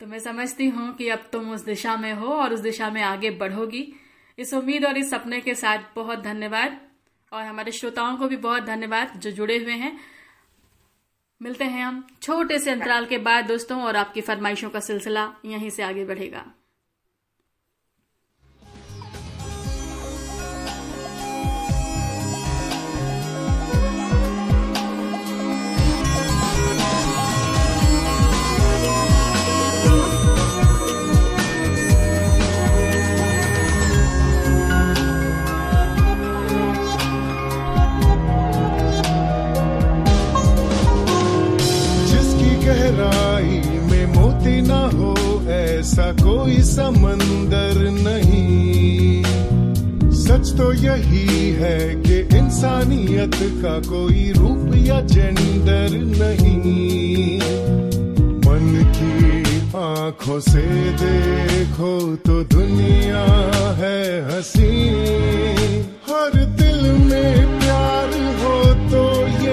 तो 0.01 0.07
मैं 0.07 0.18
समझती 0.18 0.68
हूँ 0.68 0.97
कि 0.97 1.09
अब 1.09 1.28
तुम 1.32 1.51
उस 1.51 1.64
दिशा 1.64 1.97
में 1.97 2.12
हो 2.12 2.26
और 2.26 2.55
उस 2.55 2.61
दिशा 2.61 2.91
में 2.91 3.03
आगे 3.03 3.30
बढ़ोगी। 3.30 3.93
इस 4.39 4.55
उम्मीद 4.55 4.84
और 4.84 4.97
इस 4.97 5.11
सपने 5.11 5.41
के 5.41 5.55
साथ 5.55 5.78
बहुत 5.97 6.18
धन्यवाद। 6.18 6.80
और 7.32 7.43
हमारे 7.43 7.72
श्रोताओं 7.72 8.16
को 8.16 8.28
भी 8.28 8.37
बहुत 8.37 8.62
धन्यवाद 8.62 9.12
जो 9.16 9.30
जुड़े 9.30 9.59
हुए 9.59 9.72
हैं। 9.72 10.01
मिलते 11.43 11.64
हैं 11.64 11.84
हम 11.84 12.07
छोटे 12.22 12.59
से 12.59 12.70
अंतराल 12.70 13.07
के 13.07 13.18
बाद, 13.18 13.45
दोस्तों, 13.45 13.82
और 13.82 13.97
आपकी 13.97 14.20
फरमाइशों 14.20 14.70
का 14.70 14.80
सिलसिला 14.80 15.34
यहीं 15.45 15.70
से 15.70 15.82
आगे 15.82 16.05
बढ़ेगा। 16.05 16.53
कोई 46.22 46.56
समंदर 46.62 47.74
नहीं। 47.90 49.22
सच 50.16 50.52
तो 50.58 50.72
यही 50.72 51.50
है 51.52 51.78
कि 52.02 52.18
इंसानियत 52.38 53.38
का 53.62 53.78
कोई 53.88 54.30
रूप 54.32 54.74
या 54.76 55.00
जेंडर 55.12 55.90
नहीं। 56.20 57.38
मन 58.46 58.66
की 58.96 59.14
आँखों 59.76 60.38
से 60.40 60.62
देखो 61.00 61.94
तो 62.26 62.42
दुनिया 62.54 63.24
है 63.80 64.00
हसी 64.28 64.70
हर 66.08 66.32
दिल 66.60 66.80
में 67.02 67.58
प्यार 67.58 68.10
हो 68.40 68.56
तो 68.90 69.02
ये 69.44 69.45